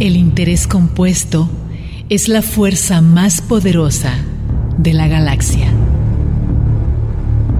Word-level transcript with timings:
El 0.00 0.16
interés 0.16 0.66
compuesto 0.66 1.46
es 2.08 2.28
la 2.28 2.40
fuerza 2.40 3.02
más 3.02 3.42
poderosa 3.42 4.14
de 4.78 4.94
la 4.94 5.08
galaxia. 5.08 5.70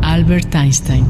Albert 0.00 0.54
Einstein 0.54 1.04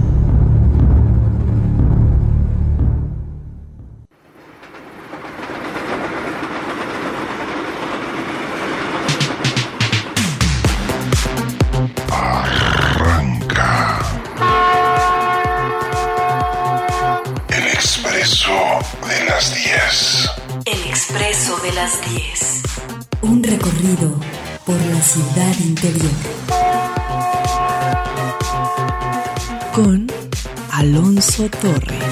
Alonso 31.63 32.10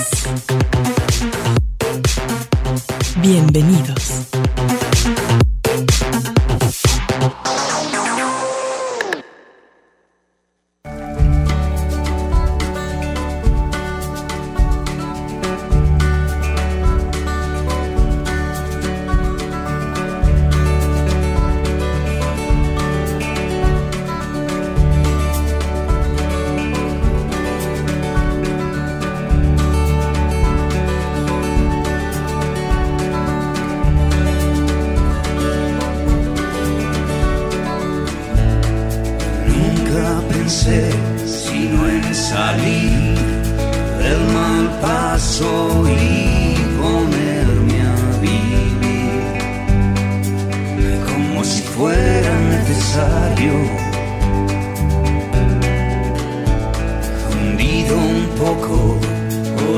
poco 58.48 58.98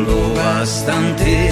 lo 0.07 0.35
bastante, 0.35 1.51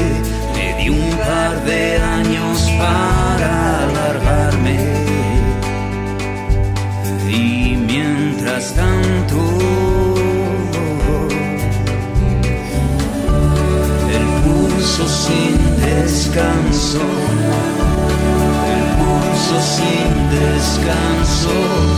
me 0.55 0.67
di 0.79 0.89
un 0.89 1.11
par 1.27 1.55
de 1.65 1.97
años 1.97 2.57
para 2.79 3.83
alargarme. 3.85 4.79
Y 7.29 7.77
mientras 7.77 8.73
tanto, 8.75 9.39
el 14.17 14.27
pulso 14.45 15.05
sin 15.09 15.57
descanso, 15.89 17.03
el 18.75 18.87
pulso 18.99 19.57
sin 19.77 20.11
descanso. 20.39 21.98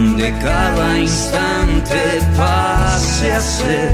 donde 0.00 0.32
cada 0.38 0.98
instante 0.98 2.00
pase 2.36 3.32
a 3.32 3.40
ser 3.40 3.92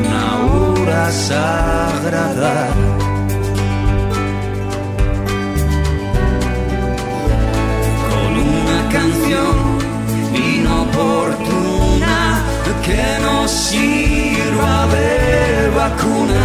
una 0.00 0.26
hora 0.46 1.10
sagrada. 1.10 2.68
Con 8.08 8.32
una 8.56 8.80
canción 8.96 9.54
inoportuna 10.54 12.18
que 12.86 13.04
nos 13.24 13.50
sirva 13.50 14.86
de 14.94 15.70
vacuna 15.76 16.44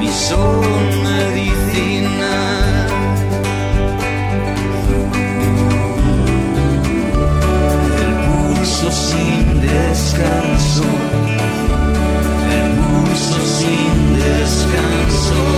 mi 0.00 0.08
son 0.08 1.17
descanso, 9.68 10.84
pulso 12.76 13.40
sin 13.46 14.14
descanso. 14.14 15.57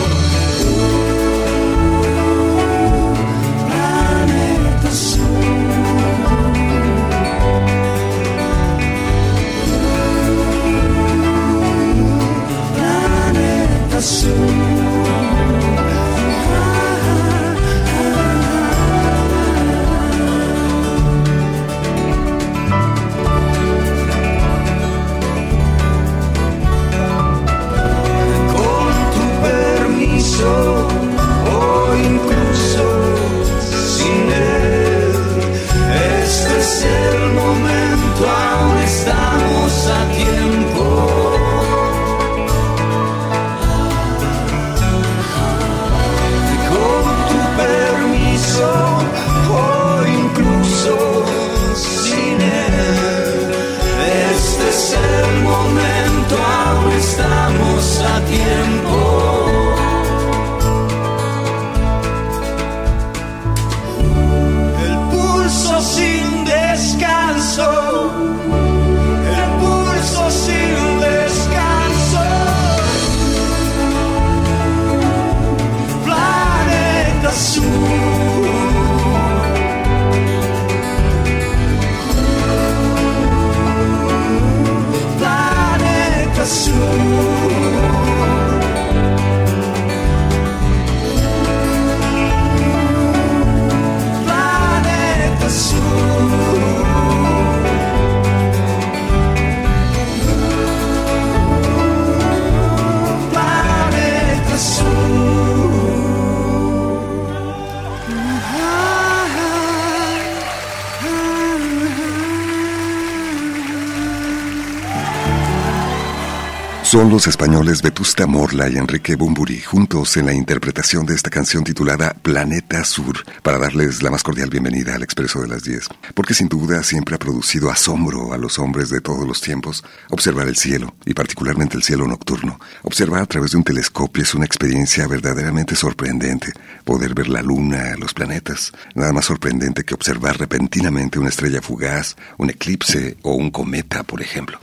Son 116.91 117.09
los 117.09 117.29
españoles 117.29 117.83
Vetusta 117.83 118.27
Morla 118.27 118.69
y 118.69 118.75
Enrique 118.75 119.15
Bumburi 119.15 119.61
juntos 119.61 120.17
en 120.17 120.27
la 120.27 120.33
interpretación 120.33 121.07
de 121.07 121.15
esta 121.15 121.31
canción 121.31 121.63
titulada 121.63 122.17
Planeta 122.21 122.85
Sur 122.85 123.25
para 123.45 123.59
darles 123.59 124.03
la 124.03 124.11
más 124.11 124.25
cordial 124.25 124.51
bienvenida 124.51 124.97
al 124.97 125.05
Expreso 125.05 125.41
de 125.41 125.47
las 125.47 125.63
10. 125.63 125.89
Porque 126.15 126.35
sin 126.35 126.49
duda 126.49 126.83
siempre 126.83 127.15
ha 127.15 127.19
producido 127.21 127.71
asombro 127.71 128.33
a 128.33 128.39
los 128.39 128.59
hombres 128.59 128.91
de 128.91 129.01
todos 129.01 129.25
los 129.25 129.41
tiempos 129.41 129.85
observar 130.11 130.49
el 130.49 130.57
cielo 130.57 130.93
y 131.07 131.15
particularmente 131.15 131.77
el 131.77 131.85
cielo 131.85 132.09
nocturno. 132.09 132.59
Observar 132.83 133.23
a 133.23 133.27
través 133.27 133.53
de 133.53 133.59
un 133.59 133.63
telescopio 133.63 134.25
es 134.25 134.35
una 134.35 134.47
experiencia 134.47 135.07
verdaderamente 135.07 135.77
sorprendente. 135.77 136.53
Poder 136.85 137.15
ver 137.15 137.29
la 137.29 137.41
luna, 137.41 137.95
los 138.01 138.15
planetas, 138.15 138.73
nada 138.97 139.13
más 139.13 139.27
sorprendente 139.27 139.85
que 139.85 139.95
observar 139.95 140.41
repentinamente 140.41 141.21
una 141.21 141.29
estrella 141.29 141.63
fugaz, 141.63 142.17
un 142.37 142.51
eclipse 142.51 143.17
o 143.23 143.35
un 143.35 143.53
cometa, 143.53 144.03
por 144.03 144.21
ejemplo. 144.21 144.59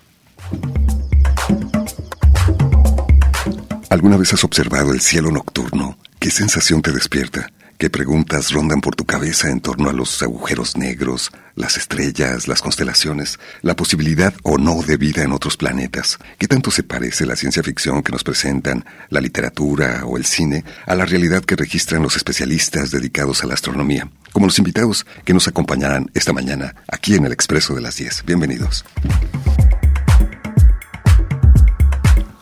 ¿Alguna 3.98 4.18
vez 4.18 4.32
has 4.32 4.44
observado 4.44 4.94
el 4.94 5.02
cielo 5.02 5.32
nocturno? 5.32 5.98
¿Qué 6.20 6.30
sensación 6.30 6.84
te 6.84 6.92
despierta? 6.92 7.52
¿Qué 7.80 7.90
preguntas 7.90 8.52
rondan 8.52 8.80
por 8.80 8.96
tu 8.96 9.06
cabeza 9.06 9.50
en 9.50 9.60
torno 9.60 9.90
a 9.90 9.94
los 9.94 10.22
agujeros 10.22 10.78
negros, 10.78 11.32
las 11.56 11.78
estrellas, 11.78 12.48
las 12.48 12.62
constelaciones, 12.62 13.40
la 13.64 13.76
posibilidad 13.76 14.36
o 14.44 14.60
no 14.60 14.84
de 14.84 14.98
vida 14.98 15.24
en 15.24 15.32
otros 15.32 15.58
planetas? 15.58 16.20
¿Qué 16.38 16.48
tanto 16.48 16.70
se 16.70 16.84
parece 16.84 17.26
la 17.26 17.36
ciencia 17.36 17.64
ficción 17.64 18.04
que 18.04 18.12
nos 18.12 18.24
presentan, 18.24 18.86
la 19.10 19.20
literatura 19.20 20.06
o 20.06 20.18
el 20.18 20.26
cine 20.26 20.64
a 20.86 20.94
la 20.94 21.06
realidad 21.06 21.44
que 21.44 21.56
registran 21.56 22.04
los 22.04 22.18
especialistas 22.18 22.92
dedicados 22.92 23.44
a 23.44 23.48
la 23.48 23.56
astronomía? 23.56 24.12
Como 24.32 24.46
los 24.46 24.60
invitados 24.60 25.08
que 25.26 25.34
nos 25.34 25.48
acompañarán 25.48 26.12
esta 26.14 26.34
mañana 26.34 26.76
aquí 26.88 27.16
en 27.16 27.26
el 27.26 27.32
Expreso 27.32 27.74
de 27.74 27.82
las 27.82 27.96
10. 27.96 28.26
Bienvenidos. 28.28 28.86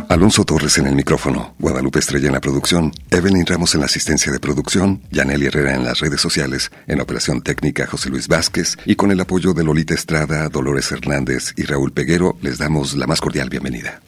Alonso 0.09 0.45
Torres 0.45 0.77
en 0.77 0.87
el 0.87 0.95
micrófono, 0.95 1.55
Guadalupe 1.59 1.99
Estrella 1.99 2.27
en 2.27 2.33
la 2.33 2.41
producción, 2.41 2.91
Evelyn 3.09 3.45
Ramos 3.45 3.73
en 3.73 3.81
la 3.81 3.87
asistencia 3.87 4.31
de 4.31 4.39
producción, 4.39 5.01
Yaneli 5.11 5.47
Herrera 5.47 5.75
en 5.75 5.83
las 5.83 5.99
redes 5.99 6.21
sociales, 6.21 6.71
en 6.87 7.01
operación 7.01 7.41
técnica 7.41 7.87
José 7.87 8.09
Luis 8.09 8.27
Vázquez 8.27 8.77
y 8.85 8.95
con 8.95 9.11
el 9.11 9.19
apoyo 9.19 9.53
de 9.53 9.63
Lolita 9.63 9.93
Estrada, 9.93 10.47
Dolores 10.49 10.91
Hernández 10.91 11.53
y 11.57 11.63
Raúl 11.63 11.91
Peguero 11.91 12.37
les 12.41 12.57
damos 12.57 12.95
la 12.95 13.07
más 13.07 13.21
cordial 13.21 13.49
bienvenida. 13.49 14.01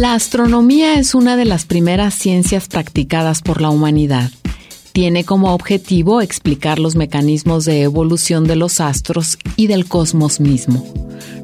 La 0.00 0.14
astronomía 0.14 0.98
es 0.98 1.14
una 1.14 1.36
de 1.36 1.44
las 1.44 1.66
primeras 1.66 2.14
ciencias 2.14 2.68
practicadas 2.68 3.42
por 3.42 3.60
la 3.60 3.68
humanidad. 3.68 4.30
Tiene 4.94 5.24
como 5.24 5.52
objetivo 5.52 6.22
explicar 6.22 6.78
los 6.78 6.96
mecanismos 6.96 7.66
de 7.66 7.82
evolución 7.82 8.44
de 8.44 8.56
los 8.56 8.80
astros 8.80 9.36
y 9.56 9.66
del 9.66 9.84
cosmos 9.84 10.40
mismo. 10.40 10.86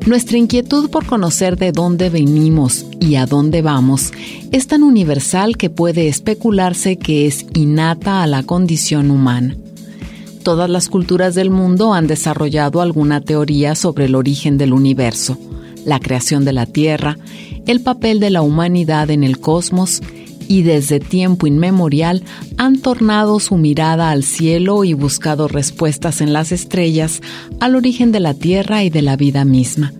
Nuestra 0.06 0.38
inquietud 0.38 0.88
por 0.88 1.04
conocer 1.04 1.58
de 1.58 1.70
dónde 1.70 2.08
venimos 2.08 2.86
y 2.98 3.16
a 3.16 3.26
dónde 3.26 3.60
vamos 3.60 4.12
es 4.52 4.66
tan 4.66 4.84
universal 4.84 5.58
que 5.58 5.68
puede 5.68 6.08
especularse 6.08 6.96
que 6.96 7.26
es 7.26 7.44
innata 7.52 8.22
a 8.22 8.26
la 8.26 8.42
condición 8.42 9.10
humana. 9.10 9.54
Todas 10.42 10.70
las 10.70 10.88
culturas 10.88 11.34
del 11.34 11.50
mundo 11.50 11.92
han 11.92 12.06
desarrollado 12.06 12.80
alguna 12.80 13.20
teoría 13.20 13.74
sobre 13.74 14.06
el 14.06 14.14
origen 14.14 14.56
del 14.56 14.72
universo, 14.72 15.36
la 15.84 16.00
creación 16.00 16.46
de 16.46 16.54
la 16.54 16.64
Tierra, 16.64 17.18
el 17.66 17.80
papel 17.80 18.20
de 18.20 18.30
la 18.30 18.42
humanidad 18.42 19.10
en 19.10 19.24
el 19.24 19.38
cosmos 19.38 20.02
y 20.48 20.62
desde 20.62 21.00
tiempo 21.00 21.46
inmemorial 21.46 22.22
han 22.56 22.78
tornado 22.78 23.40
su 23.40 23.56
mirada 23.56 24.10
al 24.10 24.22
cielo 24.22 24.84
y 24.84 24.94
buscado 24.94 25.48
respuestas 25.48 26.20
en 26.20 26.32
las 26.32 26.52
estrellas 26.52 27.20
al 27.60 27.74
origen 27.74 28.12
de 28.12 28.20
la 28.20 28.34
Tierra 28.34 28.84
y 28.84 28.90
de 28.90 29.02
la 29.02 29.16
vida 29.16 29.44
misma. 29.44 29.92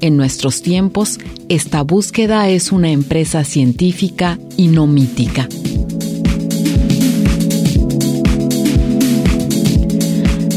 En 0.00 0.16
nuestros 0.16 0.62
tiempos, 0.62 1.18
esta 1.48 1.82
búsqueda 1.82 2.48
es 2.48 2.72
una 2.72 2.90
empresa 2.90 3.44
científica 3.44 4.38
y 4.56 4.68
no 4.68 4.86
mítica. 4.86 5.46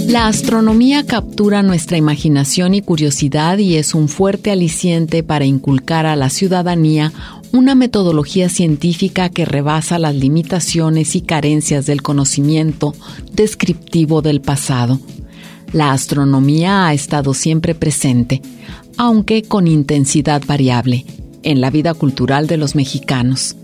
La 0.08 0.28
astronomía 0.28 1.06
captura 1.06 1.64
nuestra 1.64 1.98
imaginación 1.98 2.74
y 2.76 2.82
curiosidad 2.82 3.58
y 3.58 3.76
es 3.78 3.96
un 3.96 4.10
fuerte 4.10 4.52
aliciente 4.52 5.24
para 5.24 5.46
inculcar 5.46 6.06
a 6.06 6.16
la 6.16 6.30
ciudadanía 6.30 7.12
una 7.52 7.74
metodología 7.76 8.50
científica 8.50 9.30
que 9.30 9.46
rebasa 9.46 10.00
las 10.00 10.16
limitaciones 10.16 11.16
y 11.16 11.22
carencias 11.22 11.86
del 11.86 12.02
conocimiento 12.02 12.94
descriptivo 13.32 14.22
del 14.22 14.42
pasado. 14.42 15.00
La 15.72 15.92
astronomía 15.92 16.88
ha 16.88 16.94
estado 16.94 17.34
siempre 17.34 17.74
presente, 17.74 18.42
aunque 18.98 19.42
con 19.44 19.68
intensidad 19.68 20.44
variable, 20.46 21.06
en 21.42 21.62
la 21.62 21.70
vida 21.70 21.94
cultural 21.94 22.48
de 22.48 22.58
los 22.58 22.76
mexicanos. 22.76 23.56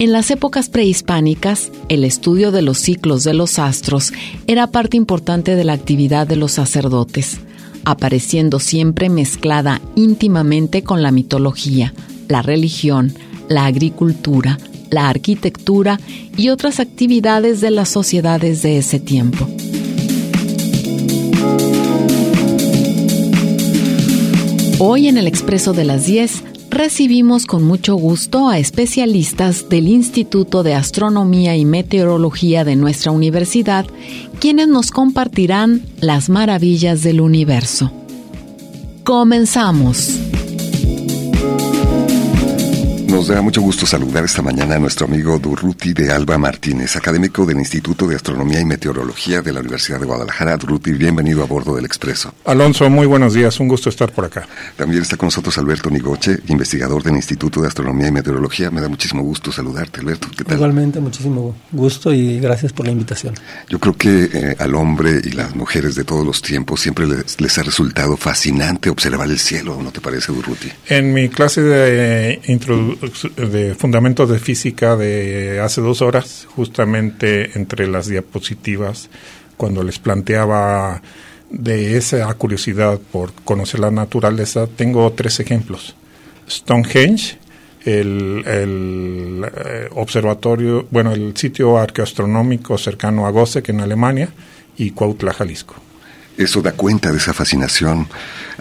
En 0.00 0.12
las 0.12 0.30
épocas 0.30 0.68
prehispánicas, 0.68 1.72
el 1.88 2.04
estudio 2.04 2.52
de 2.52 2.62
los 2.62 2.78
ciclos 2.78 3.24
de 3.24 3.34
los 3.34 3.58
astros 3.58 4.12
era 4.46 4.68
parte 4.68 4.96
importante 4.96 5.56
de 5.56 5.64
la 5.64 5.72
actividad 5.72 6.24
de 6.24 6.36
los 6.36 6.52
sacerdotes, 6.52 7.40
apareciendo 7.84 8.60
siempre 8.60 9.08
mezclada 9.08 9.80
íntimamente 9.96 10.84
con 10.84 11.02
la 11.02 11.10
mitología, 11.10 11.94
la 12.28 12.42
religión, 12.42 13.12
la 13.48 13.66
agricultura, 13.66 14.58
la 14.88 15.08
arquitectura 15.08 15.98
y 16.36 16.50
otras 16.50 16.78
actividades 16.78 17.60
de 17.60 17.72
las 17.72 17.88
sociedades 17.88 18.62
de 18.62 18.78
ese 18.78 19.00
tiempo. 19.00 19.48
Hoy 24.78 25.08
en 25.08 25.18
el 25.18 25.26
Expreso 25.26 25.72
de 25.72 25.82
las 25.82 26.06
10 26.06 26.44
recibimos 26.78 27.44
con 27.44 27.64
mucho 27.64 27.96
gusto 27.96 28.48
a 28.48 28.60
especialistas 28.60 29.68
del 29.68 29.88
Instituto 29.88 30.62
de 30.62 30.74
Astronomía 30.74 31.56
y 31.56 31.64
Meteorología 31.64 32.64
de 32.64 32.76
nuestra 32.76 33.10
universidad, 33.10 33.84
quienes 34.38 34.68
nos 34.68 34.92
compartirán 34.92 35.82
las 36.00 36.28
maravillas 36.28 37.02
del 37.02 37.20
universo. 37.20 37.90
Comenzamos. 39.02 40.20
Nos 43.08 43.28
da 43.28 43.40
mucho 43.40 43.62
gusto 43.62 43.86
saludar 43.86 44.24
esta 44.24 44.42
mañana 44.42 44.74
a 44.74 44.78
nuestro 44.78 45.06
amigo 45.06 45.38
Durruti 45.38 45.94
de 45.94 46.12
Alba 46.12 46.36
Martínez, 46.36 46.94
académico 46.94 47.46
del 47.46 47.56
Instituto 47.56 48.06
de 48.06 48.16
Astronomía 48.16 48.60
y 48.60 48.66
Meteorología 48.66 49.40
de 49.40 49.50
la 49.50 49.60
Universidad 49.60 49.98
de 49.98 50.04
Guadalajara. 50.04 50.58
Durruti, 50.58 50.92
bienvenido 50.92 51.42
a 51.42 51.46
bordo 51.46 51.74
del 51.74 51.86
Expreso. 51.86 52.34
Alonso, 52.44 52.90
muy 52.90 53.06
buenos 53.06 53.32
días, 53.32 53.58
un 53.60 53.68
gusto 53.68 53.88
estar 53.88 54.12
por 54.12 54.26
acá. 54.26 54.46
También 54.76 55.00
está 55.00 55.16
con 55.16 55.28
nosotros 55.28 55.56
Alberto 55.56 55.88
Nigoche, 55.88 56.40
investigador 56.48 57.02
del 57.02 57.16
Instituto 57.16 57.62
de 57.62 57.68
Astronomía 57.68 58.08
y 58.08 58.12
Meteorología. 58.12 58.70
Me 58.70 58.82
da 58.82 58.90
muchísimo 58.90 59.22
gusto 59.22 59.50
saludarte, 59.50 60.00
Alberto. 60.00 60.28
¿Qué 60.36 60.44
tal? 60.44 60.56
Igualmente, 60.56 61.00
muchísimo 61.00 61.56
gusto 61.72 62.12
y 62.12 62.38
gracias 62.40 62.74
por 62.74 62.84
la 62.84 62.92
invitación. 62.92 63.32
Yo 63.70 63.78
creo 63.78 63.96
que 63.96 64.24
eh, 64.30 64.56
al 64.58 64.74
hombre 64.74 65.22
y 65.24 65.30
las 65.30 65.56
mujeres 65.56 65.94
de 65.94 66.04
todos 66.04 66.26
los 66.26 66.42
tiempos 66.42 66.80
siempre 66.80 67.06
les, 67.06 67.40
les, 67.40 67.56
ha 67.56 67.62
resultado 67.62 68.18
fascinante 68.18 68.90
observar 68.90 69.30
el 69.30 69.38
cielo, 69.38 69.80
¿no 69.82 69.92
te 69.92 70.02
parece, 70.02 70.30
Durruti? 70.30 70.70
En 70.88 71.14
mi 71.14 71.30
clase 71.30 71.62
de 71.62 72.32
eh, 72.32 72.40
introducción 72.48 72.97
de 73.36 73.74
fundamentos 73.74 74.28
de 74.28 74.38
física 74.38 74.96
de 74.96 75.60
hace 75.60 75.80
dos 75.80 76.02
horas, 76.02 76.46
justamente 76.54 77.58
entre 77.58 77.86
las 77.86 78.06
diapositivas, 78.08 79.10
cuando 79.56 79.82
les 79.82 79.98
planteaba 79.98 81.02
de 81.50 81.96
esa 81.96 82.32
curiosidad 82.34 82.98
por 83.12 83.32
conocer 83.44 83.80
la 83.80 83.90
naturaleza, 83.90 84.66
tengo 84.66 85.10
tres 85.12 85.40
ejemplos. 85.40 85.96
Stonehenge, 86.48 87.38
el, 87.84 88.44
el 88.46 89.44
eh, 89.44 89.88
observatorio, 89.94 90.86
bueno, 90.90 91.12
el 91.12 91.36
sitio 91.36 91.78
arqueoastronómico 91.78 92.76
cercano 92.78 93.26
a 93.26 93.30
Gossek 93.30 93.68
en 93.70 93.80
Alemania 93.80 94.28
y 94.76 94.90
Cuautla, 94.90 95.32
Jalisco 95.32 95.87
eso 96.38 96.62
da 96.62 96.72
cuenta 96.72 97.10
de 97.10 97.18
esa 97.18 97.34
fascinación. 97.34 98.06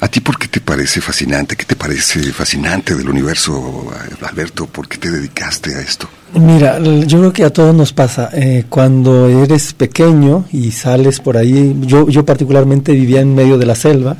¿A 0.01 0.07
ti 0.07 0.19
por 0.19 0.37
qué 0.37 0.47
te 0.47 0.59
parece 0.59 0.99
fascinante? 0.99 1.55
¿Qué 1.55 1.65
te 1.65 1.75
parece 1.75 2.21
fascinante 2.33 2.95
del 2.95 3.07
universo, 3.07 3.87
Alberto? 4.21 4.65
¿Por 4.65 4.87
qué 4.87 4.97
te 4.97 5.11
dedicaste 5.11 5.75
a 5.75 5.81
esto? 5.81 6.09
Mira, 6.33 6.79
yo 6.79 7.19
creo 7.19 7.33
que 7.33 7.43
a 7.43 7.51
todos 7.51 7.75
nos 7.75 7.93
pasa. 7.93 8.29
Eh, 8.33 8.65
cuando 8.67 9.29
eres 9.29 9.73
pequeño 9.73 10.45
y 10.51 10.71
sales 10.71 11.19
por 11.19 11.37
ahí, 11.37 11.75
yo, 11.81 12.09
yo 12.09 12.25
particularmente 12.25 12.93
vivía 12.93 13.21
en 13.21 13.33
medio 13.35 13.57
de 13.57 13.65
la 13.67 13.75
selva, 13.75 14.17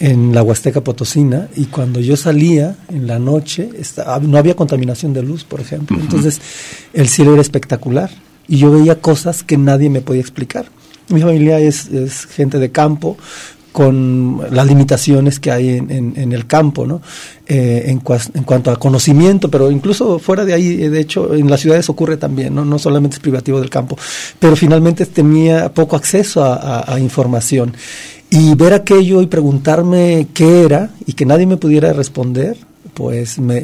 en 0.00 0.34
la 0.34 0.42
Huasteca 0.42 0.82
Potosina, 0.82 1.48
y 1.56 1.66
cuando 1.66 2.00
yo 2.00 2.16
salía 2.16 2.76
en 2.88 3.06
la 3.06 3.18
noche, 3.18 3.70
no 4.22 4.38
había 4.38 4.54
contaminación 4.54 5.12
de 5.12 5.22
luz, 5.22 5.44
por 5.44 5.60
ejemplo. 5.60 5.98
Entonces, 6.00 6.40
el 6.92 7.08
cielo 7.08 7.32
era 7.32 7.42
espectacular 7.42 8.10
y 8.48 8.58
yo 8.58 8.70
veía 8.72 9.00
cosas 9.00 9.42
que 9.42 9.56
nadie 9.56 9.88
me 9.88 10.00
podía 10.00 10.20
explicar. 10.20 10.66
Mi 11.08 11.20
familia 11.20 11.58
es, 11.58 11.88
gente 12.26 12.58
de 12.58 12.70
campo, 12.70 13.16
con 13.72 14.42
las 14.50 14.66
limitaciones 14.66 15.38
que 15.38 15.50
hay 15.50 15.70
en, 15.70 16.32
el 16.32 16.46
campo, 16.46 16.86
¿no? 16.86 17.00
Eh, 17.46 17.84
en, 17.86 18.00
cuanto 18.00 18.70
a 18.70 18.76
conocimiento, 18.76 19.50
pero 19.50 19.70
incluso 19.70 20.18
fuera 20.18 20.44
de 20.44 20.54
ahí, 20.54 20.76
de 20.76 21.00
hecho, 21.00 21.34
en 21.34 21.48
las 21.48 21.60
ciudades 21.60 21.88
ocurre 21.88 22.16
también, 22.16 22.54
¿no? 22.54 22.64
No 22.64 22.78
solamente 22.78 23.16
es 23.16 23.20
privativo 23.20 23.60
del 23.60 23.70
campo, 23.70 23.96
pero 24.38 24.56
finalmente 24.56 25.06
tenía 25.06 25.72
poco 25.72 25.96
acceso 25.96 26.42
a 26.44 26.98
información. 26.98 27.74
Y 28.30 28.54
ver 28.54 28.74
aquello 28.74 29.22
y 29.22 29.26
preguntarme 29.26 30.26
qué 30.34 30.64
era 30.64 30.90
y 31.06 31.14
que 31.14 31.24
nadie 31.24 31.46
me 31.46 31.56
pudiera 31.56 31.92
responder, 31.94 32.58
pues 32.98 33.38
me, 33.38 33.62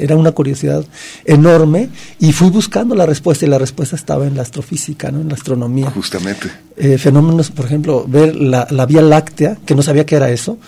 era 0.00 0.14
una 0.14 0.30
curiosidad 0.30 0.84
enorme 1.24 1.88
y 2.20 2.30
fui 2.30 2.48
buscando 2.48 2.94
la 2.94 3.06
respuesta 3.06 3.44
y 3.44 3.48
la 3.48 3.58
respuesta 3.58 3.96
estaba 3.96 4.24
en 4.24 4.36
la 4.36 4.42
astrofísica, 4.42 5.10
¿no? 5.10 5.20
en 5.20 5.28
la 5.28 5.34
astronomía. 5.34 5.90
Justamente. 5.90 6.48
Eh, 6.76 6.96
fenómenos, 6.96 7.50
por 7.50 7.64
ejemplo, 7.64 8.04
ver 8.06 8.36
la, 8.36 8.86
Vía 8.86 9.02
Láctea, 9.02 9.58
que 9.66 9.74
no 9.74 9.82
sabía 9.82 10.06
qué 10.06 10.14
era 10.14 10.30
eso, 10.30 10.58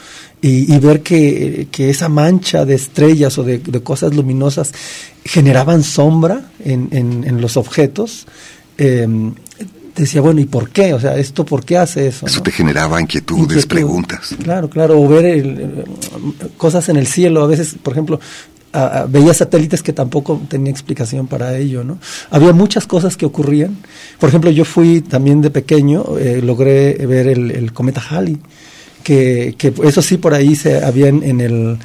y, 0.42 0.76
ver 0.80 1.02
que, 1.02 1.68
esa 1.78 2.08
mancha 2.08 2.64
de 2.64 2.74
estrellas 2.74 3.38
o 3.38 3.44
de, 3.44 3.60
cosas 3.84 4.12
luminosas 4.12 4.72
generaban 5.24 5.84
sombra 5.84 6.50
en, 6.64 6.88
en, 6.90 7.40
los 7.40 7.56
objetos. 7.56 8.26
Eh, 8.76 9.06
decía, 10.00 10.20
bueno, 10.20 10.40
¿y 10.40 10.46
por 10.46 10.70
qué? 10.70 10.94
O 10.94 11.00
sea, 11.00 11.16
¿esto 11.16 11.44
por 11.44 11.64
qué 11.64 11.78
hace 11.78 12.08
eso? 12.08 12.26
Eso 12.26 12.42
te 12.42 12.50
generaba 12.50 13.00
inquietudes, 13.00 13.66
preguntas. 13.66 14.34
Claro, 14.42 14.68
claro, 14.68 15.00
o 15.00 15.08
ver 15.08 15.84
cosas 16.56 16.88
en 16.88 16.96
el 16.96 17.06
cielo, 17.06 17.42
a 17.42 17.46
veces, 17.46 17.76
por 17.82 17.92
ejemplo, 17.92 18.20
veía 19.08 19.34
satélites 19.34 19.82
que 19.82 19.92
tampoco 19.92 20.40
tenía 20.48 20.70
explicación 20.70 21.26
para 21.26 21.56
ello, 21.56 21.82
¿no? 21.84 21.98
Había 22.30 22.52
muchas 22.52 22.86
cosas 22.86 23.16
que 23.16 23.26
ocurrían. 23.26 23.76
Por 24.18 24.28
ejemplo, 24.28 24.50
yo 24.50 24.64
fui 24.64 25.00
también 25.00 25.40
de 25.40 25.50
pequeño, 25.50 26.18
eh, 26.18 26.40
logré 26.42 26.94
ver 27.06 27.26
el, 27.28 27.72
cometa 27.72 28.00
Halley, 28.00 28.38
que, 29.02 29.54
que 29.58 29.72
eso 29.84 30.02
sí 30.02 30.18
por 30.18 30.34
ahí 30.34 30.54
se 30.54 30.84
habían 30.84 31.22
en 31.22 31.40
el 31.40 31.78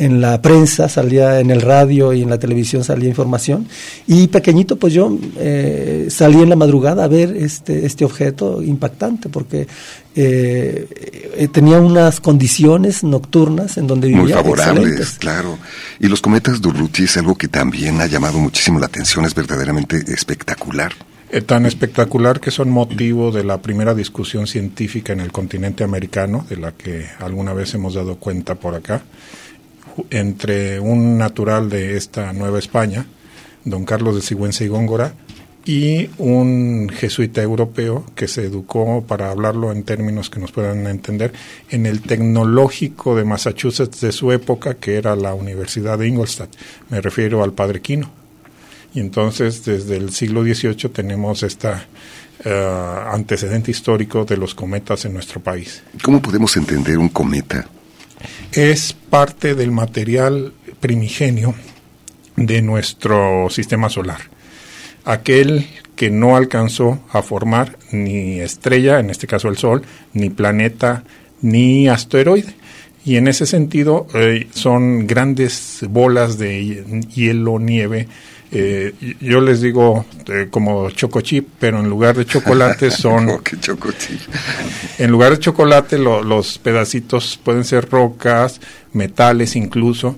en 0.00 0.22
la 0.22 0.40
prensa, 0.40 0.88
salía 0.88 1.40
en 1.40 1.50
el 1.50 1.60
radio 1.60 2.14
y 2.14 2.22
en 2.22 2.30
la 2.30 2.38
televisión 2.38 2.82
salía 2.82 3.10
información. 3.10 3.68
Y 4.06 4.28
pequeñito, 4.28 4.76
pues 4.76 4.94
yo 4.94 5.16
eh, 5.36 6.06
salí 6.08 6.40
en 6.40 6.48
la 6.48 6.56
madrugada 6.56 7.04
a 7.04 7.08
ver 7.08 7.36
este, 7.36 7.84
este 7.84 8.06
objeto 8.06 8.62
impactante, 8.62 9.28
porque 9.28 9.68
eh, 10.16 11.48
tenía 11.52 11.78
unas 11.80 12.18
condiciones 12.18 13.04
nocturnas 13.04 13.76
en 13.76 13.86
donde 13.86 14.08
vivía. 14.08 14.22
Muy 14.22 14.32
favorables, 14.32 15.18
claro. 15.18 15.58
Y 15.98 16.08
los 16.08 16.22
cometas 16.22 16.62
Durruti 16.62 17.04
es 17.04 17.18
algo 17.18 17.34
que 17.34 17.48
también 17.48 18.00
ha 18.00 18.06
llamado 18.06 18.38
muchísimo 18.38 18.78
la 18.78 18.86
atención, 18.86 19.26
es 19.26 19.34
verdaderamente 19.34 20.02
espectacular. 20.08 20.94
Eh, 21.30 21.42
tan 21.42 21.66
espectacular 21.66 22.40
que 22.40 22.50
son 22.50 22.70
motivo 22.70 23.30
de 23.32 23.44
la 23.44 23.60
primera 23.60 23.94
discusión 23.94 24.46
científica 24.46 25.12
en 25.12 25.20
el 25.20 25.30
continente 25.30 25.84
americano, 25.84 26.46
de 26.48 26.56
la 26.56 26.72
que 26.72 27.06
alguna 27.18 27.52
vez 27.52 27.74
hemos 27.74 27.92
dado 27.92 28.16
cuenta 28.16 28.54
por 28.54 28.74
acá 28.74 29.02
entre 30.10 30.80
un 30.80 31.18
natural 31.18 31.68
de 31.68 31.96
esta 31.96 32.32
Nueva 32.32 32.58
España, 32.58 33.06
don 33.64 33.84
Carlos 33.84 34.14
de 34.14 34.22
Sigüenza 34.22 34.64
y 34.64 34.68
Góngora, 34.68 35.14
y 35.64 36.08
un 36.16 36.88
jesuita 36.88 37.42
europeo 37.42 38.04
que 38.14 38.28
se 38.28 38.44
educó, 38.44 39.04
para 39.06 39.30
hablarlo 39.30 39.72
en 39.72 39.82
términos 39.82 40.30
que 40.30 40.40
nos 40.40 40.52
puedan 40.52 40.86
entender, 40.86 41.32
en 41.68 41.84
el 41.84 42.00
tecnológico 42.00 43.14
de 43.14 43.24
Massachusetts 43.24 44.00
de 44.00 44.12
su 44.12 44.32
época, 44.32 44.74
que 44.74 44.96
era 44.96 45.14
la 45.16 45.34
Universidad 45.34 45.98
de 45.98 46.08
Ingolstadt. 46.08 46.50
Me 46.88 47.00
refiero 47.00 47.44
al 47.44 47.52
padre 47.52 47.80
Quino. 47.82 48.10
Y 48.94 49.00
entonces, 49.00 49.64
desde 49.64 49.96
el 49.96 50.10
siglo 50.12 50.42
XVIII 50.42 50.88
tenemos 50.92 51.42
este 51.42 51.68
antecedente 53.12 53.70
histórico 53.70 54.24
de 54.24 54.38
los 54.38 54.54
cometas 54.54 55.04
en 55.04 55.12
nuestro 55.12 55.40
país. 55.40 55.82
¿Cómo 56.02 56.22
podemos 56.22 56.56
entender 56.56 56.96
un 56.96 57.10
cometa? 57.10 57.68
Es 58.52 58.92
parte 58.92 59.54
del 59.54 59.70
material 59.70 60.52
primigenio 60.80 61.54
de 62.36 62.62
nuestro 62.62 63.48
sistema 63.50 63.88
solar. 63.88 64.20
Aquel 65.04 65.66
que 65.94 66.10
no 66.10 66.36
alcanzó 66.36 67.00
a 67.12 67.22
formar 67.22 67.78
ni 67.92 68.40
estrella, 68.40 69.00
en 69.00 69.10
este 69.10 69.26
caso 69.26 69.48
el 69.48 69.58
Sol, 69.58 69.82
ni 70.12 70.30
planeta, 70.30 71.04
ni 71.42 71.88
asteroide. 71.88 72.54
Y 73.04 73.16
en 73.16 73.28
ese 73.28 73.46
sentido 73.46 74.06
eh, 74.14 74.46
son 74.52 75.06
grandes 75.06 75.84
bolas 75.88 76.38
de 76.38 76.84
hielo, 77.14 77.58
nieve, 77.58 78.08
eh, 78.52 78.94
yo 79.20 79.40
les 79.40 79.60
digo 79.60 80.04
eh, 80.26 80.48
como 80.50 80.90
chocochip, 80.90 81.48
pero 81.58 81.78
en 81.78 81.88
lugar 81.88 82.16
de 82.16 82.26
chocolate 82.26 82.90
son... 82.90 83.28
en 84.98 85.10
lugar 85.10 85.32
de 85.32 85.38
chocolate 85.38 85.98
los 85.98 86.58
pedacitos 86.58 87.38
pueden 87.42 87.64
ser 87.64 87.88
rocas, 87.88 88.60
metales 88.92 89.56
incluso, 89.56 90.16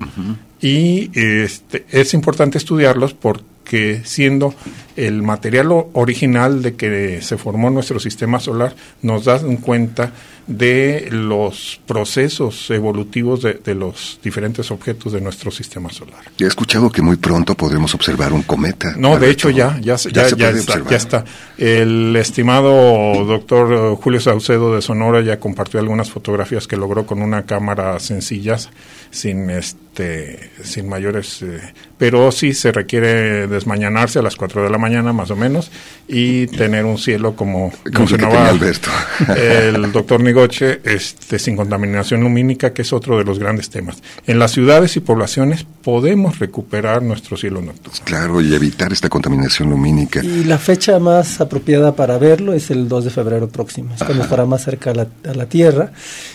y 0.61 1.11
este, 1.15 1.85
es 1.91 2.15
importante 2.15 2.57
estudiarlos 2.57 3.15
porque 3.15 4.01
siendo 4.05 4.55
el 4.97 5.23
material 5.23 5.69
original 5.93 6.63
de 6.63 6.75
que 6.75 7.23
se 7.23 7.37
formó 7.39 7.71
nuestro 7.71 7.99
sistema 7.99 8.41
solar, 8.41 8.75
nos 9.03 9.25
dan 9.25 9.57
cuenta 9.57 10.13
de 10.47 11.09
los 11.11 11.81
procesos 11.87 12.69
evolutivos 12.71 13.43
de, 13.43 13.75
los 13.75 14.19
diferentes 14.23 14.71
objetos 14.71 15.13
de 15.13 15.21
nuestro 15.21 15.51
sistema 15.51 15.91
solar. 15.91 16.21
He 16.39 16.45
escuchado 16.45 16.91
que 16.91 17.01
muy 17.01 17.17
pronto 17.17 17.55
podremos 17.55 17.95
observar 17.95 18.33
un 18.33 18.43
cometa. 18.43 18.95
No, 18.97 19.19
de 19.19 19.31
hecho 19.31 19.51
ya, 19.51 19.79
ya, 19.81 19.97
ya, 19.97 20.29
ya, 20.29 20.51
está, 20.51 20.83
ya, 20.89 20.97
está, 20.97 21.25
El 21.57 22.17
estimado 22.17 23.25
doctor 23.25 23.97
Julio 23.97 24.21
Saucedo 24.21 24.75
de 24.75 24.83
Sonora 24.83 25.21
ya 25.21 25.39
compartió 25.39 25.79
algunas 25.79 26.11
fotografías 26.11 26.67
que 26.67 26.77
logró 26.77 27.07
con 27.07 27.23
una 27.23 27.45
cámara 27.45 27.99
sencillas, 28.01 28.71
sin 29.11 29.49
este, 29.51 30.51
sin 30.65 30.89
mayores, 30.89 31.43
eh, 31.43 31.61
pero 31.99 32.33
sí 32.33 32.53
se 32.53 32.73
requiere 32.73 33.47
desmañanarse 33.47 34.19
a 34.19 34.23
las 34.23 34.37
4 34.37 34.65
de 34.65 34.71
la 34.71 34.79
mañana 34.83 35.13
más 35.13 35.31
o 35.31 35.37
menos 35.37 35.71
y 36.09 36.47
tener 36.49 36.85
un 36.85 36.99
cielo 36.99 37.35
como, 37.35 37.73
mencionaba 37.91 38.51
el 39.37 39.93
doctor 39.93 40.21
Nigoche, 40.21 40.81
este, 40.85 41.39
sin 41.39 41.57
contaminación 41.57 42.21
lumínica, 42.21 42.73
que 42.75 42.83
es 42.83 42.93
otro 42.93 43.17
de 43.17 43.25
los 43.25 43.39
grandes 43.39 43.71
temas. 43.71 44.03
En 44.27 44.39
las 44.39 44.51
ciudades 44.51 44.97
y 44.97 45.01
poblaciones 45.01 45.65
podemos 45.83 46.39
recuperar 46.39 47.03
nuestro 47.03 47.37
cielo 47.37 47.63
nocturno. 47.63 47.99
Claro, 48.05 48.41
y 48.41 48.55
evitar 48.55 48.93
esta 48.93 49.09
contaminación 49.09 49.71
lumínica. 49.71 50.23
Y 50.23 50.45
la 50.45 50.59
fecha 50.59 50.99
más 50.99 51.41
apropiada 51.41 51.95
para 51.95 52.19
verlo 52.19 52.53
es 52.53 52.71
el 52.71 52.89
2 52.89 53.05
de 53.05 53.11
febrero 53.11 53.49
próximo, 53.49 53.95
es 53.95 54.03
cuando 54.03 54.25
estará 54.25 54.45
más 54.45 54.65
cerca 54.65 54.91
a 54.91 54.95
la, 54.95 55.07
a 55.29 55.35
la 55.35 55.47
Tierra. 55.47 55.93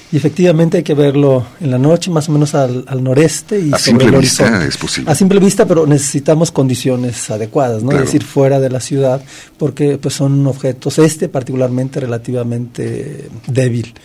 Y 0.10 0.16
efectivamente 0.16 0.78
hay 0.78 0.84
que 0.84 0.94
verlo 0.94 1.46
en 1.60 1.70
la 1.70 1.78
noche, 1.78 2.10
más 2.10 2.30
o 2.30 2.32
menos 2.32 2.56
al, 2.56 2.86
noreste 3.04 3.60
y 3.60 3.74
a 3.74 3.78
simple 3.78 4.10
vista 4.18 4.66
es 4.66 4.78
posible. 4.78 5.12
A 5.12 5.16
simple 5.16 5.40
vista, 5.40 5.66
pero 5.66 5.86
necesitamos 5.86 6.50
condiciones 6.50 7.30
adecuadas, 7.30 7.84
¿no? 7.84 7.92
Es 7.92 8.00
decir, 8.00 8.24
fuera 8.38 8.60
de 8.60 8.70
la 8.70 8.80
ciudad, 8.80 9.20
porque 9.58 9.98
pues 9.98 10.14
son 10.14 10.46
objetos, 10.46 11.00
este 11.00 11.28
particularmente 11.28 12.00
relativamente 12.00 13.30
débil. 13.48 13.96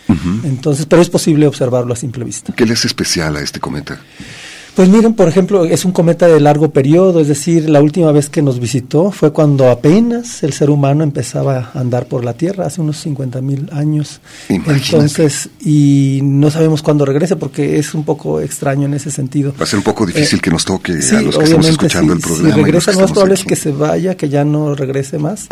Entonces, 0.43 0.87
pero 0.87 1.03
es 1.03 1.09
posible 1.11 1.45
observarlo 1.45 1.93
a 1.93 1.95
simple 1.95 2.23
vista. 2.25 2.51
¿Qué 2.51 2.65
le 2.65 2.73
hace 2.73 2.87
especial 2.87 3.35
a 3.35 3.41
este 3.41 3.59
cometa? 3.59 4.01
Pues 4.75 4.89
miren, 4.89 5.13
por 5.13 5.27
ejemplo, 5.27 5.65
es 5.65 5.85
un 5.85 5.91
cometa 5.91 6.27
de 6.27 6.39
largo 6.39 6.71
periodo, 6.71 7.19
es 7.19 7.27
decir, 7.27 7.69
la 7.69 7.79
última 7.81 8.11
vez 8.11 8.29
que 8.29 8.41
nos 8.41 8.59
visitó 8.59 9.11
fue 9.11 9.31
cuando 9.31 9.69
apenas 9.69 10.41
el 10.41 10.51
ser 10.51 10.71
humano 10.71 11.03
empezaba 11.03 11.71
a 11.73 11.79
andar 11.79 12.07
por 12.07 12.25
la 12.25 12.33
Tierra, 12.33 12.65
hace 12.65 12.81
unos 12.81 12.97
50 12.97 13.39
mil 13.41 13.69
años. 13.71 14.19
Entonces, 14.49 15.49
y 15.63 16.21
no 16.23 16.49
sabemos 16.49 16.81
cuándo 16.81 17.05
regrese 17.05 17.35
porque 17.35 17.77
es 17.77 17.93
un 17.93 18.03
poco 18.03 18.39
extraño 18.39 18.85
en 18.85 18.95
ese 18.95 19.11
sentido. 19.11 19.53
Va 19.59 19.63
a 19.63 19.67
ser 19.67 19.77
un 19.77 19.83
poco 19.83 20.07
difícil 20.07 20.39
eh, 20.39 20.41
que 20.41 20.49
nos 20.49 20.65
toque 20.65 20.93
a 20.93 21.21
los 21.21 21.37
que 21.37 21.43
estamos 21.43 21.67
escuchando 21.67 22.13
el 22.13 22.19
programa. 22.19 22.55
Si 22.55 22.61
regresa, 22.61 22.91
lo 22.93 22.99
más 23.01 23.11
probable 23.11 23.33
es 23.35 23.43
que 23.43 23.55
se 23.55 23.71
vaya, 23.71 24.17
que 24.17 24.29
ya 24.29 24.43
no 24.43 24.73
regrese 24.73 25.19
más. 25.19 25.47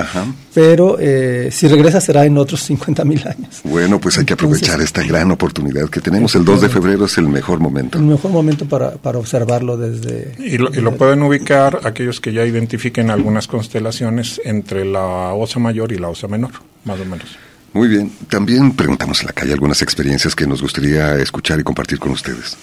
Pero 0.54 0.98
eh, 1.00 1.50
si 1.52 1.68
regresa 1.68 2.02
será 2.02 2.26
en 2.26 2.40
otros 2.40 2.64
50 2.64 3.06
mil 3.06 3.22
años. 3.28 3.62
Bueno, 3.66 4.00
pues 4.00 4.18
hay 4.18 4.26
que 4.26 4.34
aprovechar 4.34 4.82
esta 4.82 5.04
gran 5.04 5.30
oportunidad 5.30 5.88
que 5.90 6.02
tenemos. 6.02 6.34
El 6.34 6.44
2 6.44 6.62
de 6.62 6.70
febrero 6.70 7.06
es 7.06 7.20
el 7.20 7.28
mejor 7.28 7.60
momento. 7.60 8.00
El 8.00 8.06
mejor 8.06 8.32
momento 8.32 8.66
para 8.66 8.92
para 9.11 9.11
observarlo 9.18 9.78
desde... 9.78 10.36
Y 10.40 10.58
lo, 10.58 10.98
pueden 10.98 11.24
ubicar 11.24 11.82
aquellos 11.84 12.20
que 12.20 12.34
ya 12.34 12.46
identifiquen 12.46 13.10
algunas 13.10 13.48
constelaciones 13.48 14.42
entre 14.44 14.86
la 14.86 15.34
Osa 15.34 15.60
Mayor 15.60 15.92
y 15.92 15.98
la 15.98 16.10
Osa 16.10 16.28
Menor, 16.28 16.52
más 16.86 17.00
o 17.00 17.06
menos. 17.06 17.38
Muy 17.74 17.88
bien. 17.88 18.12
También 18.30 18.74
preguntamos 18.74 19.22
en 19.22 19.28
la 19.28 19.34
calle 19.34 19.54
algunas 19.54 19.82
experiencias 19.82 20.36
que 20.36 20.46
nos 20.46 20.62
gustaría 20.62 21.16
escuchar 21.16 21.60
y 21.60 21.64
compartir 21.64 22.00
con 22.00 22.12
ustedes. 22.12 22.58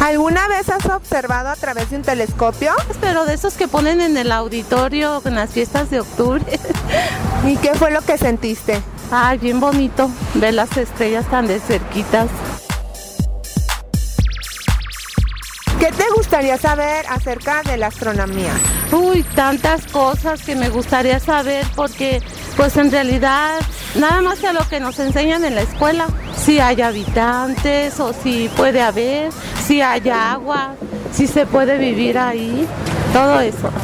¿Alguna 0.00 0.48
vez 0.48 0.68
has 0.68 0.86
observado 0.86 1.50
a 1.50 1.56
través 1.56 1.90
de 1.90 1.96
un 1.96 2.02
telescopio? 2.02 2.72
Pero 3.00 3.26
de 3.26 3.34
esos 3.34 3.54
que 3.54 3.68
ponen 3.68 4.00
en 4.00 4.16
el 4.16 4.32
auditorio 4.32 5.20
en 5.24 5.34
las 5.34 5.50
fiestas 5.50 5.90
de 5.90 6.00
octubre. 6.00 6.42
¿Y 7.46 7.56
qué 7.58 7.74
fue 7.74 7.90
lo 7.90 8.00
que 8.00 8.16
sentiste? 8.16 8.80
Ay, 9.10 9.38
bien 9.38 9.60
bonito 9.60 10.10
ver 10.34 10.54
las 10.54 10.76
estrellas 10.76 11.28
tan 11.30 11.46
de 11.46 11.60
cerquitas. 11.60 12.28
¿Qué 15.80 15.90
te 15.92 16.04
gustaría 16.14 16.58
saber 16.58 17.06
acerca 17.08 17.62
de 17.62 17.78
la 17.78 17.86
astronomía? 17.86 18.52
Uy, 18.92 19.22
tantas 19.34 19.86
cosas 19.86 20.42
que 20.42 20.54
me 20.54 20.68
gustaría 20.68 21.18
saber 21.18 21.64
porque 21.74 22.20
pues 22.54 22.76
en 22.76 22.90
realidad 22.90 23.58
nada 23.94 24.20
más 24.20 24.40
que 24.40 24.48
a 24.48 24.52
lo 24.52 24.68
que 24.68 24.78
nos 24.78 24.98
enseñan 24.98 25.42
en 25.42 25.54
la 25.54 25.62
escuela, 25.62 26.06
si 26.36 26.60
hay 26.60 26.82
habitantes 26.82 27.98
o 27.98 28.12
si 28.12 28.50
puede 28.58 28.82
haber, 28.82 29.30
si 29.66 29.80
hay 29.80 30.06
agua, 30.10 30.74
si 31.14 31.26
se 31.26 31.46
puede 31.46 31.78
vivir 31.78 32.18
ahí, 32.18 32.68
todo 33.14 33.40
eso. 33.40 33.72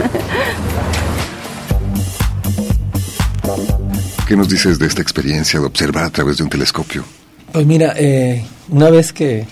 ¿Qué 4.29 4.37
nos 4.37 4.51
dices 4.51 4.79
de 4.79 4.87
esta 4.87 5.01
experiencia 5.01 5.61
de 5.61 5.67
observar 5.67 6.05
a 6.05 6.11
través 6.11 6.37
de 6.37 6.43
un 6.43 6.51
telescopio? 6.51 7.07
Pues 7.53 7.65
mira, 7.65 7.95
eh, 7.97 8.45
una 8.69 8.91
vez 8.91 9.15
que, 9.15 9.47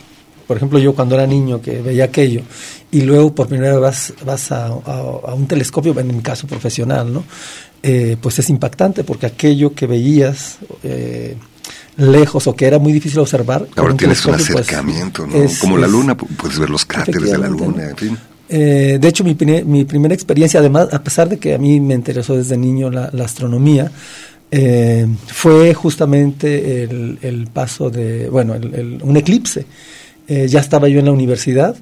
por 0.46 0.56
ejemplo, 0.56 0.78
yo 0.78 0.94
cuando 0.94 1.14
era 1.14 1.26
niño 1.26 1.60
que 1.60 1.80
veía 1.80 2.04
aquello 2.04 2.42
y 2.90 3.02
luego 3.02 3.34
por 3.34 3.48
primera 3.48 3.78
vez 3.78 4.14
vas, 4.24 4.52
a, 4.52 4.72
un 5.34 5.46
telescopio, 5.46 5.98
en 5.98 6.08
mi 6.08 6.22
caso 6.22 6.46
profesional, 6.46 7.12
¿no? 7.12 7.24
Eh, 7.82 8.16
pues 8.20 8.38
es 8.38 8.48
impactante 8.48 9.04
porque 9.04 9.26
aquello 9.26 9.74
que 9.74 9.86
veías 9.86 10.58
eh, 10.82 11.36
lejos 11.98 12.46
o 12.46 12.56
que 12.56 12.66
era 12.66 12.78
muy 12.78 12.92
difícil 12.92 13.18
observar. 13.18 13.66
Ahora 13.76 13.94
tienes 13.96 14.24
un 14.24 14.32
pues, 14.32 14.50
acercamiento. 14.50 15.26
Como 15.60 15.76
la 15.76 15.86
luna, 15.86 16.16
puedes 16.16 16.58
ver 16.58 16.70
los 16.70 16.84
cráteres 16.84 17.30
de 17.30 17.38
la 17.38 17.48
luna, 17.48 17.90
en 17.90 17.96
fin. 17.96 18.18
de 18.48 19.08
hecho, 19.08 19.24
mi, 19.24 19.36
mi, 19.64 19.84
primera 19.84 20.14
experiencia, 20.14 20.60
además, 20.60 20.88
a 20.92 21.02
pesar 21.02 21.28
de 21.28 21.38
que 21.38 21.54
a 21.54 21.58
mí 21.58 21.80
me 21.80 21.94
interesó 21.94 22.36
desde 22.36 22.56
niño 22.56 22.90
la 22.90 23.24
astronomía, 23.24 23.90
eh, 24.56 25.04
fue 25.26 25.74
justamente 25.74 26.84
el, 26.84 27.48
paso 27.52 27.90
de, 27.90 28.28
bueno, 28.28 28.54
un 29.02 29.16
eclipse. 29.16 29.66
Eh, 30.28 30.48
ya 30.48 30.60
estaba 30.60 30.88
yo 30.88 30.98
en 31.00 31.06
la 31.06 31.12
universidad 31.12 31.76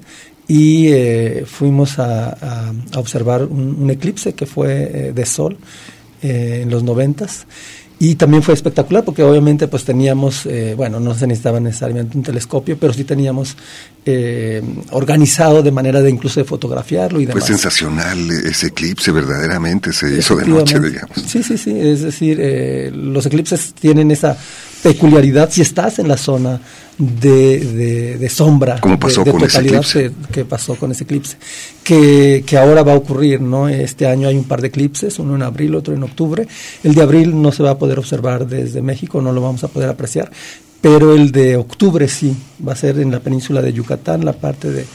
y 0.47 0.87
eh, 0.87 1.45
fuimos 1.45 1.99
a, 1.99 2.73
observar 2.97 3.43
un, 3.43 3.89
eclipse 3.89 4.33
que 4.33 4.45
fue 4.45 5.11
de 5.13 5.25
sol 5.25 5.57
en 6.21 6.69
los 6.69 6.83
noventas 6.83 7.45
y 8.03 8.15
también 8.15 8.43
fue 8.43 8.53
espectacular 8.53 9.05
porque 9.05 9.23
obviamente 9.23 9.69
pues 9.69 9.85
teníamos, 9.85 10.45
eh, 10.45 10.73
bueno, 10.75 10.99
no 10.99 11.15
se 11.15 11.25
necesitaba 11.25 11.61
necesariamente 11.61 12.17
un 12.17 12.23
telescopio, 12.23 12.77
pero 12.77 12.91
sí 12.91 13.05
teníamos 13.05 13.55
eh, 14.05 14.61
organizado 14.91 15.63
de 15.63 15.71
manera 15.71 16.01
de 16.01 16.09
incluso 16.09 16.41
de 16.41 16.43
fotografiarlo 16.43 17.21
y 17.21 17.25
demás. 17.25 17.45
Fue 17.45 17.55
sensacional 17.55 18.29
ese 18.29 18.67
eclipse, 18.67 19.09
verdaderamente 19.11 19.93
se 19.93 20.17
hizo 20.17 20.35
de 20.35 20.45
noche, 20.47 20.81
digamos. 20.81 21.17
Sí, 21.25 21.43
sí, 21.43 21.57
sí, 21.57 21.79
es 21.79 22.01
decir, 22.01 22.39
eh, 22.41 22.91
los 22.93 23.25
eclipses 23.25 23.73
tienen 23.73 24.11
esa 24.11 24.35
peculiaridad 24.83 25.49
si 25.49 25.61
estás 25.61 25.97
en 25.99 26.09
la 26.09 26.17
zona 26.17 26.59
de, 26.97 28.17
de, 28.19 28.29
sombra, 28.29 28.79
como 28.79 28.99
pasó 28.99 29.23
de, 29.23 29.31
con 29.31 29.39
totalidad 29.39 29.81
ese 29.81 30.11
que 30.31 30.45
pasó 30.45 30.75
con 30.75 30.91
ese 30.91 31.05
eclipse, 31.05 31.37
que, 31.83 32.43
que, 32.45 32.57
ahora 32.57 32.83
va 32.83 32.93
a 32.93 32.97
ocurrir, 32.97 33.41
¿no? 33.41 33.67
Este 33.69 34.05
año 34.05 34.27
hay 34.27 34.35
un 34.35 34.43
par 34.43 34.61
de 34.61 34.67
eclipses, 34.67 35.17
uno 35.17 35.35
en 35.35 35.41
abril, 35.41 35.73
otro 35.73 35.95
en 35.95 36.03
octubre. 36.03 36.47
El 36.83 36.93
de 36.93 37.01
abril 37.01 37.41
no 37.41 37.51
se 37.51 37.63
va 37.63 37.71
a 37.71 37.77
poder 37.79 37.97
observar 37.97 38.45
desde 38.45 38.81
México, 38.81 39.21
no 39.21 39.31
lo 39.31 39.41
vamos 39.41 39.63
a 39.63 39.69
poder 39.69 39.89
apreciar, 39.89 40.29
pero 40.81 41.15
el 41.15 41.31
de 41.31 41.55
octubre 41.55 42.07
sí, 42.07 42.35
va 42.65 42.73
a 42.73 42.75
ser 42.75 42.99
en 42.99 43.09
la 43.09 43.21
península 43.21 43.61
de 43.61 43.73
Yucatán, 43.73 44.25
la 44.25 44.33
parte 44.33 44.69
de, 44.69 44.85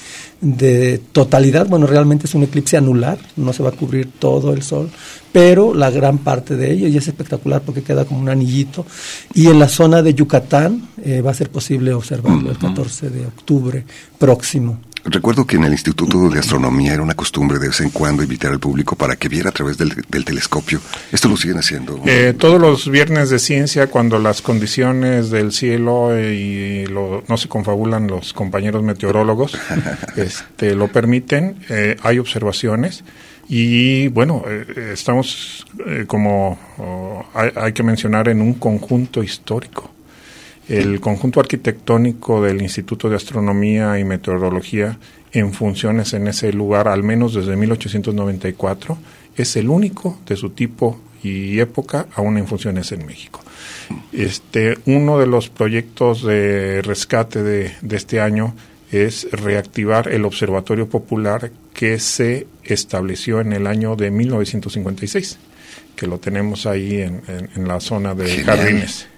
de 0.41 1.01
totalidad, 1.13 1.67
bueno, 1.67 1.87
realmente 1.87 2.27
es 2.27 2.35
un 2.35 2.45
eclipse 2.45 2.77
anular, 2.77 3.19
no 3.37 3.53
se 3.53 3.63
va 3.63 3.71
a 3.71 3.73
cubrir 3.73 4.09
todo 4.19 4.53
el 4.53 4.63
sol, 4.63 4.89
pero 5.33 5.75
la 5.75 5.91
gran 5.91 6.19
parte 6.19 6.57
de 6.57 6.73
ello, 6.73 6.87
y 6.87 6.97
es 6.97 7.09
espectacular 7.09 7.63
porque 7.63 7.83
queda 7.83 8.05
como 8.05 8.21
un 8.21 8.29
anillito, 8.29 8.87
y 9.35 9.49
en 9.49 9.59
la 9.59 9.69
zona 9.69 10.03
de 10.03 10.15
Yucatán 10.15 10.89
eh, 11.03 11.21
va 11.21 11.33
a 11.33 11.35
ser 11.35 11.51
posible 11.51 11.93
observarlo 11.93 12.51
el 12.51 12.59
14 12.59 13.11
de 13.11 13.27
octubre 13.27 13.85
próximo. 14.19 14.81
Recuerdo 15.05 15.47
que 15.47 15.57
en 15.57 15.65
el 15.65 15.73
Instituto 15.73 16.29
de 16.29 16.39
Astronomía 16.39 16.95
era 16.95 17.03
una 17.03 17.15
costumbre 17.15 17.59
de 17.59 17.69
vez 17.69 17.81
en 17.81 17.91
cuando 17.91 18.23
invitar 18.23 18.53
al 18.53 18.59
público 18.59 18.97
para 18.97 19.17
que 19.17 19.29
viera 19.29 19.51
a 19.51 19.53
través 19.53 19.79
del, 19.79 19.95
telescopio. 20.25 20.81
¿Esto 21.13 21.29
lo 21.29 21.37
siguen 21.37 21.59
haciendo? 21.59 22.01
Eh, 22.07 22.35
todos 22.39 22.61
los 22.61 22.91
viernes 22.91 23.31
de 23.31 23.39
ciencia, 23.39 23.89
cuando 23.89 24.19
las 24.19 24.43
condiciones 24.43 25.31
del 25.31 25.53
cielo 25.53 26.17
eh, 26.17 26.35
y 26.35 26.93
no 26.93 27.37
se 27.37 27.49
confabulan 27.49 28.07
los 28.07 28.33
compañeros 28.33 28.83
meteorólogos, 28.83 29.59
este, 30.17 30.75
lo 30.75 30.89
permiten, 30.89 31.57
eh, 31.69 31.97
hay 32.03 32.19
observaciones. 32.19 33.05
Y 33.51 34.09
bueno, 34.09 34.45
estamos 34.77 35.65
como 36.07 36.59
oh, 36.77 37.25
hay 37.33 37.73
que 37.73 37.83
mencionar 37.83 38.29
en 38.29 38.43
un 38.43 38.53
conjunto 38.55 39.23
histórico 39.23 39.91
el 40.69 41.01
conjunto 41.01 41.41
arquitectónico 41.41 42.43
del 42.43 42.61
Instituto 42.61 43.09
de 43.09 43.17
Astronomía 43.17 43.99
y 43.99 44.05
Meteorología 44.05 44.99
en 45.33 45.53
funciones 45.53 46.13
en 46.13 46.29
ese 46.29 46.53
lugar, 46.53 46.89
al 46.89 47.03
menos 47.03 47.35
desde 47.35 47.57
1894, 47.57 48.99
es 49.37 49.57
el 49.57 49.69
único 49.69 50.19
de 50.27 50.37
su 50.37 50.51
tipo 50.51 51.01
y 51.23 51.59
época 51.59 52.07
aún 52.15 52.39
en 52.39 52.47
funciones 52.47 52.93
en 52.93 53.07
México. 53.07 53.43
Este, 54.13 54.79
uno 54.87 55.19
de 55.19 55.27
los 55.27 55.49
proyectos 55.49 56.23
de 56.23 56.83
rescate 56.83 57.43
de, 57.43 57.73
de 57.81 57.97
este 57.97 58.21
año 58.21 58.55
es 58.93 59.29
reactivar 59.33 60.09
el 60.09 60.25
Observatorio 60.25 60.89
Popular 60.89 61.51
que 61.73 61.99
se 61.99 62.47
estableció 62.65 63.41
en 63.41 63.53
el 63.53 63.67
año 63.67 63.97
de 63.97 64.11
1956, 64.11 65.39
que 65.97 66.07
lo 66.07 66.19
tenemos 66.19 66.67
ahí 66.67 67.01
en, 67.01 67.23
en, 67.29 67.69
la 67.69 67.81
zona 67.81 68.15
de 68.15 68.45
Jardines 68.45 69.09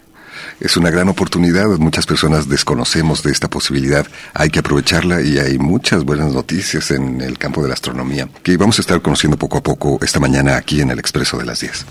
es 0.61 0.77
una 0.77 0.91
gran 0.91 1.09
oportunidad. 1.09 1.67
Muchas 1.79 2.07
personas 2.07 2.49
desconocemos 2.49 3.23
de 3.23 3.33
esta 3.33 3.49
posibilidad. 3.49 4.07
Hay 4.35 4.51
que 4.51 4.61
aprovecharla 4.61 5.23
y 5.23 5.39
hay 5.39 5.59
muchas 5.59 6.05
buenas 6.05 6.33
noticias 6.33 6.91
en 6.91 7.21
el 7.21 7.39
campo 7.39 7.63
de 7.63 7.69
la 7.69 7.75
astronomía 7.75 8.29
que 8.43 8.57
vamos 8.57 8.79
a 8.79 8.83
estar 8.83 9.01
conociendo 9.03 9.37
poco 9.37 9.59
a 9.59 9.63
poco 9.63 9.99
esta 10.03 10.21
mañana 10.21 10.57
aquí 10.57 10.81
en 10.81 10.91
el 10.91 10.99
Expreso 10.99 11.39
de 11.39 11.45
las 11.45 11.61
10. 11.61 11.87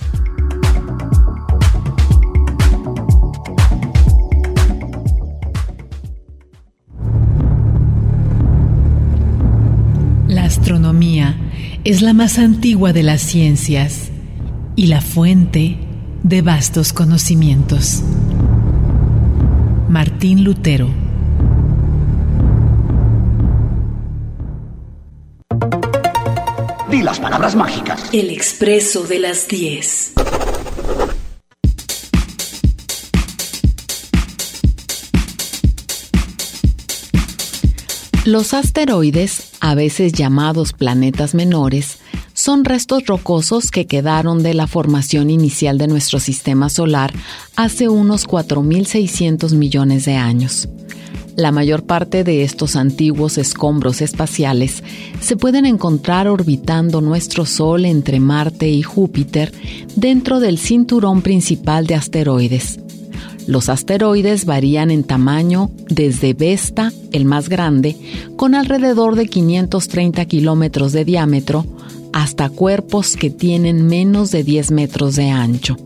La 10.28 10.46
astronomía 10.46 11.36
es 11.84 12.02
la 12.02 12.14
más 12.14 12.38
antigua 12.38 12.94
de 12.94 13.04
las 13.04 13.22
ciencias 13.22 14.10
y 14.76 14.88
la 14.88 15.02
fuente 15.02 15.89
de 16.24 16.42
vastos 16.42 16.94
conocimientos. 16.94 18.02
Martín 19.88 20.44
Lutero. 20.44 20.90
Di 26.90 27.04
las 27.04 27.20
palabras 27.20 27.56
mágicas. 27.56 28.04
El 28.14 28.32
expreso 28.32 29.04
de 29.04 29.20
las 29.20 29.48
10. 29.48 30.14
Los 38.26 38.54
asteroides, 38.54 39.52
a 39.60 39.76
veces 39.76 40.14
llamados 40.14 40.74
planetas 40.74 41.34
menores, 41.34 41.99
son 42.50 42.66
restos 42.66 43.06
rocosos 43.06 43.70
que 43.70 43.86
quedaron 43.86 44.42
de 44.42 44.56
la 44.56 44.66
formación 44.66 45.30
inicial 45.30 45.78
de 45.78 45.88
nuestro 45.88 46.20
sistema 46.20 46.68
solar 46.70 47.14
hace 47.56 47.90
unos 47.90 48.28
4.600 48.28 49.54
millones 49.54 50.06
de 50.06 50.16
años. 50.16 50.68
La 51.36 51.52
mayor 51.52 51.84
parte 51.84 52.24
de 52.24 52.42
estos 52.42 52.76
antiguos 52.76 53.38
escombros 53.38 54.02
espaciales 54.02 54.84
se 55.22 55.38
pueden 55.38 55.68
encontrar 55.68 56.28
orbitando 56.28 57.02
nuestro 57.02 57.46
Sol 57.46 57.86
entre 57.86 58.20
Marte 58.20 58.68
y 58.68 58.82
Júpiter 58.82 59.54
dentro 59.96 60.40
del 60.40 60.58
cinturón 60.58 61.22
principal 61.22 61.86
de 61.86 61.94
asteroides. 61.94 62.80
Los 63.46 63.70
asteroides 63.70 64.46
varían 64.46 64.90
en 64.90 65.04
tamaño 65.04 65.70
desde 65.88 66.34
Vesta, 66.34 66.92
el 67.12 67.26
más 67.26 67.48
grande, 67.48 67.96
con 68.38 68.56
alrededor 68.56 69.16
de 69.16 69.28
530 69.28 70.26
kilómetros 70.26 70.94
de 70.94 71.06
diámetro, 71.06 71.68
hasta 72.14 72.50
cuerpos 72.50 73.16
que 73.16 73.30
tienen 73.30 73.88
menos 73.88 74.32
de 74.32 74.44
10 74.44 74.72
metros 74.72 75.16
de 75.16 75.30
ancho. 75.30 75.78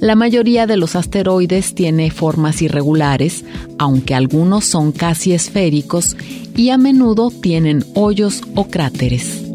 La 0.00 0.14
mayoría 0.14 0.66
de 0.66 0.78
los 0.78 0.96
asteroides 0.96 1.74
tiene 1.74 2.10
formas 2.10 2.62
irregulares, 2.62 3.44
aunque 3.78 4.14
algunos 4.14 4.64
son 4.64 4.92
casi 4.92 5.32
esféricos 5.32 6.16
y 6.56 6.70
a 6.70 6.78
menudo 6.78 7.30
tienen 7.30 7.84
hoyos 7.94 8.42
o 8.54 8.68
cráteres. 8.68 9.49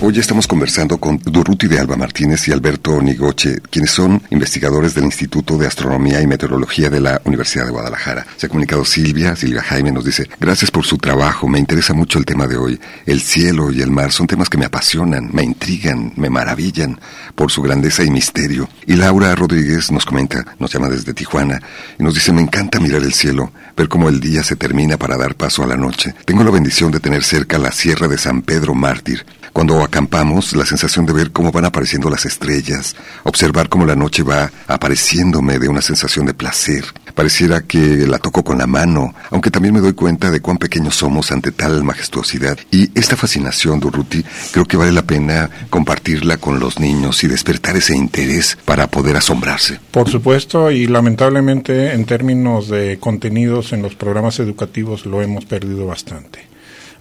Hoy 0.00 0.16
estamos 0.16 0.46
conversando 0.46 0.98
con 0.98 1.18
Durruti 1.18 1.66
de 1.66 1.80
Alba 1.80 1.96
Martínez 1.96 2.46
y 2.46 2.52
Alberto 2.52 3.02
Nigoche, 3.02 3.58
quienes 3.68 3.90
son 3.90 4.22
investigadores 4.30 4.94
del 4.94 5.04
Instituto 5.04 5.58
de 5.58 5.66
Astronomía 5.66 6.22
y 6.22 6.26
Meteorología 6.28 6.88
de 6.88 7.00
la 7.00 7.20
Universidad 7.24 7.64
de 7.64 7.72
Guadalajara. 7.72 8.24
Se 8.36 8.46
ha 8.46 8.48
comunicado 8.48 8.84
Silvia, 8.84 9.34
Silvia 9.34 9.60
Jaime 9.60 9.90
nos 9.90 10.04
dice, 10.04 10.30
gracias 10.38 10.70
por 10.70 10.86
su 10.86 10.98
trabajo, 10.98 11.48
me 11.48 11.58
interesa 11.58 11.94
mucho 11.94 12.20
el 12.20 12.26
tema 12.26 12.46
de 12.46 12.56
hoy. 12.56 12.80
El 13.06 13.20
cielo 13.20 13.72
y 13.72 13.82
el 13.82 13.90
mar 13.90 14.12
son 14.12 14.28
temas 14.28 14.48
que 14.48 14.56
me 14.56 14.66
apasionan, 14.66 15.30
me 15.32 15.42
intrigan, 15.42 16.12
me 16.14 16.30
maravillan 16.30 17.00
por 17.34 17.50
su 17.50 17.60
grandeza 17.60 18.04
y 18.04 18.10
misterio. 18.10 18.68
Y 18.86 18.94
Laura 18.94 19.34
Rodríguez 19.34 19.90
nos 19.90 20.04
comenta, 20.04 20.54
nos 20.60 20.72
llama 20.72 20.88
desde 20.88 21.12
Tijuana, 21.12 21.60
y 21.98 22.04
nos 22.04 22.14
dice, 22.14 22.32
me 22.32 22.42
encanta 22.42 22.78
mirar 22.78 23.02
el 23.02 23.14
cielo, 23.14 23.50
ver 23.76 23.88
cómo 23.88 24.08
el 24.08 24.20
día 24.20 24.44
se 24.44 24.54
termina 24.54 24.96
para 24.96 25.16
dar 25.16 25.34
paso 25.34 25.64
a 25.64 25.66
la 25.66 25.76
noche. 25.76 26.14
Tengo 26.24 26.44
la 26.44 26.52
bendición 26.52 26.92
de 26.92 27.00
tener 27.00 27.24
cerca 27.24 27.58
la 27.58 27.72
Sierra 27.72 28.06
de 28.06 28.16
San 28.16 28.42
Pedro 28.42 28.76
Mártir, 28.76 29.26
Cuando 29.58 29.82
acampamos, 29.82 30.54
la 30.54 30.64
sensación 30.64 31.04
de 31.04 31.12
ver 31.12 31.32
cómo 31.32 31.50
van 31.50 31.64
apareciendo 31.64 32.08
las 32.08 32.24
estrellas, 32.24 32.94
observar 33.24 33.68
cómo 33.68 33.86
la 33.86 33.96
noche 33.96 34.22
va 34.22 34.52
apareciéndome 34.68 35.58
de 35.58 35.68
una 35.68 35.82
sensación 35.82 36.26
de 36.26 36.32
placer. 36.32 36.84
Pareciera 37.12 37.62
que 37.62 38.06
la 38.06 38.20
toco 38.20 38.44
con 38.44 38.58
la 38.58 38.68
mano, 38.68 39.16
aunque 39.30 39.50
también 39.50 39.74
me 39.74 39.80
doy 39.80 39.94
cuenta 39.94 40.30
de 40.30 40.40
cuán 40.40 40.58
pequeños 40.58 40.94
somos 40.94 41.32
ante 41.32 41.50
tal 41.50 41.82
majestuosidad. 41.82 42.56
Y 42.70 42.96
esta 42.96 43.16
fascinación, 43.16 43.80
Durruti, 43.80 44.24
creo 44.52 44.64
que 44.64 44.76
vale 44.76 44.92
la 44.92 45.02
pena 45.02 45.50
compartirla 45.70 46.36
con 46.36 46.60
los 46.60 46.78
niños 46.78 47.24
y 47.24 47.26
despertar 47.26 47.76
ese 47.76 47.96
interés 47.96 48.56
para 48.64 48.86
poder 48.86 49.16
asombrarse. 49.16 49.80
Por 49.90 50.08
supuesto, 50.08 50.70
y 50.70 50.86
lamentablemente 50.86 51.94
en 51.94 52.04
términos 52.04 52.68
de 52.68 52.98
contenidos 53.00 53.72
en 53.72 53.82
los 53.82 53.96
programas 53.96 54.38
educativos 54.38 55.04
lo 55.04 55.20
hemos 55.20 55.46
perdido 55.46 55.84
bastante. 55.84 56.46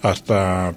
Hasta 0.02 0.74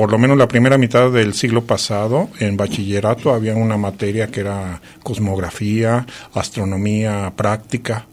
por 0.00 0.10
lo 0.10 0.18
menos 0.18 0.38
la 0.38 0.48
primera 0.48 0.78
mitad 0.78 1.10
del 1.10 1.34
siglo 1.34 1.64
pasado, 1.66 2.30
en 2.38 2.56
bachillerato 2.56 3.34
había 3.34 3.54
una 3.54 3.76
materia 3.76 4.28
que 4.28 4.40
era 4.40 4.80
cosmografía, 5.02 6.06
astronomía 6.32 7.30
práctica, 7.36 8.06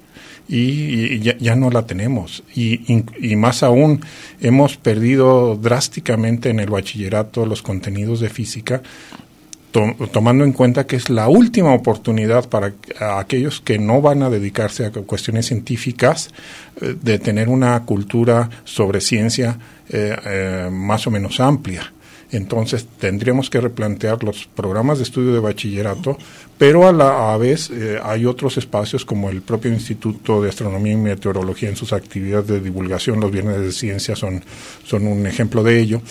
y, 0.49 1.21
ya, 1.21 1.55
no 1.55 1.69
la 1.69 1.85
tenemos. 1.85 2.43
Y, 2.53 2.81
y, 3.21 3.37
más 3.37 3.63
aún, 3.63 4.01
hemos 4.41 4.75
perdido 4.75 5.55
drásticamente 5.55 6.49
en 6.49 6.59
el 6.59 6.69
bachillerato 6.69 7.45
los 7.45 7.61
contenidos 7.61 8.19
de 8.19 8.27
física, 8.27 8.81
tomando 10.11 10.43
en 10.43 10.53
cuenta 10.53 10.85
que 10.85 10.95
es 10.95 11.09
la 11.09 11.27
última 11.27 11.73
oportunidad 11.73 12.49
para 12.49 12.73
aquellos 13.17 13.61
que 13.61 13.77
no 13.79 14.01
van 14.01 14.23
a 14.23 14.29
dedicarse 14.29 14.85
a 14.85 14.91
cuestiones 14.91 15.47
científicas 15.47 16.29
eh, 16.81 16.95
de 17.01 17.19
tener 17.19 17.49
una 17.49 17.83
cultura 17.83 18.49
sobre 18.63 19.01
ciencia 19.01 19.57
eh, 19.89 20.15
eh, 20.25 20.69
más 20.71 21.07
o 21.07 21.11
menos 21.11 21.39
amplia. 21.39 21.93
Entonces 22.29 22.87
tendríamos 22.99 23.49
que 23.49 23.61
replantear 23.61 24.21
los 24.21 24.47
programas 24.47 24.97
de 24.97 25.05
estudio 25.05 25.33
de 25.33 25.39
bachillerato, 25.39 26.17
pero 26.57 26.85
a 26.85 26.91
la 26.91 27.37
vez 27.37 27.71
hay 28.03 28.25
otros 28.25 28.57
espacios 28.57 29.05
como 29.05 29.29
el 29.29 29.41
propio 29.41 29.71
Instituto 29.71 30.41
de 30.41 30.49
Astronomía 30.49 30.91
y 30.91 30.97
Meteorología 30.97 31.69
en 31.69 31.77
sus 31.77 31.93
actividades 31.93 32.47
de 32.47 32.59
divulgación, 32.59 33.21
los 33.21 33.31
viernes 33.31 33.61
de 33.61 33.71
ciencia 33.71 34.13
son, 34.17 34.43
son 34.83 35.07
un 35.07 35.25
ejemplo 35.25 35.63
de 35.63 35.79
ello, 35.79 36.01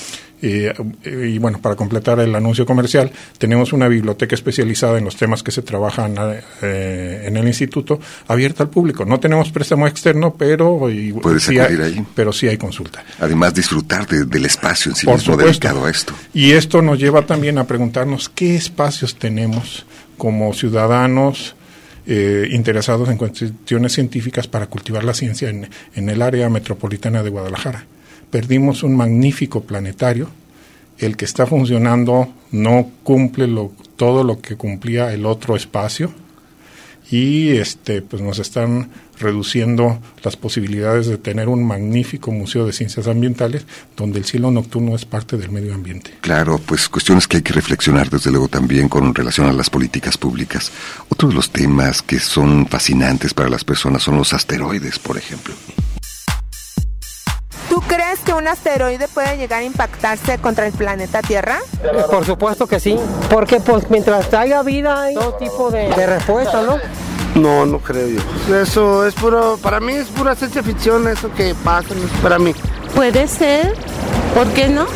eh, 0.43 0.75
y 1.05 1.39
bueno, 1.39 1.61
para 1.61 1.77
completar 1.77 2.21
el 2.21 2.35
anuncio 2.35 2.67
comercial, 2.67 3.11
tenemos 3.39 3.73
una 3.73 3.89
biblioteca 3.89 4.35
especializada 4.35 4.99
en 4.99 5.05
los 5.05 5.17
temas 5.17 5.43
que 5.43 5.51
se 5.51 5.63
trabajan 5.63 6.15
eh, 6.63 7.25
en 7.25 7.37
el 7.37 7.47
instituto, 7.47 7.99
abierta 8.29 8.65
al 8.65 8.71
público. 8.71 9.05
No 9.05 9.19
tenemos 9.19 9.51
préstamo 9.51 9.87
externo, 9.87 10.35
pero, 10.35 10.89
sí 11.39 11.59
hay, 11.59 12.05
pero 12.15 12.33
sí 12.33 12.49
hay 12.49 12.59
consulta. 12.59 13.05
Además, 13.21 13.55
disfrutar 13.55 14.07
del 14.07 14.45
espacio 14.45 14.93
en 14.93 14.97
sí 14.97 15.07
mismo 15.07 15.37
dedicado 15.37 15.87
a 15.87 15.91
esto. 15.91 16.13
Y 16.35 16.53
esto 16.53 16.83
nos 16.83 16.99
lleva 16.99 17.23
también 17.23 17.59
a 17.59 17.65
preguntarnos 17.65 18.29
qué 18.29 18.57
espacios 18.57 19.17
tenemos 19.17 19.87
como 20.19 20.53
ciudadanos, 20.53 21.55
eh, 22.07 22.49
interesados 22.53 23.09
en 23.09 23.17
cuestiones 23.17 23.93
científicas 23.93 24.47
para 24.47 24.67
cultivar 24.67 25.03
la 25.03 25.13
ciencia 25.13 25.49
en, 25.49 25.69
en, 25.95 26.09
el 26.09 26.23
área 26.23 26.49
metropolitana 26.49 27.23
de 27.23 27.31
Guadalajara 27.31 27.85
perdimos 28.31 28.83
un 28.83 28.97
magnífico 28.97 29.63
planetario. 29.63 30.29
El 30.99 31.17
que 31.17 31.27
está 31.27 31.47
funcionando 31.47 32.33
no 32.53 32.91
cumple 33.03 33.47
lo, 33.47 33.73
todo 33.97 34.25
lo 34.25 34.41
que 34.41 34.57
cumplía 34.57 35.13
el 35.13 35.27
otro 35.27 35.57
espacio 35.57 36.13
y 37.11 37.51
este 37.57 38.03
pues 38.03 38.21
nos 38.21 38.39
están 38.39 38.91
reduciendo 39.19 40.01
las 40.23 40.37
posibilidades 40.37 41.07
de 41.07 41.19
tener 41.19 41.49
un 41.49 41.65
magnífico 41.65 42.31
museo 42.33 42.67
de 42.67 42.73
ciencias 42.73 43.07
ambientales 43.07 43.65
donde 43.97 44.19
el 44.19 44.25
cielo 44.25 44.51
nocturno 44.51 44.95
es 44.95 45.05
parte 45.05 45.37
del 45.37 45.51
medio 45.51 45.75
ambiente. 45.75 46.13
Claro, 46.21 46.59
pues 46.59 46.89
cuestiones 46.89 47.27
que 47.27 47.39
hay 47.39 47.43
que 47.43 47.53
reflexionar 47.53 48.11
desde 48.11 48.31
luego 48.31 48.49
también 48.49 48.89
con 48.89 49.15
relación 49.15 49.47
a 49.47 49.53
las 49.53 49.71
políticas 49.71 50.19
públicas. 50.19 50.71
Otro 51.09 51.29
de 51.29 51.35
los 51.35 51.51
temas 51.51 52.03
que 52.03 52.19
son 52.19 52.67
fascinantes 52.67 53.33
para 53.33 53.49
las 53.49 53.65
personas 53.65 54.03
son 54.03 54.17
los 54.17 54.33
asteroides, 54.33 54.99
por 54.99 55.17
ejemplo. 55.17 55.55
¿Tú 57.71 57.81
crees 57.83 58.06
un 58.47 58.53
asteroide 58.53 59.09
puede 59.09 59.37
llegar 59.37 59.61
a 59.61 59.65
impactarse 59.65 60.39
contra 60.39 60.67
el 60.69 60.73
planeta 60.73 61.21
Tierra? 61.21 61.59
Eh, 61.83 61.89
por 62.09 62.25
supuesto 62.25 62.69
que 62.69 62.79
sí, 62.79 62.97
porque 63.29 63.59
pues 63.59 63.91
mientras 63.91 64.33
haya 64.35 64.63
vida 64.63 65.03
hay 65.03 65.15
todo 65.15 65.35
tipo 65.35 65.71
de, 65.71 65.89
respuesta, 66.07 66.63
¿no? 66.63 66.79
No, 67.35 67.67
no 67.67 67.81
creo 67.81 68.07
yo. 68.09 68.57
Eso 68.57 69.05
es 69.05 69.15
puro, 69.15 69.59
para 69.61 69.81
mí 69.81 69.95
es 69.95 70.07
pura 70.09 70.37
ciencia 70.37 70.63
ficción, 70.63 71.09
eso 71.09 71.33
que 71.35 71.57
pasa, 71.65 71.89
no 71.95 72.05
es 72.05 72.13
para 72.23 72.39
mí. 72.39 72.55
Puede 72.95 73.27
ser, 73.27 73.75
¿por 74.33 74.47
qué 74.49 74.69
no? 74.69 74.87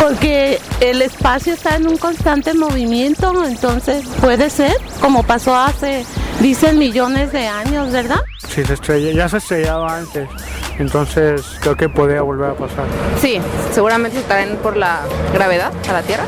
Porque 0.00 0.60
el 0.80 1.00
espacio 1.00 1.54
está 1.54 1.76
en 1.76 1.86
un 1.86 1.98
constante 1.98 2.54
movimiento, 2.54 3.44
entonces 3.44 4.04
puede 4.20 4.50
ser, 4.50 4.74
como 5.00 5.22
pasó 5.22 5.54
hace, 5.54 6.04
dicen 6.40 6.76
millones 6.78 7.30
de 7.30 7.46
años, 7.46 7.92
¿verdad? 7.92 8.20
Sí, 8.48 8.64
se 8.64 8.74
estrella, 8.74 9.12
ya 9.12 9.28
se 9.28 9.36
estrellaba 9.36 9.96
antes. 9.96 10.28
Entonces 10.78 11.42
creo 11.60 11.76
que 11.76 11.88
podría 11.88 12.22
volver 12.22 12.50
a 12.50 12.54
pasar. 12.54 12.86
Sí, 13.20 13.38
seguramente 13.72 14.18
se 14.18 14.24
traen 14.24 14.56
por 14.56 14.76
la 14.76 15.02
gravedad 15.32 15.72
a 15.88 15.92
la 15.92 16.02
Tierra. 16.02 16.24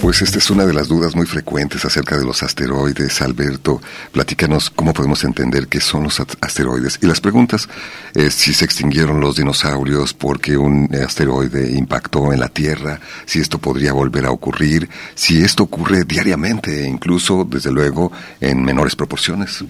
Pues 0.00 0.22
esta 0.22 0.38
es 0.38 0.48
una 0.48 0.64
de 0.64 0.72
las 0.72 0.88
dudas 0.88 1.14
muy 1.14 1.26
frecuentes 1.26 1.84
acerca 1.84 2.16
de 2.16 2.24
los 2.24 2.42
asteroides. 2.42 3.20
Alberto, 3.20 3.82
platícanos 4.12 4.70
cómo 4.70 4.94
podemos 4.94 5.22
entender 5.24 5.68
qué 5.68 5.78
son 5.78 6.04
los 6.04 6.20
asteroides. 6.20 6.98
Y 7.02 7.06
las 7.06 7.20
preguntas, 7.20 7.68
es 8.14 8.34
si 8.34 8.54
se 8.54 8.64
extinguieron 8.64 9.20
los 9.20 9.36
dinosaurios 9.36 10.14
porque 10.14 10.56
un 10.56 10.88
asteroide 10.94 11.76
impactó 11.76 12.32
en 12.32 12.40
la 12.40 12.48
Tierra, 12.48 12.98
si 13.26 13.40
esto 13.40 13.58
podría 13.58 13.92
volver 13.92 14.24
a 14.24 14.30
ocurrir, 14.30 14.88
si 15.14 15.42
esto 15.42 15.64
ocurre 15.64 16.04
diariamente 16.04 16.82
e 16.82 16.88
incluso, 16.88 17.46
desde 17.48 17.70
luego, 17.70 18.10
en 18.40 18.64
menores 18.64 18.96
proporciones. 18.96 19.62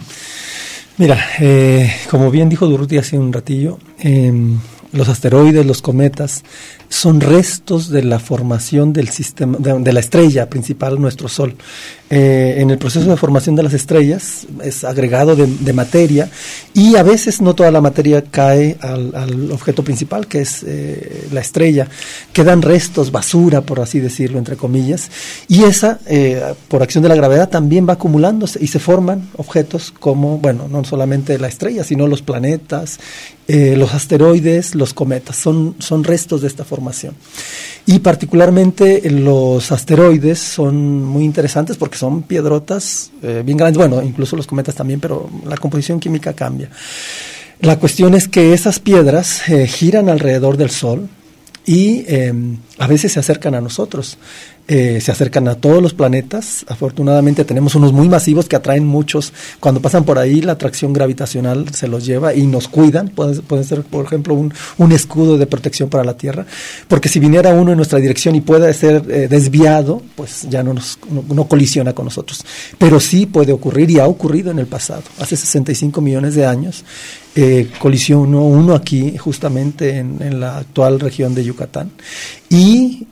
Mira, 1.01 1.19
eh, 1.39 1.91
como 2.11 2.31
bien 2.31 2.51
dijo 2.51 2.67
Durruti 2.67 2.99
hace 2.99 3.19
un 3.19 3.33
ratillo, 3.33 3.79
em, 4.01 4.59
los 4.93 5.09
asteroides, 5.09 5.65
los 5.65 5.81
cometas, 5.81 6.45
son 6.91 7.23
restos 7.23 7.89
de 7.89 8.03
la 8.03 8.19
formación 8.19 8.93
del 8.93 9.09
sistema, 9.09 9.57
de, 9.59 9.93
la 9.95 10.01
estrella 10.01 10.51
principal, 10.51 11.01
nuestro 11.01 11.29
Sol. 11.29 11.57
Eh, 12.13 12.57
en 12.59 12.71
el 12.71 12.79
proceso 12.79 13.09
de 13.09 13.17
formación 13.17 13.55
de 13.55 13.63
las 13.63 13.73
estrellas 13.73 14.45
es 14.65 14.83
agregado 14.83 15.37
de, 15.37 15.73
materia 15.73 16.29
y 16.75 16.97
a 16.97 17.05
veces 17.05 17.41
no 17.41 17.55
toda 17.55 17.71
la 17.71 17.81
materia 17.81 18.25
cae 18.25 18.77
al, 18.81 19.53
objeto 19.53 19.85
principal, 19.85 20.27
que 20.27 20.41
es 20.41 20.65
eh, 20.67 21.29
la 21.31 21.41
estrella. 21.41 21.87
Quedan 22.33 22.63
restos, 22.63 23.13
basura, 23.13 23.61
por 23.61 23.79
así 23.79 24.01
decirlo, 24.01 24.39
entre 24.39 24.57
comillas, 24.57 25.09
y 25.47 25.63
esa, 25.63 26.01
eh, 26.07 26.43
por 26.67 26.83
acción 26.83 27.03
de 27.03 27.09
la 27.11 27.15
gravedad, 27.15 27.49
también 27.49 27.89
va 27.89 27.93
acumulándose 27.93 28.59
y 28.61 28.67
se 28.67 28.81
forman 28.81 29.29
objetos 29.37 29.93
como, 29.93 30.39
bueno, 30.39 30.67
no 30.69 30.83
solamente 30.85 31.39
la 31.39 31.47
estrella, 31.47 31.85
sino 31.85 32.09
los 32.09 32.23
planetas, 32.23 32.99
los 33.47 33.95
asteroides, 33.95 34.77
los 34.77 34.95
cometas, 34.95 35.35
son, 35.35 35.75
son 35.81 36.05
restos 36.05 36.41
de 36.43 36.47
esta 36.47 36.65
formación 36.65 37.17
y 37.87 37.99
particularmente 37.99 39.09
los 39.11 39.73
asteroides 39.73 40.39
son 40.39 41.05
muy 41.05 41.25
interesantes 41.25 41.77
porque 41.77 41.99
son 42.01 42.23
piedrotas 42.23 43.11
eh, 43.23 43.43
bien 43.45 43.59
grandes, 43.59 43.77
bueno, 43.77 44.03
incluso 44.03 44.35
los 44.35 44.47
cometas 44.47 44.75
también, 44.75 45.01
pero 45.01 45.29
la 45.45 45.59
composición 45.59 46.01
química 46.01 46.33
cambia. 46.33 46.71
La 47.61 47.79
cuestión 47.79 48.15
es 48.15 48.27
que 48.27 48.55
esas 48.55 48.79
piedras 48.79 49.47
eh, 49.51 49.67
giran 49.67 50.09
alrededor 50.09 50.57
del 50.57 50.71
Sol 50.71 51.11
y 51.67 52.05
em, 52.09 52.57
a 52.79 52.87
veces 52.87 53.13
se 53.13 53.21
acercan 53.21 53.55
a 53.55 53.61
nosotros. 53.61 54.19
Eh, 54.73 55.01
se 55.01 55.11
acercan 55.11 55.49
a 55.49 55.57
todos 55.57 55.83
los 55.83 55.95
planetas. 55.95 56.65
Afortunadamente 56.69 57.45
tenemos 57.45 57.75
unos 57.75 57.93
muy 57.93 58.09
masivos 58.09 58.49
que 58.49 58.55
atraen 58.55 58.87
muchos. 58.87 59.33
Cuando 59.59 59.83
pasan 59.83 60.05
por 60.05 60.17
ahí, 60.17 60.43
la 60.43 60.53
atracción 60.53 60.93
gravitacional 60.93 61.75
se 61.75 61.89
los 61.89 62.07
lleva 62.07 62.35
y 62.35 62.47
nos 62.47 62.69
cuidan. 62.69 63.09
Puede, 63.09 63.65
ser, 63.65 63.83
por 63.83 64.05
ejemplo, 64.05 64.35
un, 64.35 64.55
un, 64.79 64.93
escudo 64.93 65.39
de 65.39 65.47
protección 65.49 65.89
para 65.89 66.05
la 66.05 66.17
Tierra. 66.17 66.47
Porque 66.87 67.09
si 67.09 67.19
viniera 67.19 67.53
uno 67.53 67.73
en 67.73 67.79
nuestra 67.79 67.99
dirección 67.99 68.37
y 68.37 68.43
pueda 68.43 68.73
ser 68.73 69.05
eh, 69.11 69.27
desviado, 69.29 70.03
pues 70.15 70.47
ya 70.49 70.63
no, 70.63 70.73
nos, 70.73 71.01
no, 71.11 71.49
colisiona 71.49 71.93
con 71.93 72.05
nosotros. 72.05 72.45
Pero 72.79 73.01
sí 73.01 73.27
puede 73.27 73.51
ocurrir 73.51 73.91
y 73.91 73.99
ha 73.99 74.07
ocurrido 74.07 74.53
en 74.53 74.61
el 74.61 74.67
pasado. 74.67 75.03
Hace 75.19 75.37
65 75.37 76.01
millones 76.01 76.37
de 76.37 76.47
años 76.47 76.85
eh, 77.35 77.69
colisionó 77.79 78.45
uno 78.47 78.75
aquí, 78.75 79.17
justamente 79.17 79.99
en, 79.99 80.17
en 80.21 80.41
la 80.41 80.59
actual 80.59 81.01
región 81.01 81.35
de 81.35 81.45
Yucatán. 81.45 81.91
Y 82.49 83.07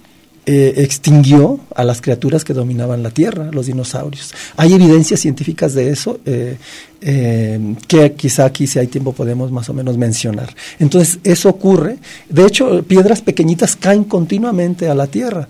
eh, 0.50 0.83
extinguió 0.83 1.61
a 1.74 1.85
las 1.85 2.00
criaturas 2.00 2.42
que 2.42 2.54
dominaban 2.54 3.02
la 3.02 3.11
Tierra, 3.11 3.50
los 3.52 3.66
dinosaurios. 3.66 4.33
Hay 4.57 4.72
evidencias 4.72 5.20
científicas 5.20 5.74
de 5.74 5.90
eso. 5.90 6.20
Eh, 6.24 6.57
eh, 7.00 7.76
que 7.87 8.12
quizá 8.12 8.44
aquí 8.44 8.66
si 8.66 8.78
hay 8.78 8.88
tiempo 8.88 9.12
podemos 9.12 9.52
más 9.52 9.68
o 9.68 9.74
menos 9.74 9.96
mencionar. 9.96 10.54
Entonces 10.78 11.18
eso 11.24 11.48
ocurre, 11.48 11.98
de 12.28 12.44
hecho 12.44 12.82
piedras 12.82 13.22
pequeñitas 13.22 13.76
caen 13.76 14.04
continuamente 14.04 14.88
a 14.88 14.94
la 14.94 15.06
tierra. 15.06 15.48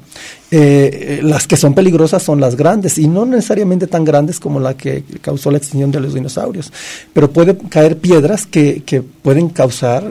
Eh, 0.51 1.21
las 1.23 1.47
que 1.47 1.59
son 1.59 1.75
peligrosas 1.75 2.23
son 2.23 2.41
las 2.41 2.57
grandes 2.57 2.97
y 2.97 3.07
no 3.07 3.27
necesariamente 3.27 3.87
tan 3.87 4.03
grandes 4.03 4.41
como 4.41 4.61
la 4.61 4.75
que 4.75 5.05
causó 5.21 5.51
la 5.51 5.59
extinción 5.59 5.91
de 5.91 6.01
los 6.01 6.15
dinosaurios, 6.15 6.73
pero 7.13 7.31
puede 7.31 7.55
caer 7.69 7.99
piedras 7.99 8.47
que, 8.47 8.83
que 8.83 9.03
pueden 9.03 9.51
causar 9.51 10.11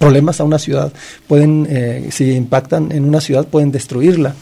problemas 0.00 0.40
a 0.40 0.44
una 0.44 0.58
ciudad, 0.58 0.92
pueden, 1.28 2.08
si 2.10 2.32
impactan 2.32 2.90
en 2.90 3.04
una 3.04 3.20
ciudad, 3.20 3.46
pueden 3.46 3.70
destruirla. 3.70 4.34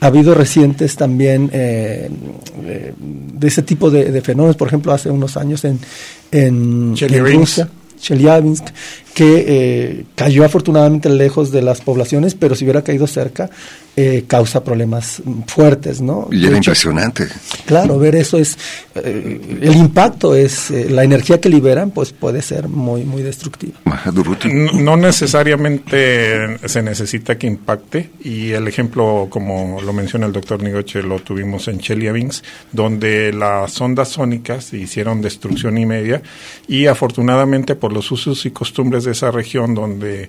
Ha 0.00 0.06
habido 0.06 0.32
recientes 0.32 0.94
también 0.94 1.50
eh, 1.52 2.08
de 3.34 3.48
ese 3.48 3.62
tipo 3.62 3.90
de, 3.90 4.20
fenómenos, 4.20 4.56
por 4.56 4.68
ejemplo, 4.68 4.92
hace 4.92 5.10
unos 5.10 5.36
años 5.36 5.47
en, 5.64 5.80
en, 6.32 6.94
en 6.96 7.24
Rusia, 7.24 7.68
Chelyabinsk, 8.00 8.64
que 9.18 9.44
eh, 9.48 10.04
cayó 10.14 10.44
afortunadamente 10.44 11.08
lejos 11.08 11.50
de 11.50 11.60
las 11.60 11.80
poblaciones, 11.80 12.36
pero 12.36 12.54
si 12.54 12.62
hubiera 12.62 12.84
caído 12.84 13.08
cerca, 13.08 13.50
eh, 14.00 14.26
causa 14.28 14.62
problemas 14.62 15.20
fuertes, 15.48 16.00
¿no? 16.00 16.28
Y 16.30 16.46
era 16.46 16.56
impresionante. 16.56 17.26
Claro, 17.66 17.98
ver 17.98 18.14
eso 18.14 18.38
es, 18.38 18.56
eh, 18.94 19.58
el 19.60 19.74
impacto 19.74 20.36
es, 20.36 20.70
eh, 20.70 20.88
la 20.88 21.02
energía 21.02 21.40
que 21.40 21.48
liberan, 21.48 21.90
pues 21.90 22.12
puede 22.12 22.40
ser 22.40 22.68
muy, 22.68 23.02
muy 23.02 23.22
destructiva. 23.22 23.80
No, 23.84 24.72
no, 24.74 24.96
necesariamente 24.96 26.58
se 26.68 26.80
necesita 26.80 27.36
que 27.36 27.48
impacte, 27.48 28.10
y 28.22 28.52
el 28.52 28.68
ejemplo, 28.68 29.26
como 29.30 29.80
lo 29.82 29.92
menciona 29.92 30.26
el 30.26 30.32
doctor 30.32 30.62
Nigoche, 30.62 31.02
lo 31.02 31.18
tuvimos 31.18 31.66
en 31.66 31.80
Chelyabinsk, 31.80 32.44
donde 32.70 33.32
las 33.32 33.80
ondas 33.80 34.10
sónicas 34.10 34.72
hicieron 34.74 35.20
destrucción 35.20 35.76
y 35.76 35.86
media, 35.86 36.22
y 36.68 36.86
afortunadamente 36.86 37.74
por 37.74 37.92
los 37.92 38.12
usos 38.12 38.46
y 38.46 38.52
costumbres 38.52 39.02
de 39.08 39.12
esa 39.12 39.30
región, 39.30 39.74
donde 39.74 40.28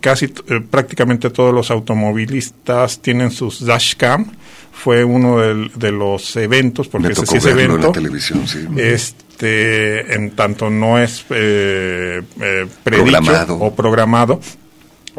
casi 0.00 0.28
prácticamente 0.70 1.30
todos 1.30 1.52
los 1.54 1.70
automovilistas 1.70 3.00
tienen 3.00 3.30
sus 3.30 3.64
dashcam. 3.64 4.26
Fue 4.72 5.04
uno 5.04 5.38
de, 5.38 5.70
de 5.76 5.92
los 5.92 6.34
eventos, 6.36 6.88
porque 6.88 7.12
ese 7.12 7.26
sí 7.26 7.36
es 7.36 7.46
evento. 7.46 7.76
En 7.76 7.82
la 7.82 7.92
televisión, 7.92 8.46
sí. 8.48 8.66
Este, 8.76 10.14
en 10.14 10.32
tanto 10.32 10.68
no 10.68 10.98
es 10.98 11.24
eh, 11.30 12.22
eh, 12.40 12.66
predicho 12.82 13.04
Programado. 13.04 13.56
o 13.60 13.74
programado, 13.74 14.40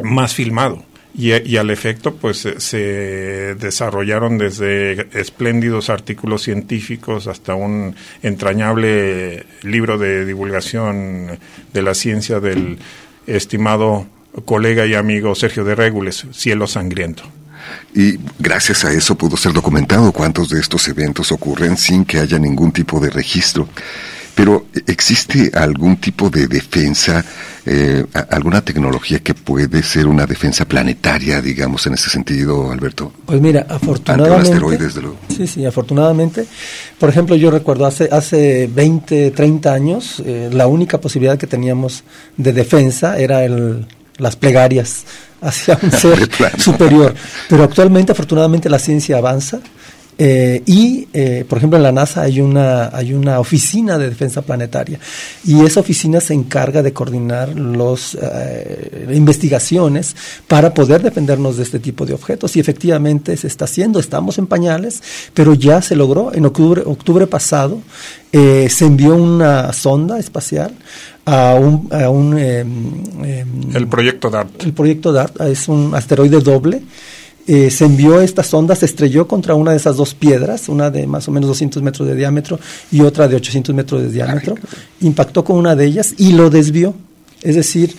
más 0.02 0.34
filmado. 0.34 0.84
Y, 1.18 1.56
al 1.56 1.70
efecto, 1.70 2.14
pues 2.14 2.46
se 2.58 3.54
desarrollaron 3.54 4.36
desde 4.36 5.08
espléndidos 5.18 5.88
artículos 5.88 6.42
científicos 6.42 7.26
hasta 7.26 7.54
un 7.54 7.96
entrañable 8.22 9.46
libro 9.62 9.96
de 9.96 10.26
divulgación 10.26 11.38
de 11.72 11.82
la 11.82 11.94
ciencia 11.94 12.38
del 12.38 12.76
estimado 13.26 14.06
colega 14.44 14.84
y 14.84 14.92
amigo 14.92 15.34
Sergio 15.34 15.64
de 15.64 15.74
Régules, 15.74 16.26
Cielo 16.32 16.66
Sangriento. 16.66 17.22
Y 17.94 18.18
gracias 18.38 18.84
a 18.84 18.92
eso 18.92 19.16
pudo 19.16 19.38
ser 19.38 19.54
documentado 19.54 20.12
cuántos 20.12 20.50
de 20.50 20.60
estos 20.60 20.86
eventos 20.88 21.32
ocurren 21.32 21.78
sin 21.78 22.04
que 22.04 22.18
haya 22.18 22.38
ningún 22.38 22.72
tipo 22.72 23.00
de 23.00 23.08
registro. 23.08 23.68
Pero 24.36 24.66
¿existe 24.86 25.50
algún 25.54 25.96
tipo 25.96 26.28
de 26.28 26.46
defensa, 26.46 27.24
eh, 27.64 28.04
alguna 28.28 28.60
tecnología 28.60 29.20
que 29.20 29.32
puede 29.32 29.82
ser 29.82 30.06
una 30.06 30.26
defensa 30.26 30.66
planetaria, 30.66 31.40
digamos, 31.40 31.86
en 31.86 31.94
ese 31.94 32.10
sentido, 32.10 32.70
Alberto? 32.70 33.14
Pues 33.24 33.40
mira, 33.40 33.66
afortunadamente... 33.66 34.52
Ante 34.52 34.76
desde 34.76 35.00
luego. 35.00 35.16
Sí, 35.34 35.46
sí, 35.46 35.64
afortunadamente. 35.64 36.46
Por 36.98 37.08
ejemplo, 37.08 37.34
yo 37.34 37.50
recuerdo 37.50 37.86
hace, 37.86 38.10
hace 38.12 38.68
20, 38.70 39.30
30 39.30 39.72
años, 39.72 40.22
eh, 40.26 40.50
la 40.52 40.66
única 40.66 41.00
posibilidad 41.00 41.38
que 41.38 41.46
teníamos 41.46 42.04
de 42.36 42.52
defensa 42.52 43.18
era 43.18 43.42
el, 43.42 43.86
las 44.18 44.36
plegarias 44.36 45.04
hacia 45.40 45.78
un 45.82 45.90
ser 45.92 46.28
superior. 46.58 47.14
Pero 47.48 47.64
actualmente, 47.64 48.12
afortunadamente, 48.12 48.68
la 48.68 48.78
ciencia 48.78 49.16
avanza. 49.16 49.60
Eh, 50.18 50.62
y, 50.64 51.08
eh, 51.12 51.44
por 51.46 51.58
ejemplo, 51.58 51.76
en 51.76 51.82
la 51.82 51.92
NASA 51.92 52.22
hay 52.22 52.40
una, 52.40 52.88
hay 52.96 53.12
una 53.12 53.38
oficina 53.38 53.98
de 53.98 54.08
defensa 54.08 54.40
planetaria 54.40 54.98
y 55.44 55.62
esa 55.62 55.80
oficina 55.80 56.20
se 56.20 56.32
encarga 56.32 56.82
de 56.82 56.94
coordinar 56.94 57.58
las 57.58 58.16
eh, 58.20 59.08
investigaciones 59.14 60.16
para 60.48 60.72
poder 60.72 61.02
defendernos 61.02 61.58
de 61.58 61.64
este 61.64 61.80
tipo 61.80 62.06
de 62.06 62.14
objetos 62.14 62.56
y 62.56 62.60
efectivamente 62.60 63.36
se 63.36 63.46
está 63.46 63.66
haciendo, 63.66 64.00
estamos 64.00 64.38
en 64.38 64.46
pañales, 64.46 65.02
pero 65.34 65.54
ya 65.54 65.82
se 65.82 65.96
logró. 65.96 66.32
En 66.32 66.46
octubre, 66.46 66.82
octubre 66.84 67.26
pasado 67.26 67.82
se 68.32 68.84
envió 68.84 69.14
una 69.14 69.72
sonda 69.72 70.18
espacial 70.18 70.74
a 71.26 71.56
un, 71.56 71.88
a 71.92 72.08
un 72.08 72.38
eh, 72.38 72.64
eh, 73.24 73.44
el 73.74 73.88
proyecto 73.88 74.30
DART. 74.30 74.62
El 74.62 74.72
proyecto 74.72 75.12
DART 75.12 75.40
es 75.42 75.68
un 75.68 75.94
asteroide 75.94 76.40
doble. 76.40 76.82
Eh, 77.48 77.70
se 77.70 77.84
envió 77.84 78.20
esta 78.20 78.42
sonda, 78.42 78.74
se 78.74 78.86
estrelló 78.86 79.28
contra 79.28 79.54
una 79.54 79.70
de 79.70 79.76
esas 79.76 79.96
dos 79.96 80.14
piedras, 80.14 80.68
una 80.68 80.90
de 80.90 81.06
más 81.06 81.28
o 81.28 81.30
menos 81.30 81.48
200 81.48 81.80
metros 81.82 82.08
de 82.08 82.16
diámetro 82.16 82.58
y 82.90 83.02
otra 83.02 83.28
de 83.28 83.36
800 83.36 83.74
metros 83.74 84.02
de 84.02 84.10
diámetro. 84.10 84.56
Impactó 85.00 85.44
con 85.44 85.56
una 85.56 85.76
de 85.76 85.86
ellas 85.86 86.14
y 86.18 86.32
lo 86.32 86.50
desvió. 86.50 86.94
Es 87.42 87.54
decir, 87.54 87.94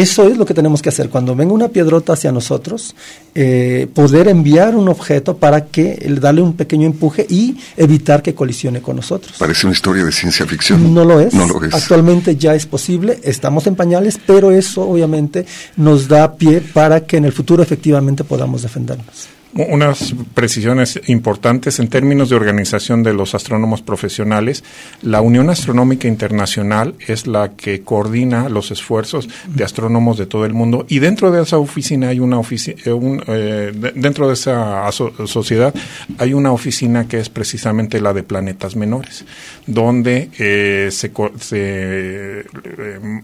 eso 0.00 0.28
es 0.28 0.36
lo 0.36 0.44
que 0.44 0.54
tenemos 0.54 0.82
que 0.82 0.88
hacer. 0.88 1.08
Cuando 1.08 1.36
venga 1.36 1.52
una 1.52 1.68
piedrota 1.68 2.14
hacia 2.14 2.32
nosotros, 2.32 2.96
eh, 3.34 3.86
poder 3.94 4.28
enviar 4.28 4.74
un 4.74 4.88
objeto 4.88 5.36
para 5.36 5.66
que 5.66 5.96
darle 6.20 6.42
un 6.42 6.54
pequeño 6.54 6.86
empuje 6.86 7.24
y 7.28 7.56
evitar 7.76 8.22
que 8.22 8.34
colisione 8.34 8.82
con 8.82 8.96
nosotros. 8.96 9.36
Parece 9.38 9.66
una 9.66 9.74
historia 9.74 10.04
de 10.04 10.10
ciencia 10.10 10.46
ficción. 10.46 10.92
No 10.92 11.04
lo 11.04 11.20
es. 11.20 11.32
No 11.32 11.46
lo 11.46 11.62
es. 11.64 11.72
Actualmente 11.72 12.36
ya 12.36 12.54
es 12.54 12.66
posible. 12.66 13.20
Estamos 13.22 13.66
en 13.68 13.76
pañales, 13.76 14.18
pero 14.26 14.50
eso 14.50 14.82
obviamente 14.82 15.46
nos 15.76 16.08
da 16.08 16.34
pie 16.34 16.60
para 16.60 17.06
que 17.06 17.18
en 17.18 17.26
el 17.26 17.32
futuro 17.32 17.62
efectivamente 17.62 18.24
podamos 18.24 18.62
defendernos 18.62 19.28
unas 19.54 20.14
precisiones 20.34 21.00
importantes 21.06 21.78
en 21.78 21.88
términos 21.88 22.30
de 22.30 22.36
organización 22.36 23.02
de 23.02 23.14
los 23.14 23.34
astrónomos 23.34 23.82
profesionales. 23.82 24.64
La 25.02 25.20
Unión 25.20 25.50
Astronómica 25.50 26.08
Internacional 26.08 26.94
es 27.06 27.26
la 27.26 27.52
que 27.56 27.82
coordina 27.82 28.48
los 28.48 28.70
esfuerzos 28.70 29.28
de 29.46 29.64
astrónomos 29.64 30.18
de 30.18 30.26
todo 30.26 30.44
el 30.44 30.54
mundo 30.54 30.86
y 30.88 30.98
dentro 30.98 31.30
de 31.30 31.42
esa 31.42 31.58
oficina 31.58 32.08
hay 32.08 32.20
una 32.20 32.38
oficina, 32.38 32.76
un, 32.94 33.22
eh, 33.26 33.72
dentro 33.94 34.28
de 34.28 34.34
esa 34.34 34.90
sociedad 34.92 35.74
hay 36.18 36.34
una 36.34 36.52
oficina 36.52 37.06
que 37.08 37.18
es 37.18 37.28
precisamente 37.28 38.00
la 38.00 38.12
de 38.12 38.22
planetas 38.22 38.76
menores, 38.76 39.24
donde 39.66 40.30
eh, 40.38 40.88
se, 40.90 41.12
se 41.40 42.40
eh, 42.40 42.44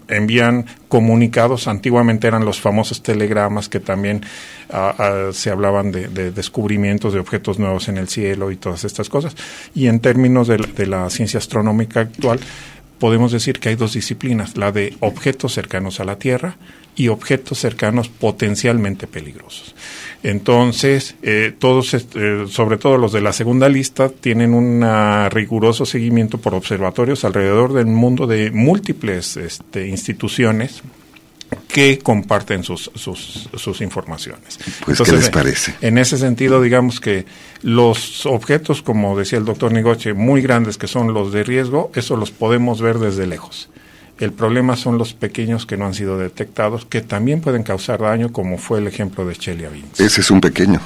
envían 0.08 0.66
comunicados. 0.90 1.68
Antiguamente 1.68 2.26
eran 2.26 2.44
los 2.44 2.60
famosos 2.60 3.02
telegramas 3.02 3.70
que 3.70 3.80
también 3.80 4.22
a, 4.68 4.90
a, 5.28 5.32
se 5.32 5.48
hablaban 5.48 5.92
de, 5.92 6.08
de, 6.08 6.32
descubrimientos 6.32 7.14
de 7.14 7.20
objetos 7.20 7.58
nuevos 7.58 7.88
en 7.88 7.96
el 7.96 8.08
cielo 8.08 8.50
y 8.50 8.56
todas 8.56 8.84
estas 8.84 9.08
cosas. 9.08 9.34
Y 9.74 9.86
en 9.86 10.00
términos 10.00 10.48
de 10.48 10.86
la 10.86 11.08
ciencia 11.08 11.38
astronómica 11.38 12.00
actual, 12.00 12.40
podemos 12.98 13.32
decir 13.32 13.60
que 13.60 13.70
hay 13.70 13.76
dos 13.76 13.94
disciplinas, 13.94 14.56
la 14.56 14.72
de 14.72 14.96
objetos 15.00 15.54
cercanos 15.54 16.00
a 16.00 16.04
la 16.04 16.18
Tierra 16.18 16.56
y 16.96 17.08
objetos 17.08 17.58
cercanos 17.58 18.08
potencialmente 18.08 19.06
peligrosos. 19.06 19.74
Entonces, 20.22 21.14
eh, 21.22 21.54
todos, 21.58 21.94
eh, 21.94 22.44
sobre 22.48 22.76
todo 22.76 22.98
los 22.98 23.12
de 23.12 23.22
la 23.22 23.32
segunda 23.32 23.68
lista, 23.68 24.10
tienen 24.10 24.52
un 24.52 24.84
riguroso 25.30 25.86
seguimiento 25.86 26.38
por 26.38 26.54
observatorios 26.54 27.24
alrededor 27.24 27.72
del 27.72 27.86
mundo 27.86 28.26
de 28.26 28.50
múltiples 28.50 29.36
este, 29.36 29.86
instituciones 29.88 30.82
que 31.68 31.98
comparten 31.98 32.64
sus, 32.64 32.90
sus, 32.94 33.48
sus 33.54 33.80
informaciones. 33.80 34.58
Pues, 34.84 35.00
Entonces, 35.00 35.06
¿qué 35.06 35.12
les 35.12 35.30
parece? 35.30 35.74
En 35.80 35.98
ese 35.98 36.18
sentido, 36.18 36.60
digamos 36.60 37.00
que 37.00 37.26
los 37.62 38.26
objetos, 38.26 38.82
como 38.82 39.16
decía 39.18 39.38
el 39.38 39.44
doctor 39.44 39.72
Nigoche, 39.72 40.12
muy 40.12 40.42
grandes 40.42 40.78
que 40.78 40.86
son 40.86 41.12
los 41.12 41.32
de 41.32 41.44
riesgo, 41.44 41.90
eso 41.94 42.16
los 42.16 42.30
podemos 42.30 42.80
ver 42.80 42.98
desde 42.98 43.26
lejos. 43.26 43.68
El 44.20 44.32
problema 44.32 44.76
son 44.76 44.98
los 44.98 45.14
pequeños 45.14 45.64
que 45.64 45.78
no 45.78 45.86
han 45.86 45.94
sido 45.94 46.18
detectados, 46.18 46.84
que 46.84 47.00
también 47.00 47.40
pueden 47.40 47.62
causar 47.62 48.00
daño, 48.00 48.30
como 48.32 48.58
fue 48.58 48.78
el 48.78 48.86
ejemplo 48.86 49.26
de 49.26 49.34
Chelyabinsk. 49.34 49.98
Ese 49.98 50.20
es 50.20 50.30
un 50.30 50.42
pequeño. 50.42 50.78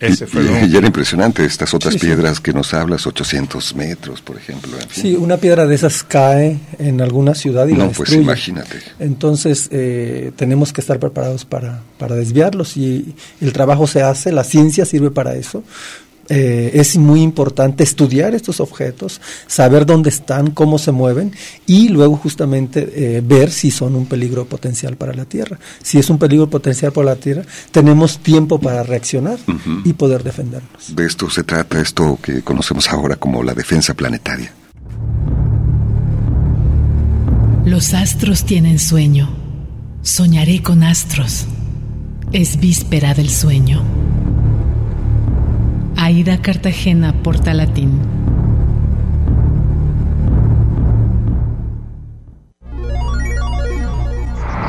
Ese 0.00 0.26
fue 0.26 0.42
y, 0.42 0.72
y, 0.72 0.76
era 0.78 0.86
impresionante 0.86 1.44
estas 1.44 1.74
otras 1.74 1.92
sí, 1.92 2.00
piedras 2.00 2.38
sí. 2.38 2.42
que 2.42 2.54
nos 2.54 2.72
hablas, 2.72 3.06
800 3.06 3.74
metros, 3.76 4.22
por 4.22 4.38
ejemplo. 4.38 4.72
En 4.80 4.88
fin. 4.88 5.02
Sí, 5.02 5.14
una 5.14 5.36
piedra 5.36 5.66
de 5.66 5.74
esas 5.74 6.02
cae 6.02 6.58
en 6.78 7.02
alguna 7.02 7.34
ciudad 7.34 7.68
y 7.68 7.74
no, 7.74 7.84
la 7.84 7.90
pues 7.90 8.10
imagínate. 8.14 8.78
Entonces 8.98 9.68
eh, 9.70 10.32
tenemos 10.36 10.72
que 10.72 10.80
estar 10.80 10.98
preparados 10.98 11.44
para, 11.44 11.82
para 11.98 12.16
desviarlos 12.16 12.78
y 12.78 13.14
el 13.42 13.52
trabajo 13.52 13.86
se 13.86 14.00
hace, 14.00 14.32
la 14.32 14.42
ciencia 14.42 14.86
sirve 14.86 15.10
para 15.10 15.34
eso. 15.34 15.62
Eh, 16.32 16.70
es 16.74 16.96
muy 16.96 17.22
importante 17.22 17.82
estudiar 17.82 18.36
estos 18.36 18.60
objetos, 18.60 19.20
saber 19.48 19.84
dónde 19.84 20.10
están, 20.10 20.52
cómo 20.52 20.78
se 20.78 20.92
mueven 20.92 21.32
y 21.66 21.88
luego 21.88 22.16
justamente 22.16 22.88
eh, 22.94 23.20
ver 23.20 23.50
si 23.50 23.72
son 23.72 23.96
un 23.96 24.06
peligro 24.06 24.44
potencial 24.44 24.96
para 24.96 25.12
la 25.12 25.24
Tierra. 25.24 25.58
Si 25.82 25.98
es 25.98 26.08
un 26.08 26.18
peligro 26.18 26.48
potencial 26.48 26.92
para 26.92 27.06
la 27.06 27.16
Tierra, 27.16 27.42
tenemos 27.72 28.20
tiempo 28.20 28.60
para 28.60 28.84
reaccionar 28.84 29.40
uh 29.48 29.52
-huh. 29.52 29.82
y 29.84 29.92
poder 29.92 30.22
defendernos. 30.22 30.94
De 30.94 31.04
esto 31.04 31.28
se 31.28 31.42
trata, 31.42 31.80
esto 31.80 32.16
que 32.22 32.42
conocemos 32.42 32.88
ahora 32.88 33.16
como 33.16 33.42
la 33.42 33.52
defensa 33.52 33.94
planetaria. 33.94 34.52
Los 37.64 37.92
astros 37.92 38.44
tienen 38.44 38.78
sueño. 38.78 39.28
Soñaré 40.02 40.62
con 40.62 40.84
astros. 40.84 41.46
Es 42.32 42.60
víspera 42.60 43.14
del 43.14 43.30
sueño. 43.30 43.82
Aida 46.02 46.40
Cartagena, 46.40 47.12
Portalatín. 47.12 48.00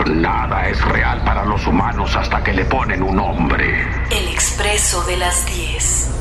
Nada 0.08 0.68
es 0.68 0.84
real 0.84 1.24
para 1.24 1.46
los 1.46 1.66
humanos 1.66 2.14
hasta 2.18 2.44
que 2.44 2.52
le 2.52 2.66
ponen 2.66 3.02
un 3.02 3.16
nombre. 3.16 3.66
El 4.12 4.28
expreso 4.28 5.06
de 5.06 5.16
las 5.16 5.46
10. 5.46 6.12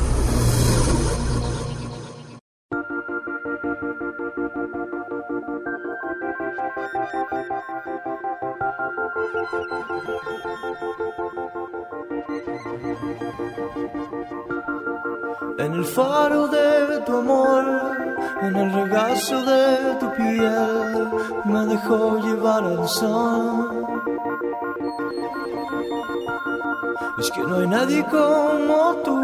En 15.71 15.77
el 15.77 15.85
faro 15.85 16.47
de 16.49 16.99
tu 17.05 17.15
amor, 17.15 17.63
en 18.41 18.55
el 18.57 18.73
regazo 18.73 19.41
de 19.45 19.95
tu 20.01 20.11
piel, 20.11 21.09
me 21.45 21.65
dejó 21.65 22.17
llevar 22.17 22.65
al 22.65 22.85
sol. 22.89 23.87
Es 27.19 27.31
que 27.31 27.41
no 27.43 27.55
hay 27.59 27.67
nadie 27.67 28.05
como 28.07 28.95
tú 29.05 29.17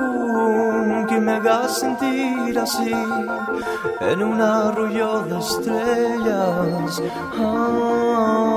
que 1.09 1.19
me 1.19 1.33
haga 1.33 1.67
sentir 1.67 2.57
así 2.57 2.93
en 3.99 4.23
un 4.23 4.41
arroyo 4.41 5.23
de 5.23 5.39
estrellas. 5.39 7.01
Ah, 7.37 8.55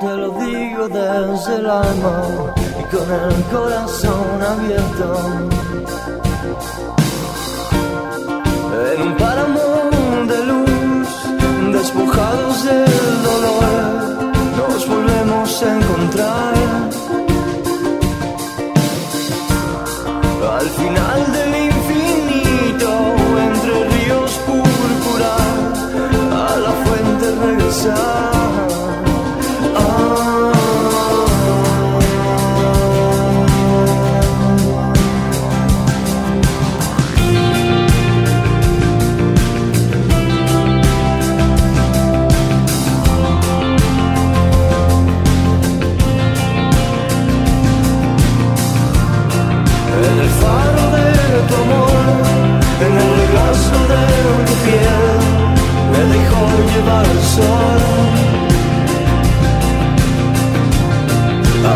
te 0.00 0.06
lo 0.06 0.30
digo 0.38 0.86
desde 0.86 1.56
el 1.56 1.68
alma 1.68 2.22
y 2.78 2.84
con 2.94 3.10
el 3.12 3.42
corazón 3.50 4.40
abierto. 4.40 5.44
En 8.94 9.02
un 9.02 9.16
páramo 9.16 9.60
de 10.28 10.44
luz, 10.44 11.08
despojados 11.72 12.64
del 12.64 13.22
dolor, 13.22 14.32
nos 14.56 14.88
volvemos 14.88 15.62
a 15.62 15.76
encontrar. 15.76 16.54
Al 20.58 20.68
final 20.70 21.32
del 21.32 21.52
infinito, 21.70 22.90
entre 23.48 23.88
ríos 23.94 24.32
púrpura, 24.46 25.34
a 26.46 26.56
la 26.56 26.72
fuente 26.84 27.26
regresar. 27.46 28.33
Llevar 56.72 57.04
el 57.04 57.22
sol. 57.22 57.80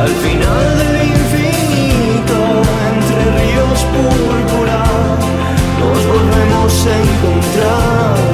Al 0.00 0.08
final 0.24 0.78
del 0.80 0.96
infinito, 1.14 2.38
entre 2.92 3.20
ríos 3.38 3.80
púrpura, 3.94 4.82
nos 5.80 6.00
volvemos 6.06 6.86
a 6.86 6.94
encontrar. 7.06 8.27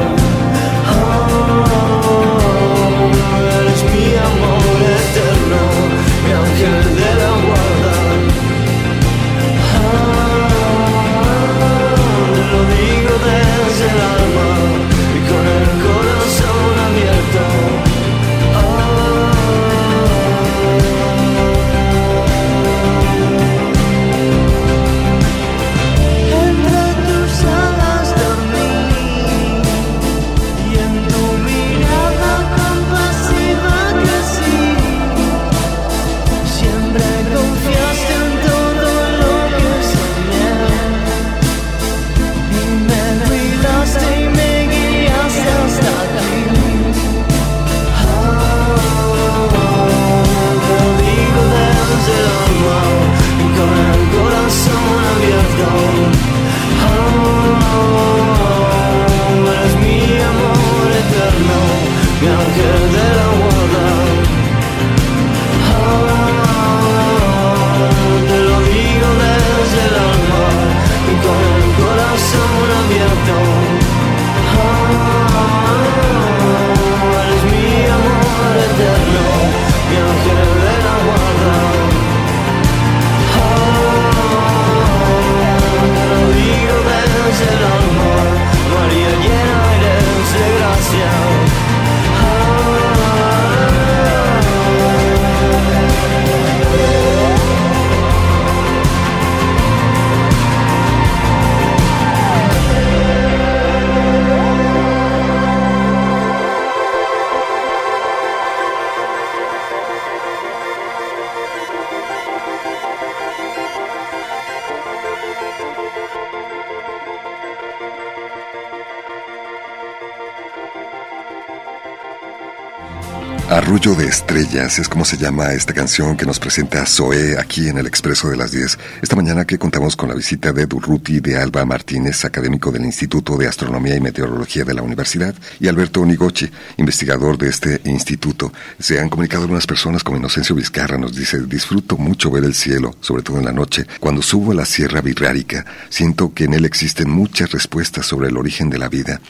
Arrullo 123.50 123.94
de 123.94 124.06
Estrellas 124.06 124.78
es 124.78 124.88
como 124.88 125.04
se 125.04 125.18
llama 125.18 125.52
esta 125.52 125.74
canción 125.74 126.16
que 126.16 126.24
nos 126.24 126.40
presenta 126.40 126.86
Zoé 126.86 127.38
aquí 127.38 127.68
en 127.68 127.76
el 127.76 127.86
Expreso 127.86 128.30
de 128.30 128.38
las 128.38 128.52
10. 128.52 128.78
Esta 129.02 129.16
mañana 129.16 129.44
que 129.44 129.58
contamos 129.58 129.96
con 129.96 130.08
la 130.08 130.14
visita 130.14 130.50
de 130.50 130.64
Durruti 130.64 131.20
de 131.20 131.36
Alba 131.36 131.66
Martínez, 131.66 132.24
académico 132.24 132.72
del 132.72 132.86
Instituto 132.86 133.36
de 133.36 133.46
Astronomía 133.46 133.96
y 133.96 134.00
Meteorología 134.00 134.64
de 134.64 134.72
la 134.72 134.80
Universidad, 134.80 135.34
y 135.60 135.68
Alberto 135.68 136.00
Onigoche, 136.00 136.50
investigador 136.78 137.36
de 137.36 137.50
este 137.50 137.82
instituto. 137.84 138.50
Se 138.78 138.98
han 138.98 139.10
comunicado 139.10 139.42
algunas 139.42 139.66
personas 139.66 140.02
como 140.02 140.16
Inocencio 140.16 140.56
Vizcarra, 140.56 140.96
nos 140.96 141.14
dice, 141.14 141.38
disfruto 141.42 141.98
mucho 141.98 142.30
ver 142.30 142.44
el 142.44 142.54
cielo, 142.54 142.96
sobre 143.00 143.22
todo 143.22 143.38
en 143.38 143.44
la 143.44 143.52
noche. 143.52 143.86
Cuando 144.00 144.22
subo 144.22 144.52
a 144.52 144.54
la 144.54 144.64
Sierra 144.64 145.02
Birrárica, 145.02 145.66
siento 145.90 146.32
que 146.32 146.44
en 146.44 146.54
él 146.54 146.64
existen 146.64 147.10
muchas 147.10 147.52
respuestas 147.52 148.06
sobre 148.06 148.28
el 148.28 148.38
origen 148.38 148.70
de 148.70 148.78
la 148.78 148.88
vida. 148.88 149.20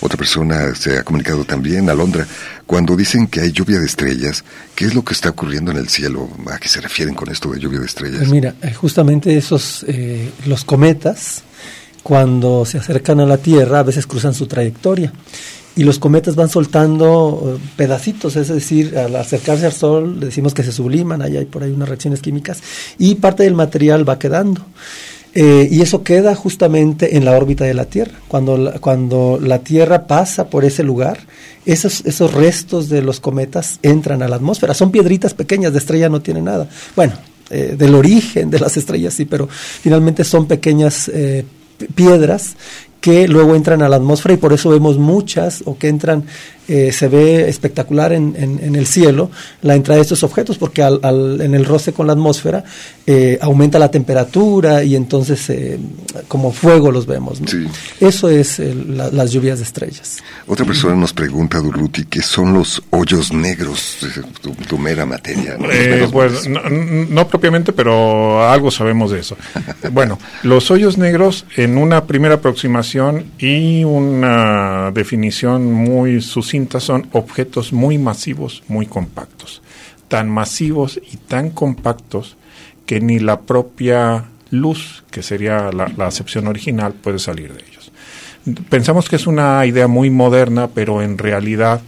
Otra 0.00 0.18
persona 0.18 0.74
se 0.74 0.98
ha 0.98 1.04
comunicado 1.04 1.44
también, 1.44 1.88
Alondra, 1.88 2.26
cuando 2.66 2.96
dicen 2.96 3.26
que 3.26 3.40
hay 3.40 3.50
lluvia 3.60 3.78
de 3.78 3.84
estrellas, 3.84 4.42
¿qué 4.74 4.86
es 4.86 4.94
lo 4.94 5.04
que 5.04 5.12
está 5.12 5.28
ocurriendo 5.28 5.70
en 5.70 5.76
el 5.76 5.88
cielo? 5.88 6.30
¿A 6.50 6.58
qué 6.58 6.68
se 6.68 6.80
refieren 6.80 7.14
con 7.14 7.30
esto 7.30 7.50
de 7.50 7.60
lluvia 7.60 7.80
de 7.80 7.86
estrellas? 7.86 8.20
Pues 8.20 8.30
mira, 8.30 8.54
eh, 8.62 8.72
justamente 8.72 9.36
esos, 9.36 9.84
eh, 9.86 10.30
los 10.46 10.64
cometas, 10.64 11.42
cuando 12.02 12.64
se 12.64 12.78
acercan 12.78 13.20
a 13.20 13.26
la 13.26 13.36
Tierra, 13.36 13.80
a 13.80 13.82
veces 13.82 14.06
cruzan 14.06 14.32
su 14.32 14.46
trayectoria 14.46 15.12
y 15.76 15.84
los 15.84 15.98
cometas 15.98 16.36
van 16.36 16.48
soltando 16.48 17.58
eh, 17.58 17.68
pedacitos, 17.76 18.34
es 18.36 18.48
decir, 18.48 18.96
al 18.96 19.14
acercarse 19.14 19.66
al 19.66 19.72
Sol 19.72 20.18
decimos 20.20 20.54
que 20.54 20.62
se 20.62 20.72
subliman, 20.72 21.20
ahí 21.20 21.36
hay 21.36 21.44
por 21.44 21.62
ahí 21.62 21.70
unas 21.70 21.88
reacciones 21.88 22.22
químicas 22.22 22.62
y 22.98 23.16
parte 23.16 23.42
del 23.42 23.54
material 23.54 24.08
va 24.08 24.18
quedando. 24.18 24.64
Eh, 25.34 25.68
y 25.70 25.80
eso 25.80 26.02
queda 26.02 26.34
justamente 26.34 27.16
en 27.16 27.24
la 27.24 27.32
órbita 27.32 27.64
de 27.64 27.74
la 27.74 27.84
Tierra. 27.84 28.18
Cuando 28.28 28.56
la, 28.56 28.72
cuando 28.78 29.38
la 29.40 29.60
Tierra 29.60 30.06
pasa 30.06 30.48
por 30.48 30.64
ese 30.64 30.82
lugar, 30.82 31.20
esos, 31.66 32.04
esos 32.04 32.32
restos 32.32 32.88
de 32.88 33.02
los 33.02 33.20
cometas 33.20 33.78
entran 33.82 34.22
a 34.22 34.28
la 34.28 34.36
atmósfera. 34.36 34.74
Son 34.74 34.90
piedritas 34.90 35.34
pequeñas, 35.34 35.72
de 35.72 35.78
estrella 35.78 36.08
no 36.08 36.20
tiene 36.20 36.42
nada. 36.42 36.68
Bueno, 36.96 37.14
eh, 37.50 37.74
del 37.76 37.94
origen 37.94 38.50
de 38.50 38.60
las 38.60 38.76
estrellas 38.76 39.14
sí, 39.14 39.24
pero 39.24 39.48
finalmente 39.48 40.24
son 40.24 40.46
pequeñas 40.46 41.10
eh, 41.12 41.44
piedras 41.94 42.56
que 43.00 43.26
luego 43.26 43.56
entran 43.56 43.82
a 43.82 43.88
la 43.88 43.96
atmósfera 43.96 44.34
y 44.34 44.36
por 44.36 44.52
eso 44.52 44.70
vemos 44.70 44.98
muchas 44.98 45.62
o 45.64 45.76
que 45.76 45.88
entran 45.88 46.24
eh, 46.72 46.92
se 46.92 47.08
ve 47.08 47.48
espectacular 47.48 48.12
en, 48.12 48.36
en, 48.36 48.76
el 48.76 48.86
cielo 48.86 49.28
la 49.60 49.74
entrada 49.74 49.96
de 49.96 50.02
estos 50.02 50.22
objetos, 50.22 50.56
porque 50.56 50.84
al, 50.84 51.00
al, 51.02 51.40
en 51.40 51.56
el 51.56 51.64
roce 51.64 51.92
con 51.92 52.06
la 52.06 52.12
atmósfera 52.12 52.62
eh, 53.08 53.38
aumenta 53.40 53.76
la 53.80 53.90
temperatura 53.90 54.84
y 54.84 54.94
entonces 54.94 55.50
eh, 55.50 55.80
como 56.28 56.52
fuego 56.52 56.92
los 56.92 57.06
vemos. 57.06 57.40
¿no? 57.40 57.48
Sí. 57.48 57.66
Eso 57.98 58.30
es 58.30 58.60
el, 58.60 58.96
la, 58.96 59.10
las 59.10 59.32
lluvias 59.32 59.58
de 59.58 59.64
estrellas. 59.64 60.18
Otra 60.46 60.64
persona 60.64 60.94
nos 60.94 61.12
pregunta, 61.12 61.58
Durruti, 61.58 62.04
¿qué 62.04 62.22
son 62.22 62.54
los 62.54 62.80
hoyos 62.90 63.32
negros? 63.32 63.98
Tu, 64.40 64.52
tu 64.52 64.78
mera 64.78 65.04
materia. 65.04 65.56
¿no? 65.58 65.66
Pues, 66.12 66.48
no, 66.48 66.60
no, 66.70 67.26
propiamente, 67.26 67.72
pero 67.72 68.48
algo 68.48 68.70
sabemos 68.70 69.10
de 69.10 69.18
eso. 69.18 69.36
bueno, 69.92 70.20
los 70.44 70.70
hoyos 70.70 70.98
negros, 70.98 71.46
en 71.56 71.78
una 71.78 72.04
primera 72.04 72.36
aproximación 72.36 73.24
y 73.40 73.82
una 73.82 74.92
definición 74.92 75.72
muy 75.72 76.20
sucinta, 76.20 76.59
son 76.68 77.08
objetos 77.12 77.72
muy 77.72 77.98
masivos, 77.98 78.62
muy 78.68 78.86
compactos. 78.86 79.62
Tan 80.08 80.28
masivos 80.28 81.00
y 81.10 81.16
tan 81.16 81.50
compactos 81.50 82.36
que 82.86 83.00
ni 83.00 83.18
la 83.18 83.42
propia 83.42 84.24
luz, 84.50 85.04
que 85.10 85.22
sería 85.22 85.70
la, 85.72 86.06
acepción 86.06 86.46
original, 86.46 86.94
puede 86.94 87.18
salir 87.18 87.52
de 87.52 87.64
ellos. 87.64 87.92
Pensamos 88.68 89.08
que 89.08 89.16
es 89.16 89.26
una 89.26 89.64
idea 89.66 89.86
muy 89.86 90.10
moderna, 90.10 90.68
pero 90.74 91.02
en 91.02 91.18
realidad, 91.18 91.82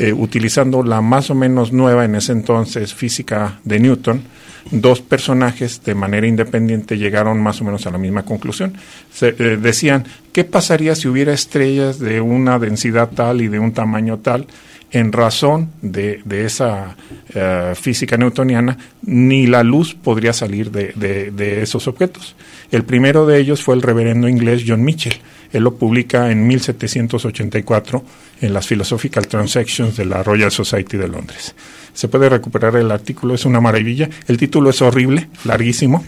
eh, 0.00 0.12
utilizando 0.12 0.82
la 0.82 1.00
más 1.00 1.30
o 1.30 1.34
menos 1.34 1.72
nueva 1.72 2.04
en 2.04 2.14
ese 2.14 2.32
entonces 2.32 2.94
física 2.94 3.60
de 3.64 3.78
Newton, 3.78 4.22
dos 4.70 5.00
personajes 5.00 5.82
de 5.84 5.94
manera 5.94 6.26
independiente 6.26 6.96
llegaron 6.96 7.42
más 7.42 7.60
o 7.60 7.64
menos 7.64 7.86
a 7.86 7.90
la 7.90 7.98
misma 7.98 8.22
conclusión. 8.22 8.72
Se, 9.12 9.28
eh, 9.28 9.58
decían, 9.60 10.04
¿qué 10.32 10.44
pasaría 10.44 10.94
si 10.94 11.06
hubiera 11.06 11.32
estrellas 11.32 11.98
de 11.98 12.20
una 12.20 12.58
densidad 12.58 13.10
tal 13.10 13.42
y 13.42 13.48
de 13.48 13.58
un 13.58 13.72
tamaño 13.72 14.18
tal? 14.18 14.46
En 14.92 15.12
razón 15.12 15.70
de, 15.82 16.20
de 16.24 16.46
esa 16.46 16.96
uh, 17.34 17.76
física 17.76 18.16
newtoniana, 18.16 18.76
ni 19.02 19.46
la 19.46 19.62
luz 19.62 19.94
podría 19.94 20.32
salir 20.32 20.72
de, 20.72 20.92
de, 20.96 21.30
de 21.30 21.62
esos 21.62 21.86
objetos. 21.86 22.34
El 22.72 22.82
primero 22.82 23.24
de 23.24 23.38
ellos 23.38 23.62
fue 23.62 23.76
el 23.76 23.82
reverendo 23.82 24.28
inglés 24.28 24.64
John 24.66 24.82
Mitchell. 24.82 25.14
Él 25.52 25.64
lo 25.64 25.74
publica 25.74 26.30
en 26.30 26.46
1784 26.46 28.04
en 28.40 28.52
las 28.52 28.66
Philosophical 28.66 29.26
Transactions 29.26 29.96
de 29.96 30.04
la 30.04 30.22
Royal 30.22 30.50
Society 30.50 30.96
de 30.96 31.08
Londres. 31.08 31.54
Se 31.92 32.08
puede 32.08 32.28
recuperar 32.28 32.76
el 32.76 32.90
artículo, 32.90 33.34
es 33.34 33.44
una 33.44 33.60
maravilla. 33.60 34.08
El 34.28 34.36
título 34.36 34.70
es 34.70 34.80
horrible, 34.80 35.28
larguísimo, 35.44 36.04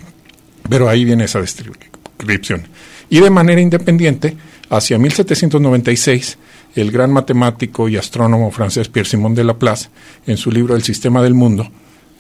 pero 0.69 0.89
ahí 0.89 1.05
viene 1.05 1.25
esa 1.25 1.41
descripción. 1.41 2.63
Y 3.11 3.21
de 3.21 3.31
manera 3.31 3.61
independiente, 3.61 4.37
hacia 4.71 4.99
1796, 4.99 6.39
el 6.75 6.91
gran 6.91 7.13
matemático 7.13 7.89
y 7.89 7.97
astrónomo 7.97 8.51
francés 8.51 8.89
Pierre 8.89 9.09
Simon 9.09 9.35
de 9.35 9.45
Laplace, 9.45 9.91
en 10.27 10.37
su 10.37 10.51
libro 10.51 10.75
El 10.75 10.83
sistema 10.83 11.23
del 11.23 11.35
mundo, 11.35 11.71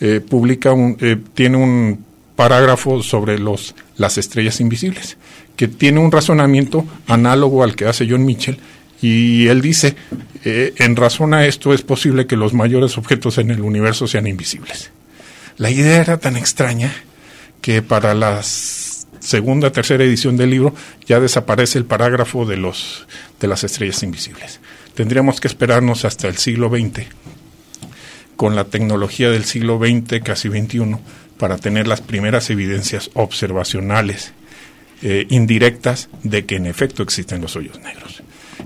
eh, 0.00 0.20
publica 0.20 0.72
un, 0.72 0.96
eh, 1.00 1.16
tiene 1.34 1.56
un 1.56 2.04
parágrafo 2.36 3.02
sobre 3.02 3.38
los, 3.38 3.74
las 3.96 4.18
estrellas 4.18 4.60
invisibles, 4.60 5.16
que 5.56 5.68
tiene 5.68 6.00
un 6.00 6.12
razonamiento 6.12 6.86
análogo 7.06 7.62
al 7.62 7.76
que 7.76 7.86
hace 7.86 8.06
John 8.08 8.24
Mitchell, 8.24 8.58
y 9.02 9.48
él 9.48 9.60
dice, 9.60 9.96
eh, 10.44 10.74
en 10.78 10.94
razón 10.94 11.34
a 11.34 11.46
esto 11.46 11.74
es 11.74 11.82
posible 11.82 12.26
que 12.26 12.36
los 12.36 12.54
mayores 12.54 12.96
objetos 12.96 13.38
en 13.38 13.50
el 13.50 13.60
universo 13.60 14.06
sean 14.06 14.28
invisibles. 14.28 14.92
La 15.58 15.70
idea 15.70 16.00
era 16.00 16.18
tan 16.18 16.36
extraña 16.36 16.92
que 17.60 17.82
para 17.82 18.14
la 18.14 18.42
segunda, 18.42 19.70
tercera 19.72 20.04
edición 20.04 20.36
del 20.36 20.50
libro 20.50 20.74
ya 21.06 21.20
desaparece 21.20 21.78
el 21.78 21.84
parágrafo 21.84 22.46
de, 22.46 22.56
los, 22.56 23.06
de 23.40 23.48
las 23.48 23.64
estrellas 23.64 24.02
invisibles. 24.02 24.60
Tendríamos 24.94 25.40
que 25.40 25.48
esperarnos 25.48 26.04
hasta 26.04 26.28
el 26.28 26.36
siglo 26.36 26.68
XX, 26.68 27.06
con 28.36 28.54
la 28.54 28.64
tecnología 28.64 29.30
del 29.30 29.44
siglo 29.44 29.78
XX, 29.78 30.22
casi 30.22 30.48
XXI, 30.48 30.96
para 31.38 31.58
tener 31.58 31.88
las 31.88 32.00
primeras 32.00 32.50
evidencias 32.50 33.10
observacionales 33.14 34.32
eh, 35.02 35.26
indirectas 35.30 36.08
de 36.22 36.44
que 36.44 36.56
en 36.56 36.66
efecto 36.66 37.02
existen 37.02 37.40
los 37.40 37.56
hoyos 37.56 37.80
negros. 37.80 38.22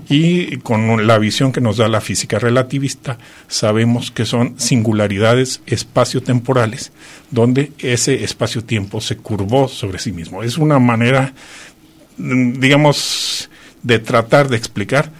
Y 0.09 0.57
con 0.57 1.05
la 1.05 1.17
visión 1.17 1.51
que 1.51 1.59
nos 1.59 1.77
da 1.77 1.87
la 1.87 1.99
física 1.99 2.39
relativista, 2.39 3.17
sabemos 3.47 4.11
que 4.11 4.25
son 4.25 4.59
singularidades 4.59 5.61
espaciotemporales, 5.65 6.91
donde 7.31 7.71
ese 7.79 8.23
espacio-tiempo 8.23 9.01
se 9.01 9.17
curvó 9.17 9.67
sobre 9.67 9.99
sí 9.99 10.11
mismo. 10.11 10.43
Es 10.43 10.57
una 10.57 10.79
manera, 10.79 11.33
digamos, 12.17 13.49
de 13.83 13.99
tratar 13.99 14.47
de 14.47 14.57
explicar 14.57 15.11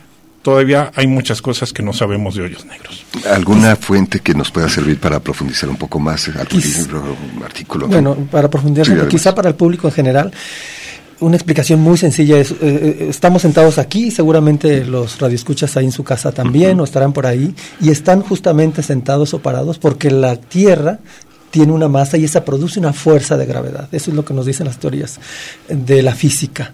todavía 0.47 0.93
hay 0.95 1.07
muchas 1.07 1.41
cosas 1.41 1.73
que 1.73 1.83
no 1.83 1.91
sabemos 1.91 2.35
de 2.35 2.43
hoyos 2.43 2.63
negros. 2.63 3.03
¿Alguna 3.29 3.75
fuente 3.75 4.21
que 4.21 4.33
nos 4.33 4.49
pueda 4.49 4.69
servir 4.69 4.97
para 4.97 5.19
profundizar 5.19 5.67
un 5.67 5.75
poco 5.75 5.99
más? 5.99 6.29
¿Algún 6.29 6.61
libro, 6.61 7.17
un 7.35 7.43
artículo? 7.43 7.87
Bueno, 7.89 8.15
para 8.31 8.49
profundizar, 8.49 8.97
sí, 8.97 9.07
quizá 9.09 9.35
para 9.35 9.49
el 9.49 9.55
público 9.55 9.89
en 9.89 9.93
general, 9.93 10.31
una 11.19 11.35
explicación 11.35 11.79
muy 11.79 11.97
sencilla 11.97 12.37
es, 12.37 12.53
eh, 12.61 13.07
estamos 13.09 13.41
sentados 13.41 13.77
aquí, 13.77 14.11
seguramente 14.11 14.85
los 14.85 15.19
radioescuchas 15.19 15.75
ahí 15.77 15.85
en 15.85 15.91
su 15.91 16.03
casa 16.03 16.31
también, 16.31 16.75
uh 16.75 16.79
-huh. 16.79 16.81
o 16.81 16.85
estarán 16.85 17.13
por 17.13 17.25
ahí, 17.25 17.53
y 17.81 17.89
están 17.89 18.21
justamente 18.21 18.83
sentados 18.83 19.33
o 19.33 19.39
parados 19.39 19.79
porque 19.79 20.11
la 20.11 20.35
Tierra 20.35 20.99
tiene 21.49 21.71
una 21.71 21.87
masa 21.87 22.17
y 22.17 22.25
esa 22.25 22.43
produce 22.43 22.79
una 22.79 22.93
fuerza 22.93 23.37
de 23.37 23.45
gravedad. 23.45 23.87
Eso 23.91 24.11
es 24.11 24.15
lo 24.15 24.25
que 24.25 24.33
nos 24.33 24.45
dicen 24.45 24.67
las 24.67 24.77
teorías 24.77 25.19
de 25.69 26.03
la 26.03 26.13
física. 26.13 26.73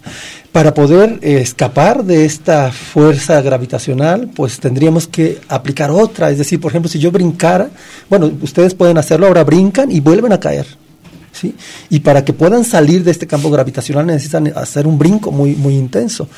Para 0.51 0.73
poder 0.73 1.19
eh, 1.21 1.39
escapar 1.41 2.03
de 2.03 2.25
esta 2.25 2.71
fuerza 2.71 3.41
gravitacional, 3.41 4.29
pues 4.35 4.59
tendríamos 4.59 5.07
que 5.07 5.39
aplicar 5.47 5.91
otra. 5.91 6.31
Es 6.31 6.37
decir, 6.37 6.59
por 6.59 6.71
ejemplo, 6.71 6.89
si 6.89 6.99
yo 6.99 7.11
brincara, 7.11 7.69
bueno, 8.09 8.31
ustedes 8.41 8.73
pueden 8.73 8.97
hacerlo, 8.97 9.27
ahora 9.27 9.43
brincan 9.43 9.91
y 9.91 9.99
vuelven 9.99 10.33
a 10.33 10.39
caer. 10.39 10.65
¿Sí? 11.33 11.55
Y 11.89 12.01
para 12.01 12.23
que 12.23 12.31
puedan 12.31 12.63
salir 12.63 13.03
de 13.03 13.09
este 13.09 13.25
campo 13.25 13.49
gravitacional 13.49 14.05
necesitan 14.05 14.53
hacer 14.55 14.85
un 14.85 14.99
brinco 14.99 15.31
muy, 15.31 15.55
muy 15.55 15.75
intenso. 15.75 16.29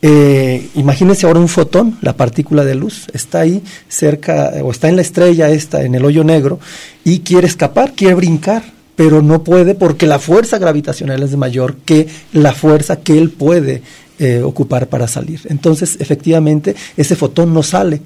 Eh, 0.00 0.68
imagínense 0.76 1.26
ahora 1.26 1.40
un 1.40 1.48
fotón, 1.48 1.98
la 2.00 2.16
partícula 2.16 2.64
de 2.64 2.76
luz, 2.76 3.06
está 3.12 3.40
ahí 3.40 3.62
cerca, 3.88 4.52
o 4.62 4.70
está 4.70 4.88
en 4.88 4.96
la 4.96 5.02
estrella 5.02 5.50
esta, 5.50 5.82
en 5.82 5.96
el 5.96 6.04
hoyo 6.04 6.22
negro, 6.22 6.60
y 7.02 7.20
quiere 7.20 7.48
escapar, 7.48 7.94
quiere 7.94 8.14
brincar, 8.14 8.62
pero 8.94 9.20
no 9.20 9.42
puede 9.42 9.74
porque 9.74 10.06
la 10.06 10.18
fuerza 10.18 10.58
gravitacional 10.58 11.22
es 11.22 11.36
mayor 11.36 11.76
que 11.84 12.06
la 12.32 12.52
fuerza 12.52 13.00
que 13.00 13.18
él 13.18 13.30
puede 13.30 13.82
eh, 14.18 14.40
ocupar 14.42 14.88
para 14.88 15.06
salir. 15.06 15.40
Entonces, 15.50 15.96
efectivamente, 16.00 16.74
ese 16.96 17.16
fotón 17.16 17.52
no 17.52 17.62
sale. 17.62 18.00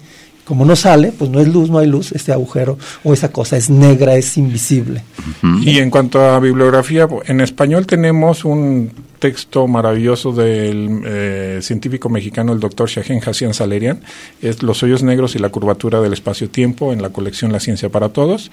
Como 0.44 0.64
no 0.64 0.74
sale, 0.74 1.12
pues 1.16 1.30
no 1.30 1.40
es 1.40 1.48
luz, 1.48 1.70
no 1.70 1.78
hay 1.78 1.86
luz, 1.86 2.12
este 2.12 2.32
agujero 2.32 2.78
o 3.04 3.12
esa 3.12 3.30
cosa 3.30 3.56
es 3.56 3.70
negra, 3.70 4.16
es 4.16 4.36
invisible. 4.36 5.02
Uh 5.42 5.46
-huh. 5.46 5.64
Y 5.64 5.78
en 5.78 5.90
cuanto 5.90 6.20
a 6.20 6.40
bibliografía, 6.40 7.08
en 7.26 7.40
español 7.40 7.86
tenemos 7.86 8.44
un 8.44 8.90
texto 9.20 9.68
maravilloso 9.68 10.32
del 10.32 11.02
eh, 11.04 11.58
científico 11.62 12.08
mexicano, 12.08 12.52
el 12.52 12.58
doctor 12.58 12.88
Shahen 12.88 13.20
Hassian 13.24 13.54
Salerian, 13.54 14.00
es 14.42 14.62
Los 14.64 14.82
hoyos 14.82 15.04
negros 15.04 15.36
y 15.36 15.38
la 15.38 15.50
curvatura 15.50 16.00
del 16.00 16.14
espacio-tiempo 16.14 16.92
en 16.92 17.02
la 17.02 17.10
colección 17.10 17.52
La 17.52 17.60
Ciencia 17.60 17.90
para 17.90 18.08
Todos. 18.08 18.50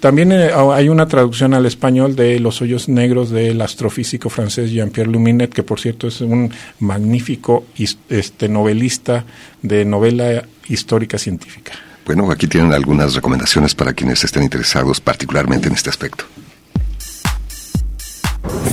También 0.00 0.32
eh, 0.32 0.50
hay 0.52 0.90
una 0.90 1.06
traducción 1.06 1.54
al 1.54 1.64
español 1.64 2.16
de 2.16 2.40
Los 2.40 2.60
hoyos 2.60 2.88
negros 2.88 3.30
del 3.30 3.62
astrofísico 3.62 4.28
francés 4.28 4.70
Jean-Pierre 4.72 5.10
Luminet, 5.10 5.52
que 5.52 5.62
por 5.62 5.80
cierto 5.80 6.08
es 6.08 6.20
un 6.20 6.50
magnífico 6.80 7.64
este, 8.10 8.48
novelista 8.48 9.24
de 9.62 9.84
novela 9.84 10.44
histórica 10.68 11.18
científica. 11.18 11.72
Bueno, 12.04 12.30
aquí 12.30 12.46
tienen 12.46 12.72
algunas 12.72 13.14
recomendaciones 13.14 13.74
para 13.74 13.92
quienes 13.92 14.24
estén 14.24 14.42
interesados 14.42 15.00
particularmente 15.00 15.68
en 15.68 15.74
este 15.74 15.90
aspecto. 15.90 16.24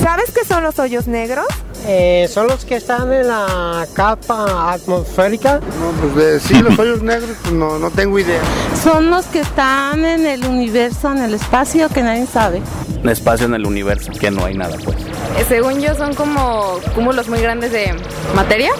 ¿Sabes 0.01 0.32
qué 0.32 0.45
son 0.45 0.63
los 0.63 0.78
hoyos 0.80 1.07
negros? 1.07 1.45
Eh, 1.88 2.28
son 2.32 2.47
los 2.47 2.66
que 2.66 2.76
están 2.78 3.11
en 3.13 3.28
la 3.28 3.86
capa 3.93 4.74
atmosférica. 4.74 5.59
No, 5.59 5.91
pues 6.01 6.16
de, 6.16 6.39
sí, 6.39 6.53
los 6.61 6.78
hoyos 6.78 7.01
negros, 7.01 7.32
pues 7.41 7.53
no, 7.53 7.78
no 7.80 7.89
tengo 7.91 8.18
idea. 8.20 8.41
Son 8.84 9.09
los 9.09 9.26
que 9.26 9.39
están 9.39 10.03
en 10.05 10.26
el 10.26 10.45
universo, 10.45 11.11
en 11.11 11.20
el 11.24 11.34
espacio, 11.34 11.89
que 11.89 12.01
nadie 12.03 12.26
sabe. 12.28 12.61
espacio 13.03 13.45
en 13.47 13.53
el 13.55 13.66
universo, 13.66 14.11
que 14.20 14.32
no 14.32 14.45
hay 14.45 14.55
nada 14.55 14.78
pues. 14.84 14.97
Eh, 15.38 15.45
según 15.47 15.80
yo 15.82 15.93
son 15.95 16.13
como 16.16 16.80
cúmulos 16.93 17.28
muy 17.28 17.39
grandes 17.41 17.72
de 17.72 17.93
materia 18.36 18.72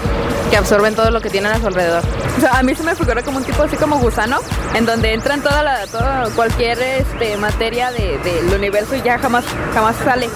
que 0.50 0.58
absorben 0.58 0.96
todo 0.96 1.10
lo 1.12 1.22
que 1.22 1.30
tienen 1.30 1.52
a 1.52 1.60
su 1.60 1.68
alrededor. 1.68 2.04
O 2.38 2.42
sea, 2.42 2.58
a 2.60 2.64
mí 2.64 2.76
se 2.76 2.84
me 2.84 2.96
figura 2.96 3.22
como 3.24 3.38
un 3.40 3.44
tipo 3.44 3.64
así 3.64 3.76
como 3.76 3.98
gusano, 4.00 4.38
en 4.76 4.86
donde 4.86 5.14
entran 5.14 5.42
toda 5.42 5.64
la, 5.64 5.86
toda 5.88 6.30
cualquier 6.36 6.80
este, 6.82 7.36
materia 7.38 7.92
de- 7.92 8.18
del 8.20 8.54
universo 8.54 8.96
y 8.96 9.02
ya 9.02 9.18
jamás, 9.18 9.44
jamás 9.74 9.96
sale. 10.04 10.30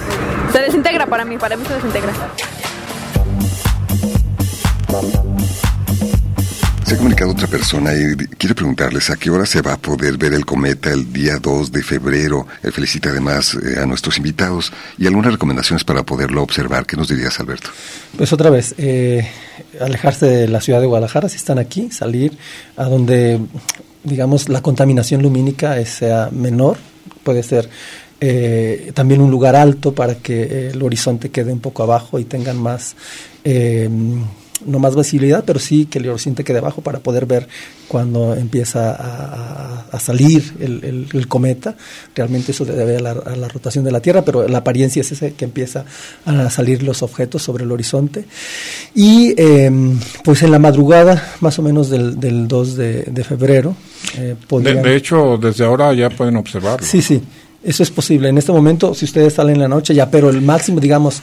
Se 0.52 0.60
desintegra 0.60 1.06
para 1.06 1.26
mí, 1.26 1.38
para 1.38 1.56
mí 1.56 1.64
se 1.66 1.76
desintegra. 1.76 2.14
Se 6.90 6.96
ha 6.96 6.98
comunicado 6.98 7.32
otra 7.32 7.46
persona 7.46 7.92
y 7.94 8.16
quiere 8.16 8.56
preguntarles 8.56 9.12
a 9.12 9.16
qué 9.16 9.30
hora 9.30 9.46
se 9.46 9.62
va 9.62 9.74
a 9.74 9.78
poder 9.78 10.18
ver 10.18 10.34
el 10.34 10.44
cometa 10.44 10.92
el 10.92 11.14
día 11.14 11.38
2 11.38 11.72
de 11.72 11.84
febrero. 11.84 12.48
Él 12.64 12.72
felicita 12.72 13.10
además 13.10 13.54
eh, 13.54 13.80
a 13.80 13.86
nuestros 13.86 14.18
invitados 14.18 14.74
y 14.98 15.06
algunas 15.06 15.34
recomendaciones 15.34 15.84
para 15.84 16.02
poderlo 16.02 16.42
observar. 16.42 16.88
¿Qué 16.88 16.98
nos 16.98 17.10
dirías, 17.10 17.40
Alberto? 17.40 17.70
Pues 18.18 18.34
otra 18.34 18.50
vez, 18.50 18.74
eh, 18.80 19.30
alejarse 19.80 20.26
de 20.26 20.48
la 20.48 20.62
ciudad 20.62 20.82
de 20.82 20.88
Guadalajara 20.88 21.30
si 21.30 21.38
están 21.38 21.60
aquí, 21.60 21.92
salir 21.92 22.36
a 22.76 22.86
donde, 22.86 23.40
digamos, 24.04 24.50
la 24.50 24.64
contaminación 24.64 25.22
lumínica 25.22 25.78
eh, 25.78 25.86
sea 25.86 26.30
menor, 26.32 26.78
puede 27.24 27.44
ser 27.44 27.70
eh, 28.22 28.92
también 28.94 29.22
un 29.22 29.32
lugar 29.32 29.56
alto 29.56 29.94
para 29.94 30.16
que 30.16 30.44
eh, 30.44 30.70
el 30.74 30.82
horizonte 30.84 31.30
quede 31.30 31.52
un 31.54 31.60
poco 31.60 31.84
abajo 31.84 32.20
y 32.20 32.26
tengan 32.26 32.58
más, 32.62 32.96
eh, 33.44 33.90
no 34.66 34.78
más 34.80 34.94
visibilidad, 34.96 35.44
pero 35.46 35.58
sí 35.58 35.86
que 35.86 36.00
el 36.00 36.10
horizonte 36.10 36.44
quede 36.44 36.58
abajo 36.58 36.82
para 36.82 37.00
poder 37.00 37.26
ver 37.26 37.48
cuando 37.88 38.36
empieza 38.36 38.92
a, 39.92 40.00
salir 40.00 40.54
el, 40.60 40.84
el- 40.84 41.08
el 41.14 41.28
cometa. 41.30 41.76
Realmente 42.14 42.52
eso 42.52 42.66
debe 42.66 42.98
a 42.98 43.00
la, 43.00 43.12
a 43.12 43.36
la 43.38 43.48
rotación 43.48 43.84
de 43.86 43.92
la 43.92 44.02
Tierra, 44.02 44.24
pero 44.26 44.48
la 44.48 44.60
apariencia 44.60 45.00
es 45.02 45.12
ese 45.14 45.34
que 45.34 45.46
empieza 45.46 45.86
a 46.26 46.50
salir 46.50 46.84
los 46.84 47.02
objetos 47.02 47.42
sobre 47.42 47.64
el 47.64 47.72
horizonte. 47.72 48.26
Y 48.94 49.34
eh, 49.38 49.72
pues 50.26 50.44
en 50.44 50.52
la 50.52 50.60
madrugada, 50.60 51.36
más 51.40 51.58
o 51.58 51.62
menos 51.62 51.90
del, 51.90 52.20
del 52.20 52.48
2 52.48 52.76
de, 52.76 53.04
de 53.04 53.24
febrero, 53.24 53.76
eh, 54.18 54.36
De, 54.52 54.74
de 54.84 54.96
hecho, 54.96 55.38
desde 55.42 55.64
ahora 55.66 55.94
ya 55.94 56.10
pueden 56.10 56.36
observarlo. 56.36 56.86
Sí, 56.86 57.02
sí, 57.02 57.22
eso 57.64 57.84
es 57.84 57.92
posible. 57.92 58.30
En 58.30 58.38
este 58.38 58.52
momento, 58.52 58.94
si 58.94 59.06
ustedes 59.06 59.34
salen 59.34 59.56
en 59.56 59.62
la 59.62 59.68
noche, 59.68 59.94
ya, 59.94 60.10
pero 60.10 60.30
el 60.30 60.42
máximo, 60.42 60.80
digamos, 60.80 61.22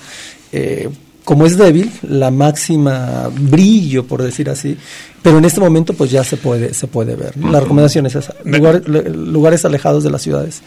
eh, 0.53 0.89
como 1.25 1.45
es 1.47 1.57
débil, 1.57 1.91
la 2.09 2.31
máxima 2.31 3.29
brillo, 3.33 4.07
por 4.07 4.23
decir 4.23 4.49
así, 4.49 4.77
pero 5.23 5.39
en 5.39 5.45
este 5.45 5.61
momento, 5.61 5.93
pues 5.95 6.11
ya 6.11 6.23
se 6.23 6.37
puede, 6.37 6.73
se 6.73 6.87
puede 6.87 7.17
ver. 7.17 7.37
¿no? 7.37 7.51
La 7.51 7.61
recomendación 7.61 8.07
es 8.07 8.15
esa, 8.15 8.35
lugar- 8.45 8.89
lugares 8.89 9.65
alejados 9.65 10.05
de 10.05 10.11
las 10.11 10.23
ciudades 10.23 10.63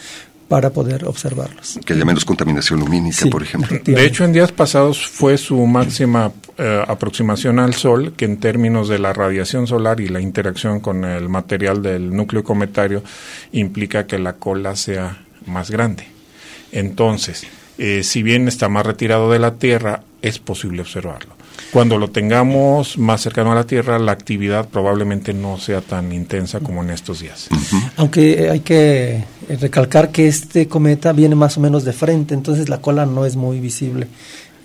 para 0.49 0.72
poder 0.72 1.05
observarlos. 1.05 1.80
Que 1.86 1.93
haya 1.93 2.03
menos 2.03 2.26
contaminación 2.26 2.80
lumínica, 2.80 3.20
Sí. 3.24 3.30
por 3.30 3.43
ejemplo. 3.43 3.78
De 3.86 4.03
hecho, 4.05 4.26
en 4.26 4.34
días 4.34 4.51
pasados 4.51 5.05
fue 5.07 5.38
su 5.38 5.65
máxima 5.67 6.32
eh, 6.57 6.84
aproximación 6.88 7.59
al 7.59 7.74
Sol, 7.76 8.13
que 8.17 8.26
en 8.26 8.38
términos 8.38 8.89
de 8.89 8.99
la 8.99 9.13
radiación 9.13 9.65
solar 9.67 10.01
y 10.01 10.09
la 10.09 10.20
interacción 10.20 10.80
con 10.82 11.05
el 11.05 11.30
material 11.30 11.82
del 11.84 12.13
núcleo 12.13 12.43
cometario 12.43 13.01
implica 13.53 14.07
que 14.07 14.20
la 14.20 14.34
cola 14.34 14.76
sea 14.76 15.24
más 15.45 15.71
grande. 15.71 16.05
Entonces, 16.71 17.45
eh, 17.77 18.03
si 18.03 18.23
bien 18.23 18.47
está 18.47 18.69
más 18.69 18.85
retirado 18.85 19.31
de 19.31 19.39
la 19.39 19.55
Tierra, 19.55 20.03
es 20.21 20.39
posible 20.39 20.81
observarlo. 20.81 21.39
Cuando 21.71 21.97
lo 21.97 22.09
tengamos 22.09 22.97
más 22.97 23.21
cercano 23.21 23.51
a 23.51 23.55
la 23.55 23.65
Tierra, 23.65 23.99
la 23.99 24.11
actividad 24.11 24.67
probablemente 24.67 25.33
no 25.33 25.57
sea 25.57 25.81
tan 25.81 26.11
intensa 26.11 26.59
como 26.59 26.83
en 26.83 26.89
estos 26.89 27.19
días. 27.19 27.47
Aunque 27.95 28.49
hay 28.49 28.61
que 28.61 29.23
eh, 29.49 29.57
recalcar 29.59 30.11
que 30.11 30.27
este 30.27 30.67
cometa 30.67 31.13
viene 31.13 31.35
más 31.35 31.57
o 31.57 31.61
menos 31.61 31.85
de 31.85 31.93
frente, 31.93 32.33
entonces 32.33 32.69
la 32.69 32.79
cola 32.79 33.05
no 33.05 33.25
es 33.25 33.35
muy 33.35 33.59
visible. 33.59 34.07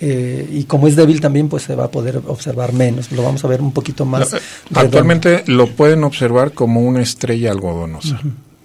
Eh, 0.00 0.48
y 0.52 0.64
como 0.64 0.88
es 0.88 0.96
débil 0.96 1.20
también, 1.20 1.48
pues 1.48 1.62
se 1.62 1.74
va 1.74 1.84
a 1.84 1.90
poder 1.90 2.20
observar 2.26 2.72
menos. 2.72 3.12
Lo 3.12 3.22
vamos 3.22 3.44
a 3.44 3.48
ver 3.48 3.60
un 3.60 3.72
poquito 3.72 4.04
más. 4.04 4.34
Actualmente 4.74 5.44
lo 5.46 5.68
pueden 5.68 6.04
observar 6.04 6.52
como 6.52 6.80
una 6.80 7.00
estrella 7.00 7.50
algodonosa. 7.50 8.20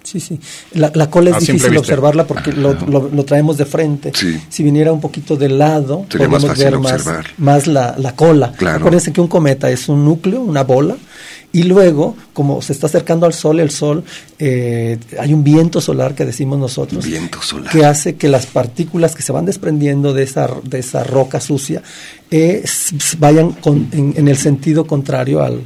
Sí, 0.10 0.20
sí. 0.20 0.40
La, 0.74 0.92
la 0.96 1.10
cola 1.10 1.30
es 1.32 1.40
difícil 1.46 1.78
observarla 1.78 2.26
porque 2.26 2.52
lo, 2.52 2.74
lo- 2.74 3.10
lo 3.10 3.26
traemos 3.26 3.58
de 3.58 3.66
frente. 3.66 4.12
Si 4.50 4.64
viniera 4.64 4.92
un 4.92 5.00
poquito 5.02 5.36
de 5.36 5.50
lado, 5.50 6.06
Sería 6.10 6.28
podemos 6.30 6.58
ver 6.58 6.80
más, 6.80 7.06
más 7.38 7.68
la, 7.68 7.96
la 7.98 8.16
cola. 8.16 8.52
Claro. 8.54 8.78
Acuérdense 8.80 9.14
que 9.14 9.22
un 9.22 9.28
cometa 9.28 9.70
es 9.70 9.88
un 9.88 10.04
núcleo, 10.04 10.42
una 10.42 10.64
bola, 10.64 10.96
y 11.52 11.64
luego, 11.64 12.16
como 12.34 12.62
se 12.62 12.74
está 12.74 12.88
acercando 12.88 13.26
al 13.26 13.34
Sol, 13.34 13.60
el 13.60 13.70
Sol, 13.72 14.04
eh, 14.40 14.98
hay 15.20 15.34
un 15.34 15.44
viento 15.44 15.82
solar 15.82 16.14
que 16.16 16.26
decimos 16.26 16.58
nosotros, 16.60 17.06
Viento 17.06 17.42
solar. 17.42 17.72
que 17.72 17.86
hace 17.86 18.16
que 18.16 18.30
las 18.30 18.46
partículas 18.46 19.16
que 19.16 19.22
se 19.24 19.32
van 19.32 19.46
desprendiendo 19.46 20.14
de 20.14 20.24
esa, 20.24 20.48
de 20.64 20.80
esa 20.80 21.04
roca 21.04 21.40
sucia 21.40 21.82
eh, 22.32 22.64
vayan 23.20 23.52
con- 23.54 23.88
en, 23.92 24.14
en 24.18 24.28
el 24.28 24.38
sentido 24.38 24.86
contrario 24.86 25.42
al, 25.44 25.62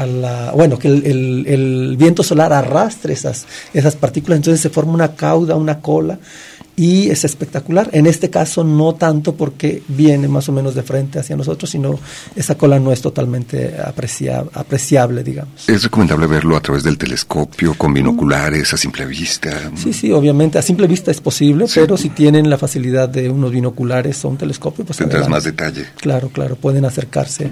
a 0.00 0.06
la- 0.06 0.52
bueno, 0.52 0.78
que 0.78 0.88
el, 0.88 1.04
el- 1.06 1.44
el 1.46 1.96
viento 1.98 2.22
solar 2.22 2.52
arrastre 2.52 3.12
esas, 3.12 3.46
esas 3.74 3.96
partículas, 3.96 4.36
entonces 4.38 4.60
se 4.60 4.70
forma 4.70 4.92
una 4.92 5.14
cauda, 5.14 5.56
una 5.56 5.80
cola, 5.80 6.18
y 6.76 7.10
es 7.10 7.24
espectacular. 7.26 7.90
En 7.92 8.06
este 8.06 8.30
caso 8.30 8.64
no 8.64 8.94
tanto 8.94 9.34
porque 9.34 9.82
viene 9.88 10.28
más 10.28 10.48
o 10.48 10.52
menos 10.52 10.74
de 10.74 10.82
frente 10.82 11.18
hacia 11.18 11.36
nosotros, 11.36 11.68
sino 11.68 11.98
esa 12.34 12.54
cola 12.56 12.78
no 12.78 12.90
es 12.90 13.02
totalmente 13.02 13.74
aprecia- 13.84 14.46
apreciable, 14.54 15.22
digamos. 15.22 15.68
Es 15.68 15.82
recomendable 15.82 16.26
verlo 16.26 16.56
a 16.56 16.60
través 16.62 16.82
del 16.82 16.96
telescopio, 16.96 17.74
con 17.74 17.92
binoculares, 17.92 18.72
a 18.72 18.78
simple 18.78 19.04
vista. 19.04 19.70
Sí, 19.76 19.92
sí, 19.92 20.10
obviamente 20.10 20.56
a 20.58 20.62
simple 20.62 20.86
vista 20.86 21.10
es 21.10 21.20
posible, 21.20 21.66
pero 21.74 21.98
si 21.98 22.08
tienen 22.10 22.48
la 22.48 22.56
facilidad 22.56 23.10
de 23.10 23.28
unos 23.28 23.50
binoculares 23.50 24.24
o 24.24 24.28
un 24.28 24.38
telescopio, 24.38 24.82
pues 24.86 24.96
Tendrás 24.96 25.24
adelante. 25.26 25.30
más 25.36 25.44
detalle. 25.44 25.84
Claro, 26.00 26.30
claro, 26.30 26.56
pueden 26.56 26.86
acercarse 26.86 27.50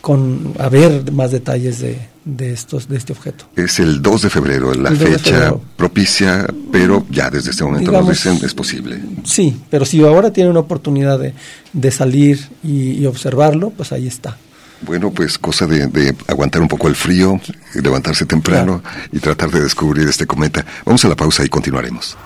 con 0.00 0.54
a 0.58 0.68
ver 0.68 1.10
más 1.12 1.30
detalles 1.32 1.80
de, 1.80 1.98
de 2.24 2.52
estos 2.52 2.88
de 2.88 2.96
este 2.96 3.12
objeto. 3.12 3.46
Es 3.56 3.78
el 3.80 4.00
2 4.00 4.22
de 4.22 4.30
febrero, 4.30 4.72
la 4.74 4.90
El 4.90 4.98
2 4.98 5.10
de 5.10 5.18
fecha 5.18 5.30
febrero. 5.32 5.60
propicia, 5.76 6.46
pero 6.72 7.04
ya 7.10 7.30
desde 7.30 7.50
este 7.50 7.64
momento 7.64 7.90
Digamos- 7.90 8.08
nos 8.08 8.16
dicen 8.24 8.38
es 8.46 8.54
posible. 8.54 9.00
Sí, 9.24 9.60
pero 9.70 9.84
si 9.84 10.02
ahora 10.02 10.32
tienen 10.32 10.50
una 10.52 10.60
oportunidad 10.60 11.18
de, 11.18 11.34
de 11.72 11.90
salir 11.90 12.48
y, 12.62 12.92
y 12.92 13.06
observarlo, 13.06 13.70
pues 13.70 13.92
ahí 13.92 14.06
está. 14.06 14.36
Bueno, 14.82 15.10
pues 15.10 15.38
cosa 15.38 15.66
de, 15.66 15.88
de 15.88 16.14
aguantar 16.28 16.62
un 16.62 16.68
poco 16.68 16.86
el 16.86 16.94
frío, 16.94 17.40
levantarse 17.74 18.26
temprano 18.26 18.80
y 19.10 19.18
tratar 19.18 19.50
de 19.50 19.60
descubrir 19.62 20.06
este 20.06 20.24
cometa. 20.24 20.64
Vamos 20.84 21.04
a 21.04 21.08
la 21.08 21.16
pausa 21.16 21.44
y 21.44 21.48
continuaremos. 21.48 22.16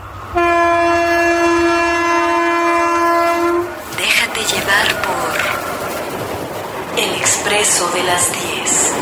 Déjate 3.97 4.41
llevar 4.55 4.89
por 5.03 5.33
El 7.03 7.11
De 7.91 8.05
las 8.05 8.33
10. 8.33 8.93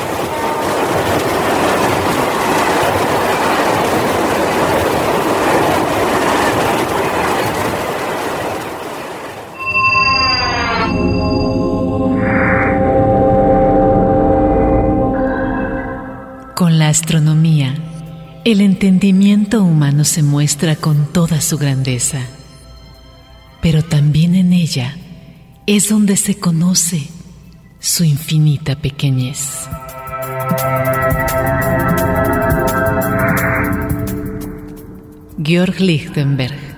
Con 16.56 16.78
la 16.78 16.88
astronomía, 16.88 17.74
el 18.44 18.62
entendimiento 18.62 19.62
humano 19.62 20.04
se 20.04 20.22
muestra 20.22 20.74
con 20.74 21.12
toda 21.12 21.42
su 21.42 21.58
grandeza, 21.58 22.22
pero 23.60 23.84
también 23.84 24.34
en 24.34 24.54
ella 24.54 24.96
es 25.66 25.90
donde 25.90 26.16
se 26.16 26.40
conoce 26.40 27.19
su 27.80 28.04
infinita 28.04 28.76
pequeñez. 28.76 29.66
Georg 35.42 35.80
Lichtenberg 35.80 36.69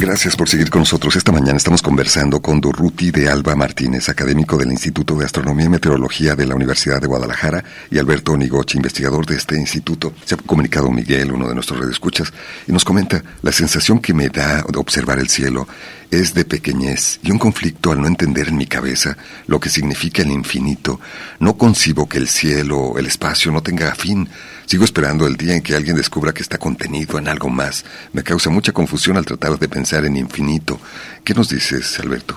Gracias 0.00 0.34
por 0.34 0.48
seguir 0.48 0.70
con 0.70 0.80
nosotros. 0.80 1.14
Esta 1.14 1.30
mañana 1.30 1.58
estamos 1.58 1.82
conversando 1.82 2.40
con 2.40 2.58
Durruti 2.58 3.10
de 3.10 3.28
Alba 3.28 3.54
Martínez, 3.54 4.08
académico 4.08 4.56
del 4.56 4.72
Instituto 4.72 5.14
de 5.14 5.26
Astronomía 5.26 5.66
y 5.66 5.68
Meteorología 5.68 6.34
de 6.34 6.46
la 6.46 6.54
Universidad 6.54 7.02
de 7.02 7.06
Guadalajara, 7.06 7.62
y 7.90 7.98
Alberto 7.98 8.34
Nigochi, 8.34 8.78
investigador 8.78 9.26
de 9.26 9.36
este 9.36 9.56
instituto. 9.56 10.14
Se 10.24 10.36
ha 10.36 10.38
comunicado 10.38 10.90
Miguel, 10.90 11.32
uno 11.32 11.46
de 11.46 11.54
nuestros 11.54 11.80
redescuchas, 11.80 12.32
y 12.66 12.72
nos 12.72 12.82
comenta, 12.82 13.22
la 13.42 13.52
sensación 13.52 13.98
que 13.98 14.14
me 14.14 14.30
da 14.30 14.64
observar 14.74 15.18
el 15.18 15.28
cielo 15.28 15.68
es 16.10 16.34
de 16.34 16.44
pequeñez 16.44 17.20
y 17.22 17.30
un 17.30 17.38
conflicto 17.38 17.92
al 17.92 18.00
no 18.00 18.08
entender 18.08 18.48
en 18.48 18.56
mi 18.56 18.66
cabeza 18.66 19.16
lo 19.46 19.60
que 19.60 19.68
significa 19.68 20.22
el 20.22 20.30
infinito. 20.30 20.98
No 21.38 21.58
concibo 21.58 22.08
que 22.08 22.18
el 22.18 22.28
cielo, 22.28 22.94
el 22.98 23.06
espacio, 23.06 23.52
no 23.52 23.62
tenga 23.62 23.94
fin. 23.94 24.28
Sigo 24.70 24.84
esperando 24.84 25.26
el 25.26 25.36
día 25.36 25.56
en 25.56 25.62
que 25.62 25.74
alguien 25.74 25.96
descubra 25.96 26.32
que 26.32 26.42
está 26.42 26.56
contenido 26.56 27.18
en 27.18 27.26
algo 27.26 27.48
más. 27.48 27.84
Me 28.12 28.22
causa 28.22 28.50
mucha 28.50 28.70
confusión 28.70 29.16
al 29.16 29.24
tratar 29.24 29.58
de 29.58 29.68
pensar 29.68 30.04
en 30.04 30.16
infinito. 30.16 30.78
¿Qué 31.24 31.34
nos 31.34 31.48
dices, 31.48 31.98
Alberto? 31.98 32.36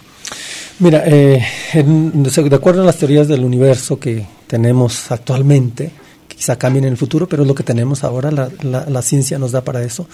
Mira, 0.79 1.03
eh, 1.05 1.45
en- 1.73 2.23
de 2.23 2.55
acuerdo 2.55 2.81
a 2.81 2.85
las 2.85 2.97
teorías 2.97 3.27
del 3.27 3.43
universo 3.43 3.99
que 3.99 4.25
tenemos 4.47 5.11
actualmente, 5.11 5.91
quizá 6.27 6.55
cambien 6.57 6.85
en 6.85 6.93
el 6.93 6.97
futuro, 6.97 7.29
pero 7.29 7.43
es 7.43 7.47
lo 7.47 7.53
que 7.53 7.61
tenemos 7.61 8.03
ahora, 8.03 8.31
la, 8.31 8.49
la- 8.63 8.87
la 8.89 9.01
ciencia 9.03 9.37
nos 9.37 9.51
da 9.51 9.63
para 9.63 9.83
eso. 9.83 10.07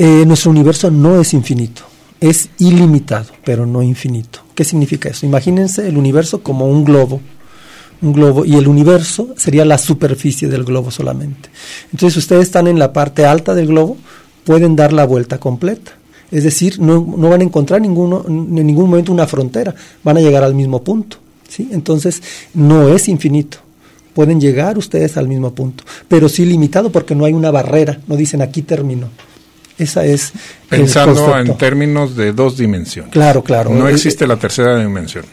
Eh, 0.00 0.24
nuestro 0.26 0.50
universo 0.50 0.90
no 0.90 1.20
es 1.20 1.32
infinito, 1.32 1.82
es 2.20 2.48
ilimitado, 2.58 3.30
pero 3.44 3.66
no 3.66 3.84
infinito. 3.84 4.40
¿Qué 4.56 4.64
significa 4.64 5.10
eso? 5.10 5.24
Imagínense 5.26 5.86
el 5.86 5.96
universo 5.96 6.42
como 6.42 6.66
un 6.68 6.84
globo, 6.84 7.20
un 8.02 8.12
globo, 8.12 8.44
y 8.44 8.56
el 8.56 8.68
universo 8.68 9.34
sería 9.36 9.64
la 9.64 9.78
superficie 9.78 10.48
del 10.48 10.64
globo 10.64 10.90
solamente. 10.90 11.48
Entonces 11.92 12.16
ustedes 12.16 12.42
están 12.42 12.66
en 12.66 12.78
la 12.78 12.92
parte 12.92 13.24
alta 13.24 13.54
del 13.54 13.68
globo, 13.68 13.96
pueden 14.44 14.76
dar 14.76 14.92
la 14.92 15.04
vuelta 15.04 15.38
completa. 15.38 15.92
Es 16.30 16.44
decir, 16.44 16.80
no, 16.80 17.14
no 17.16 17.28
van 17.30 17.40
a 17.40 17.44
encontrar 17.44 17.80
ninguno, 17.80 18.24
en 18.26 18.54
ningún 18.54 18.90
momento 18.90 19.12
una 19.12 19.26
frontera, 19.26 19.74
van 20.02 20.16
a 20.16 20.20
llegar 20.20 20.42
al 20.42 20.54
mismo 20.54 20.82
punto. 20.82 21.18
¿sí? 21.48 21.68
Entonces, 21.72 22.22
no 22.54 22.88
es 22.88 23.08
infinito. 23.08 23.58
Pueden 24.12 24.40
llegar 24.40 24.78
ustedes 24.78 25.16
al 25.18 25.28
mismo 25.28 25.54
punto, 25.54 25.84
pero 26.08 26.28
sí 26.28 26.46
limitado 26.46 26.90
porque 26.90 27.14
no 27.14 27.26
hay 27.26 27.34
una 27.34 27.50
barrera, 27.50 28.00
no 28.06 28.16
dicen 28.16 28.40
aquí 28.40 28.62
termino. 28.62 29.10
Esa 29.78 30.06
es. 30.06 30.32
Pensando 30.70 31.36
en 31.38 31.54
términos 31.58 32.16
de 32.16 32.32
dos 32.32 32.56
dimensiones. 32.56 33.12
Claro, 33.12 33.44
claro. 33.44 33.70
No 33.70 33.88
existe 33.88 34.26
la 34.26 34.38
tercera 34.38 34.78
dimensión. 34.78 35.26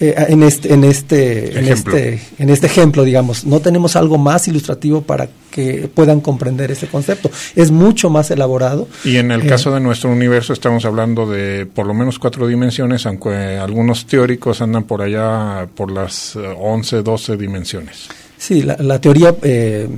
Eh, 0.00 0.12
en 0.28 0.42
este 0.42 0.74
en 0.74 0.82
este 0.82 1.56
en 1.58 1.68
este 1.68 2.20
en 2.38 2.50
este 2.50 2.66
ejemplo 2.66 3.04
digamos 3.04 3.44
no 3.44 3.60
tenemos 3.60 3.94
algo 3.94 4.18
más 4.18 4.48
ilustrativo 4.48 5.02
para 5.02 5.28
que 5.52 5.88
puedan 5.94 6.20
comprender 6.20 6.72
ese 6.72 6.88
concepto. 6.88 7.30
Es 7.54 7.70
mucho 7.70 8.10
más 8.10 8.30
elaborado. 8.32 8.88
Y 9.04 9.16
en 9.18 9.30
el 9.30 9.42
Eh, 9.42 9.46
caso 9.46 9.70
de 9.72 9.78
nuestro 9.78 10.10
universo 10.10 10.52
estamos 10.52 10.84
hablando 10.84 11.30
de 11.30 11.66
por 11.66 11.86
lo 11.86 11.94
menos 11.94 12.18
cuatro 12.18 12.48
dimensiones 12.48 13.06
aunque 13.06 13.56
algunos 13.58 14.06
teóricos 14.06 14.60
andan 14.60 14.82
por 14.82 15.00
allá 15.00 15.68
por 15.76 15.92
las 15.92 16.34
eh, 16.34 16.40
11 16.58 17.02
12 17.02 17.36
dimensiones. 17.36 18.08
Sí, 18.36 18.62
la, 18.62 18.76
la 18.78 19.00
teoría, 19.00 19.34
eh, 19.42 19.88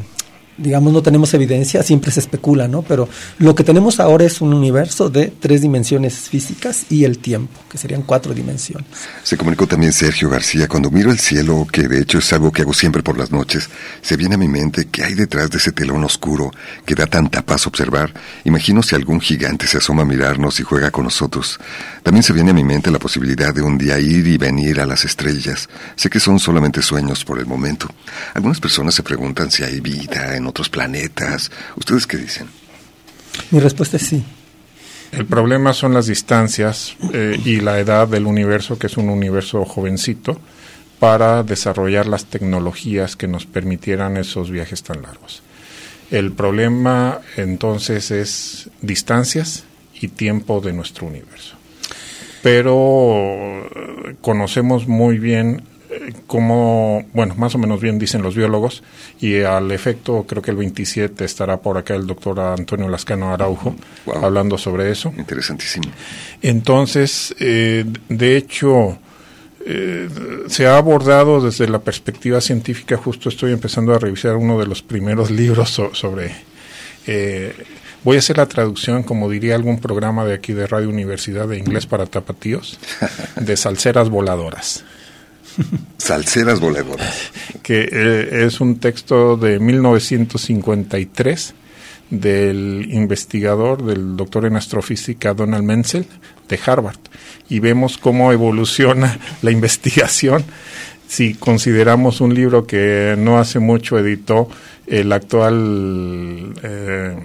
digamos, 0.59 0.93
no 0.93 1.03
tenemos 1.03 1.33
evidencia, 1.35 1.83
siempre 1.83 2.11
se 2.11 2.21
especula, 2.21 2.69
¿no? 2.69 2.83
Pero 2.83 3.09
lo 3.39 3.55
que 3.55 3.65
tenemos 3.65 4.01
ahora 4.01 4.25
es 4.25 4.41
un 4.41 4.55
universo 4.55 5.11
de 5.11 5.33
tres 5.39 5.63
dimensiones 5.63 6.15
físicas 6.15 6.87
y 6.91 7.05
el 7.05 7.19
tiempo, 7.19 7.61
que 7.71 7.79
serían 7.79 8.03
cuatro 8.03 8.35
dimensiones. 8.35 8.87
Se 9.23 9.37
comunicó 9.37 9.67
también 9.67 9.93
Sergio 9.93 10.31
García. 10.31 10.69
Cuando 10.69 10.91
miro 10.91 11.11
el 11.11 11.19
cielo, 11.19 11.67
que 11.71 11.89
de 11.89 12.01
hecho 12.01 12.19
es 12.19 12.33
algo 12.33 12.53
que 12.53 12.63
hago 12.63 12.73
siempre 12.73 13.03
por 13.03 13.19
las 13.19 13.31
noches, 13.31 13.69
se 14.03 14.17
viene 14.17 14.37
a 14.37 14.39
mi 14.39 14.49
mente 14.49 14.87
que 14.87 15.05
hay 15.05 15.15
detrás 15.15 15.51
de 15.51 15.59
ese 15.59 15.73
telón 15.73 16.05
oscuro 16.05 16.51
que 16.85 16.95
da 16.95 17.07
tanta 17.07 17.43
paz 17.43 17.67
observar. 17.67 18.13
Imagino 18.45 18.83
si 18.83 18.95
algún 18.95 19.21
gigante 19.21 19.67
se 19.67 19.79
asoma 19.79 20.03
a 20.03 20.07
mirarnos 20.07 20.61
y 20.61 20.63
juega 20.63 20.91
con 20.91 21.05
nosotros. 21.05 21.59
También 22.03 22.23
se 22.23 22.33
viene 22.33 22.51
a 22.51 22.55
mi 22.55 22.65
mente 22.65 22.91
la 22.91 22.99
posibilidad 22.99 23.55
de 23.55 23.63
un 23.63 23.79
día 23.79 23.99
ir 23.99 24.27
y 24.27 24.39
venir 24.39 24.81
a 24.81 24.87
las 24.87 25.05
estrellas. 25.05 25.69
Sé 25.97 26.09
que 26.09 26.21
son 26.21 26.39
solamente 26.39 26.83
sueños 26.83 27.25
por 27.25 27.39
el 27.39 27.47
momento. 27.47 27.89
Algunas 28.35 28.61
personas 28.61 28.95
se 28.95 29.03
preguntan 29.03 29.51
si 29.51 29.63
hay 29.63 29.81
vida 29.81 30.37
en 30.37 30.46
otros 30.47 30.69
planetas. 30.69 31.51
¿Ustedes 31.77 32.07
qué 32.07 32.17
dicen? 32.17 32.49
Mi 33.51 33.61
respuesta 33.61 33.97
es 33.97 34.07
sí. 34.07 34.25
El 35.13 35.27
problema 35.27 35.73
son 35.73 35.95
las 35.95 36.07
distancias 36.07 36.97
eh, 37.13 37.41
y 37.45 37.61
la 37.61 37.79
edad 37.79 38.09
del 38.09 38.27
universo, 38.27 38.79
que 38.79 38.89
es 38.89 38.97
un 38.97 39.09
universo 39.09 39.65
jovencito, 39.65 40.39
para 40.99 41.43
desarrollar 41.43 42.07
las 42.07 42.27
tecnologías 42.27 43.17
que 43.17 43.29
nos 43.29 43.47
permitieran 43.47 44.17
esos 44.17 44.51
viajes 44.51 44.83
tan 44.83 45.03
largos. 45.03 45.43
El 46.11 46.33
problema 46.33 47.21
entonces 47.37 48.11
es 48.11 48.71
distancias 48.81 49.65
y 50.01 50.09
tiempo 50.09 50.61
de 50.61 50.73
nuestro 50.73 51.07
universo. 51.07 51.57
Pero 52.43 53.65
eh, 53.65 54.17
conocemos 54.21 54.87
muy 54.87 55.19
bien 55.19 55.63
cómo, 56.27 57.05
bueno, 57.13 57.35
más 57.37 57.55
o 57.55 57.59
menos 57.59 57.81
bien 57.81 57.99
dicen 57.99 58.23
los 58.23 58.35
biólogos, 58.35 58.83
y 59.21 59.41
al 59.43 59.71
efecto 59.73 60.25
creo 60.29 60.43
que 60.43 60.51
el 60.51 60.57
27 60.57 61.25
estará 61.25 61.59
por 61.59 61.79
acá 61.79 61.95
el 61.95 62.07
doctor 62.07 62.39
Antonio 62.41 62.89
Lascano 62.89 63.33
Araujo 63.33 63.75
hablando 64.23 64.59
sobre 64.59 64.91
eso. 64.91 65.13
Interesantísimo. 65.17 65.87
Entonces, 66.43 67.35
eh, 67.39 67.85
de 68.09 68.37
hecho, 68.37 68.99
eh, 69.65 70.09
se 70.49 70.67
ha 70.67 70.77
abordado 70.77 71.41
desde 71.41 71.69
la 71.69 71.81
perspectiva 71.81 72.41
científica, 72.41 72.97
justo 72.97 73.29
estoy 73.29 73.53
empezando 73.53 73.95
a 73.95 73.99
revisar 73.99 74.37
uno 74.37 74.59
de 74.59 74.67
los 74.67 74.83
primeros 74.83 75.31
libros 75.41 75.71
so- 75.71 75.95
sobre... 75.95 76.33
eh, 77.07 77.53
voy 78.05 78.17
a 78.17 78.19
hacer 78.21 78.37
la 78.37 78.47
traducción, 78.47 79.03
como 79.03 79.29
diría 79.29 79.57
algún 79.57 79.81
programa 79.81 80.25
de 80.25 80.35
aquí 80.35 80.53
de 80.53 80.69
Radio 80.69 80.89
Universidad 80.89 81.49
de 81.49 81.59
Inglés 81.59 81.87
para 81.87 82.07
Tapatíos, 82.07 82.79
de 83.35 83.57
salseras 83.57 84.09
voladoras. 84.11 84.85
Salseras 85.99 86.61
voladoras. 86.61 87.31
Que 87.63 87.89
eh, 87.91 88.45
es 88.47 88.61
un 88.61 88.79
texto 88.79 89.37
de 89.37 89.59
1953 89.59 91.55
del 92.11 92.89
investigador, 92.93 93.85
del 93.85 94.17
doctor 94.17 94.45
en 94.47 94.57
astrofísica 94.57 95.35
Donald 95.35 95.65
Menzel 95.65 96.07
de 96.49 96.59
Harvard. 96.65 96.99
Y 97.49 97.59
vemos 97.61 97.99
cómo 97.99 98.33
evoluciona 98.33 99.19
la 99.43 99.51
investigación 99.51 100.45
si 101.09 101.35
consideramos 101.35 102.21
un 102.21 102.35
libro 102.35 102.67
que 102.67 103.15
no 103.17 103.39
hace 103.39 103.61
mucho 103.61 103.97
editó 103.97 104.49
el 104.89 105.13
actual 105.13 106.53
eh, 106.65 107.17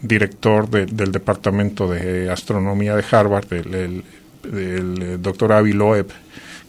director 0.00 0.68
de- 0.70 0.86
del 0.86 1.12
Departamento 1.12 1.86
de 1.90 2.30
Astronomía 2.30 2.96
de 2.96 3.04
Harvard, 3.10 3.52
el, 3.52 3.74
el- 3.74 4.04
el 4.54 5.20
doctor 5.20 5.52
Avi 5.52 5.72
Loeb, 5.72 6.06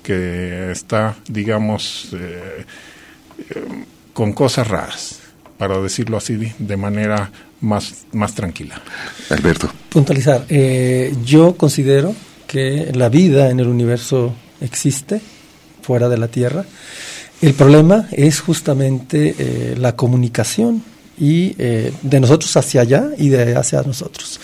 que 0.08 0.72
está, 0.72 1.18
digamos, 1.28 2.12
eh, 2.14 2.64
eh, 3.40 3.84
con 4.14 4.32
cosas 4.32 4.66
raras, 4.66 5.20
para 5.58 5.82
decirlo 5.82 6.16
así 6.16 6.54
de 6.58 6.78
manera 6.78 7.30
más, 7.60 8.06
más 8.14 8.34
tranquila. 8.34 8.82
Alberto. 9.30 9.70
Puntualizar, 9.90 10.46
eh, 10.48 11.14
yo 11.26 11.58
considero 11.58 12.16
que 12.48 12.94
la 12.94 13.10
vida 13.10 13.50
en 13.50 13.60
el 13.60 13.68
universo 13.68 14.34
existe 14.62 15.20
fuera 15.82 16.08
de 16.08 16.18
la 16.18 16.30
Tierra. 16.30 16.64
El 17.42 17.54
problema 17.54 18.08
es 18.14 18.40
justamente 18.40 19.36
eh, 19.38 19.76
la 19.78 19.98
comunicación 19.98 20.84
y 21.20 21.54
eh, 21.58 21.92
de 22.02 22.20
nosotros 22.22 22.56
hacia 22.56 22.80
allá 22.80 23.10
y 23.18 23.28
de 23.28 23.58
hacia 23.58 23.82
nosotros. 23.82 24.40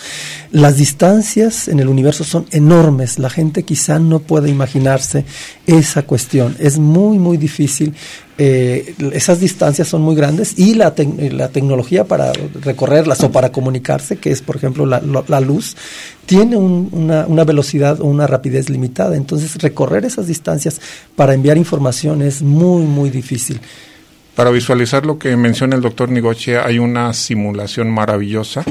Las 0.54 0.76
distancias 0.76 1.66
en 1.66 1.80
el 1.80 1.88
universo 1.88 2.22
son 2.22 2.46
enormes. 2.52 3.18
La 3.18 3.28
gente 3.28 3.64
quizá 3.64 3.98
no 3.98 4.20
puede 4.20 4.50
imaginarse 4.50 5.24
esa 5.66 6.02
cuestión. 6.02 6.54
Es 6.60 6.78
muy, 6.78 7.18
muy 7.18 7.38
difícil. 7.38 7.92
Eh, 8.38 8.94
esas 9.12 9.40
distancias 9.40 9.88
son 9.88 10.02
muy 10.02 10.14
grandes 10.14 10.56
y 10.56 10.74
la, 10.74 10.94
tec- 10.94 11.32
la 11.32 11.48
tecnología 11.48 12.04
para 12.04 12.32
recorrerlas 12.62 13.20
o 13.24 13.32
para 13.32 13.50
comunicarse, 13.50 14.18
que 14.18 14.30
es 14.30 14.42
por 14.42 14.54
ejemplo 14.54 14.86
la, 14.86 15.00
la- 15.00 15.24
la 15.26 15.40
luz, 15.40 15.76
tiene 16.24 16.56
un- 16.56 16.88
una, 16.92 17.26
una 17.26 17.42
velocidad 17.42 18.00
o 18.00 18.04
una 18.04 18.28
rapidez 18.28 18.70
limitada. 18.70 19.16
Entonces 19.16 19.56
recorrer 19.60 20.04
esas 20.04 20.28
distancias 20.28 20.80
para 21.16 21.34
enviar 21.34 21.58
información 21.58 22.22
es 22.22 22.42
muy, 22.42 22.84
muy 22.84 23.10
difícil. 23.10 23.60
Para 24.36 24.50
visualizar 24.50 25.04
lo 25.04 25.18
que 25.18 25.36
menciona 25.36 25.74
el 25.74 25.82
doctor 25.82 26.10
Nigoche, 26.10 26.58
hay 26.58 26.78
una 26.78 27.12
simulación 27.12 27.90
maravillosa 27.90 28.64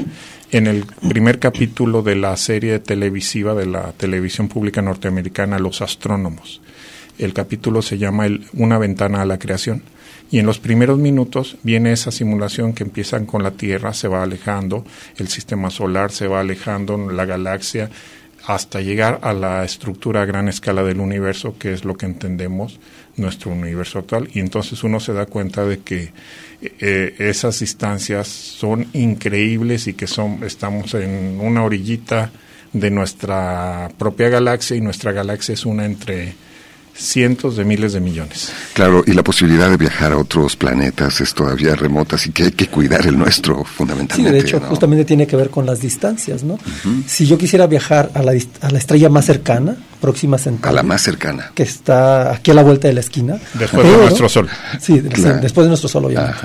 en 0.53 0.67
el 0.67 0.85
primer 0.85 1.39
capítulo 1.39 2.03
de 2.03 2.15
la 2.15 2.37
serie 2.37 2.77
televisiva 2.77 3.55
de 3.55 3.65
la 3.65 3.91
televisión 3.93 4.47
pública 4.47 4.83
norteamericana, 4.83 5.57
Los 5.57 5.81
Astrónomos. 5.81 6.61
El 7.17 7.33
capítulo 7.33 7.81
se 7.81 7.97
llama 7.97 8.27
Una 8.53 8.77
ventana 8.77 9.23
a 9.23 9.25
la 9.25 9.39
creación. 9.39 9.81
Y 10.29 10.37
en 10.37 10.45
los 10.45 10.59
primeros 10.59 10.99
minutos 10.99 11.57
viene 11.63 11.91
esa 11.91 12.11
simulación 12.11 12.73
que 12.73 12.83
empiezan 12.83 13.25
con 13.25 13.41
la 13.41 13.51
Tierra, 13.51 13.93
se 13.93 14.07
va 14.07 14.21
alejando, 14.21 14.85
el 15.17 15.27
sistema 15.27 15.71
solar 15.71 16.11
se 16.11 16.27
va 16.27 16.41
alejando, 16.41 16.97
la 17.11 17.25
galaxia, 17.25 17.89
hasta 18.45 18.81
llegar 18.81 19.19
a 19.23 19.33
la 19.33 19.63
estructura 19.63 20.21
a 20.21 20.25
gran 20.25 20.49
escala 20.49 20.83
del 20.83 20.99
universo, 20.99 21.55
que 21.57 21.73
es 21.73 21.83
lo 21.83 21.95
que 21.95 22.05
entendemos 22.05 22.79
nuestro 23.15 23.51
universo 23.51 23.99
actual. 23.99 24.29
Y 24.33 24.39
entonces 24.39 24.83
uno 24.83 24.99
se 24.99 25.13
da 25.13 25.25
cuenta 25.25 25.65
de 25.65 25.79
que 25.79 26.11
eh, 26.79 27.15
esas 27.19 27.59
distancias 27.59 28.27
son 28.27 28.87
increíbles 28.93 29.87
y 29.87 29.93
que 29.93 30.07
son, 30.07 30.43
estamos 30.43 30.93
en 30.93 31.39
una 31.41 31.63
orillita 31.63 32.31
de 32.71 32.89
nuestra 32.89 33.89
propia 33.97 34.29
galaxia 34.29 34.75
y 34.75 34.81
nuestra 34.81 35.11
galaxia 35.11 35.53
es 35.53 35.65
una 35.65 35.85
entre 35.85 36.33
cientos 36.95 37.57
de 37.57 37.65
miles 37.65 37.93
de 37.93 37.99
millones. 37.99 38.51
Claro, 38.73 39.03
y 39.05 39.13
la 39.13 39.23
posibilidad 39.23 39.69
de 39.69 39.77
viajar 39.77 40.11
a 40.11 40.17
otros 40.17 40.55
planetas 40.55 41.21
es 41.21 41.33
todavía 41.33 41.75
remota, 41.75 42.15
así 42.17 42.31
que 42.31 42.43
hay 42.43 42.51
que 42.51 42.67
cuidar 42.67 43.05
el 43.07 43.17
nuestro, 43.17 43.59
Sí, 43.59 43.71
fundamentalmente. 43.77 44.31
de 44.31 44.39
hecho, 44.39 44.59
¿no? 44.59 44.67
justamente 44.67 45.03
tiene 45.05 45.25
que 45.25 45.35
ver 45.35 45.49
con 45.49 45.65
las 45.65 45.79
distancias, 45.79 46.43
¿no? 46.43 46.59
Si 47.07 47.25
yo 47.25 47.37
quisiera 47.37 47.65
viajar 47.67 48.11
a 48.13 48.21
la, 48.21 48.33
a 48.61 48.69
la 48.69 48.77
estrella 48.77 49.09
más 49.09 49.25
cercana, 49.25 49.75
próxima 50.03 50.37
Centauri, 50.37 50.69
A 50.73 50.75
la 50.75 50.83
más 50.83 51.01
cercana. 51.01 51.51
que 51.55 51.63
está 51.63 52.33
aquí 52.33 52.51
a 52.51 52.53
la 52.53 52.61
vuelta 52.63 52.89
de 52.89 52.93
la 52.93 52.99
esquina. 52.99 53.37
Después 53.53 53.87
de 53.89 53.97
nuestro 53.97 54.27
Sol. 54.27 54.49
Sí, 54.81 54.99
de- 54.99 55.09
Claro. 55.09 55.35
sí, 55.35 55.41
después 55.41 55.63
de 55.65 55.69
nuestro 55.69 55.87
Sol, 55.89 56.03
obviamente. 56.05 56.37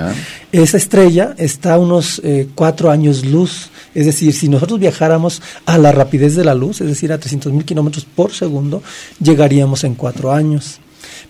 Esa 0.53 0.77
estrella 0.77 1.35
está 1.37 1.73
a 1.73 1.77
unos 1.77 2.21
eh, 2.23 2.47
cuatro 2.55 2.89
años 2.89 3.25
luz. 3.25 3.69
Es 3.93 4.05
decir, 4.05 4.33
si 4.33 4.47
nosotros 4.49 4.79
viajáramos 4.79 5.41
a 5.65 5.77
la 5.77 5.91
rapidez 5.91 6.35
de 6.35 6.45
la 6.45 6.55
luz, 6.55 6.79
es 6.79 6.87
decir, 6.87 7.11
a 7.11 7.17
300 7.17 7.51
mil 7.51 7.65
kilómetros 7.65 8.05
por 8.05 8.31
segundo, 8.31 8.81
llegaríamos 9.19 9.83
en 9.83 9.95
cuatro 9.95 10.31
años. 10.31 10.79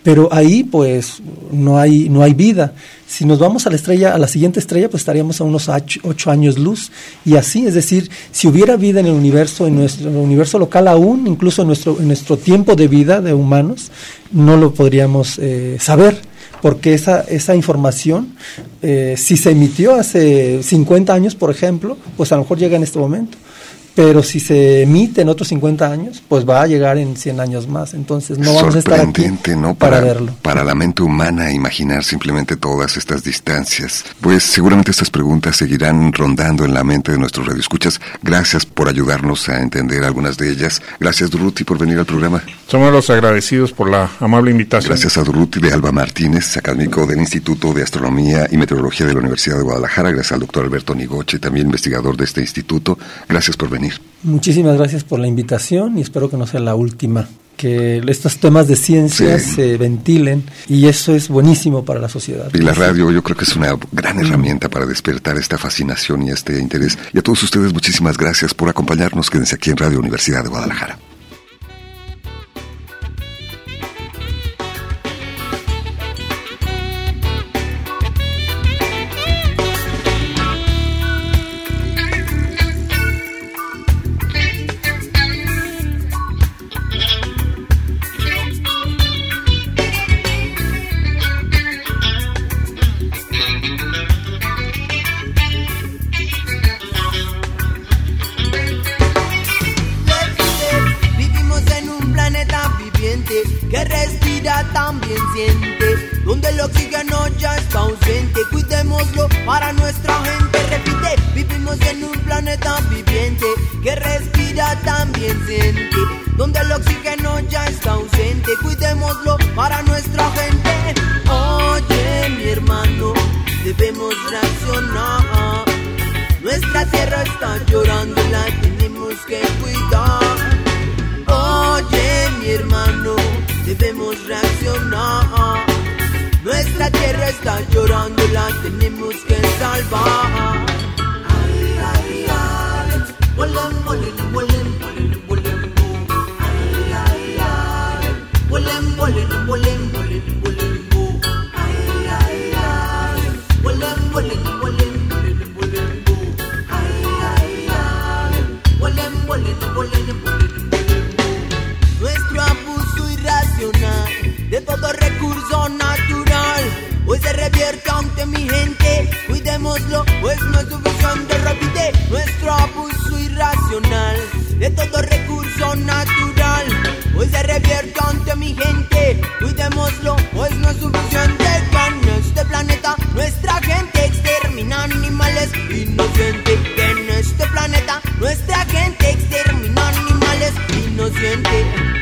Pero 0.03 0.29
ahí 0.31 0.63
pues 0.63 1.21
no 1.51 1.77
hay, 1.77 2.09
no 2.09 2.23
hay 2.23 2.33
vida. 2.33 2.73
Si 3.07 3.25
nos 3.25 3.39
vamos 3.39 3.65
a 3.65 3.69
la 3.69 3.75
estrella, 3.75 4.13
a 4.13 4.17
la 4.17 4.27
siguiente 4.27 4.59
estrella, 4.59 4.89
pues 4.89 5.01
estaríamos 5.01 5.41
a 5.41 5.43
unos 5.43 5.69
ocho 6.03 6.31
años 6.31 6.57
luz. 6.57 6.91
Y 7.25 7.35
así, 7.35 7.65
es 7.65 7.73
decir, 7.73 8.09
si 8.31 8.47
hubiera 8.47 8.77
vida 8.77 8.99
en 8.99 9.07
el 9.07 9.13
universo, 9.13 9.67
en 9.67 9.75
nuestro 9.75 10.09
universo 10.09 10.59
local 10.59 10.87
aún, 10.87 11.27
incluso 11.27 11.63
en 11.63 11.67
nuestro, 11.67 11.97
nuestro 11.99 12.37
tiempo 12.37 12.75
de 12.75 12.87
vida 12.87 13.19
de 13.19 13.33
humanos, 13.33 13.91
no 14.31 14.57
lo 14.57 14.73
podríamos 14.73 15.39
eh, 15.39 15.77
saber 15.79 16.21
porque 16.61 16.93
esa, 16.93 17.21
esa 17.21 17.55
información, 17.55 18.35
eh, 18.81 19.15
si 19.17 19.37
se 19.37 19.51
emitió 19.51 19.95
hace 19.95 20.61
50 20.61 21.13
años, 21.13 21.35
por 21.35 21.51
ejemplo, 21.51 21.97
pues 22.17 22.31
a 22.31 22.35
lo 22.35 22.41
mejor 22.41 22.57
llega 22.57 22.75
en 22.75 22.83
este 22.83 22.99
momento 22.99 23.37
pero 23.99 24.23
si 24.23 24.39
se 24.39 24.83
emite 24.83 25.23
en 25.23 25.27
otros 25.27 25.49
50 25.49 25.91
años, 25.91 26.23
pues 26.25 26.47
va 26.47 26.61
a 26.61 26.67
llegar 26.67 26.97
en 26.97 27.17
100 27.17 27.41
años 27.41 27.67
más. 27.67 27.93
Entonces 27.93 28.39
no 28.39 28.53
vamos 28.53 28.73
a 28.73 28.79
estar 28.79 28.97
aquí 29.01 29.25
¿no? 29.57 29.75
para, 29.75 29.99
verlo. 29.99 30.33
Para 30.41 30.63
la 30.63 30.73
mente 30.73 31.03
humana 31.03 31.51
imaginar 31.51 32.05
simplemente 32.05 32.55
todas 32.55 32.95
estas 32.95 33.25
distancias. 33.25 34.05
Pues 34.21 34.43
seguramente 34.43 34.91
estas 34.91 35.09
preguntas 35.09 35.57
seguirán 35.57 36.13
rondando 36.13 36.63
en 36.63 36.73
la 36.73 36.85
mente 36.85 37.11
de 37.11 37.17
nuestros 37.17 37.45
radioescuchas. 37.45 37.99
Gracias 38.23 38.65
por 38.65 38.87
ayudarnos 38.87 39.49
a 39.49 39.59
entender 39.59 40.05
algunas 40.05 40.37
de 40.37 40.49
ellas. 40.49 40.81
Gracias 40.97 41.29
Duruti 41.29 41.65
por 41.65 41.77
venir 41.77 41.99
al 41.99 42.05
programa. 42.05 42.41
Somos 42.67 42.93
los 42.93 43.09
agradecidos 43.09 43.73
por 43.73 43.89
la 43.89 44.09
amable 44.21 44.51
invitación. 44.51 44.91
Gracias 44.91 45.17
a 45.17 45.23
Duruti 45.23 45.59
de 45.59 45.73
Alba 45.73 45.91
Martínez, 45.91 46.55
académico 46.55 47.05
del 47.05 47.19
Instituto 47.19 47.73
de 47.73 47.83
Astronomía 47.83 48.47
y 48.49 48.55
Meteorología 48.55 49.07
de 49.07 49.13
la 49.13 49.19
Universidad 49.19 49.57
de 49.57 49.63
Guadalajara. 49.63 50.11
Gracias 50.11 50.31
al 50.31 50.39
doctor 50.39 50.63
Alberto 50.63 50.95
Nigoche, 50.95 51.37
también 51.39 51.65
investigador 51.65 52.15
de 52.15 52.23
este 52.23 52.39
instituto. 52.39 52.97
Gracias 53.27 53.57
por 53.57 53.69
venir. 53.69 53.88
Muchísimas 54.23 54.77
gracias 54.77 55.03
por 55.03 55.19
la 55.19 55.27
invitación 55.27 55.97
y 55.97 56.01
espero 56.01 56.29
que 56.29 56.37
no 56.37 56.45
sea 56.45 56.59
la 56.59 56.75
última 56.75 57.27
que 57.59 58.01
estos 58.07 58.37
temas 58.37 58.69
de 58.69 58.77
ciencia 58.77 59.37
se 59.37 59.75
ventilen 59.75 60.45
y 60.69 60.87
eso 60.87 61.13
es 61.13 61.27
buenísimo 61.27 61.83
para 61.83 61.99
la 61.99 62.07
sociedad. 62.07 62.49
Y 62.53 62.59
la 62.59 62.73
radio 62.73 63.11
yo 63.11 63.21
creo 63.21 63.35
que 63.35 63.43
es 63.43 63.53
una 63.53 63.77
gran 63.91 64.17
herramienta 64.17 64.69
para 64.69 64.85
despertar 64.85 65.37
esta 65.37 65.57
fascinación 65.57 66.23
y 66.23 66.29
este 66.29 66.57
interés. 66.57 66.97
Y 67.13 67.19
a 67.19 67.21
todos 67.21 67.43
ustedes 67.43 67.73
muchísimas 67.73 68.17
gracias 68.17 68.53
por 68.53 68.69
acompañarnos. 68.69 69.29
Quédense 69.29 69.55
aquí 69.55 69.71
en 69.71 69.77
Radio 69.77 69.99
Universidad 69.99 70.41
de 70.43 70.49
Guadalajara. 70.49 70.97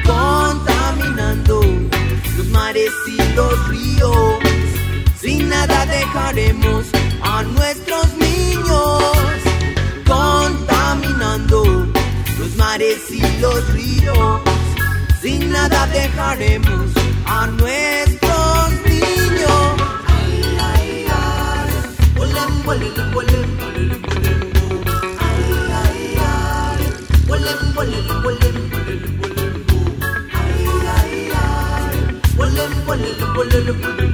contaminando 0.06 1.62
los 2.38 2.48
mares 2.48 2.92
y 3.08 3.36
los 3.36 3.68
ríos. 3.68 4.40
Sin 5.20 5.50
nada 5.50 5.86
dejaremos 5.86 6.86
a 7.22 7.44
nuestros 7.44 8.14
niños, 8.18 9.04
contaminando 10.08 11.88
los 12.40 12.56
mares 12.56 13.00
y 13.10 13.22
los 13.42 13.74
ríos. 13.74 14.42
Sin 15.22 15.52
nada 15.52 15.88
dejaremos 15.88 16.92
a 17.26 17.48
nuestros 17.48 18.72
niños. 18.86 19.74
Ay, 20.08 20.58
ay, 20.62 21.06
ay, 21.10 22.22
olem, 22.22 22.68
olem, 22.68 23.16
olem, 23.16 23.50
olem, 23.62 24.02
olem. 28.26 28.67
one 32.88 33.02
little, 33.02 33.36
one 33.36 33.50
little, 33.50 34.07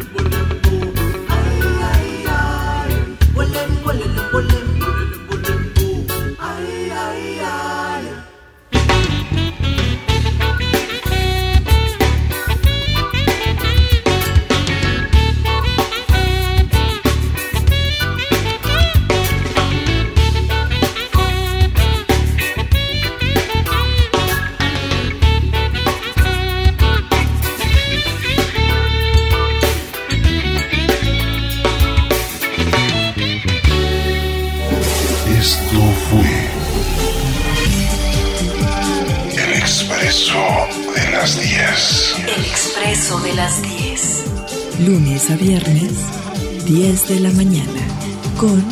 de 47.07 47.19
la 47.19 47.31
mañana 47.31 47.81
con 48.37 48.63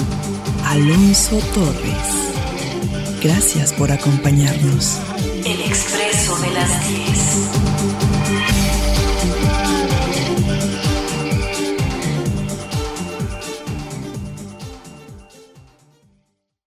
Alonso 0.66 1.38
Torres. 1.54 3.22
Gracias 3.22 3.74
por 3.74 3.92
acompañarnos. 3.92 5.00
El 5.46 5.60
expreso 5.62 6.38
de 6.40 6.52
las 6.52 6.88
10. 6.88 7.11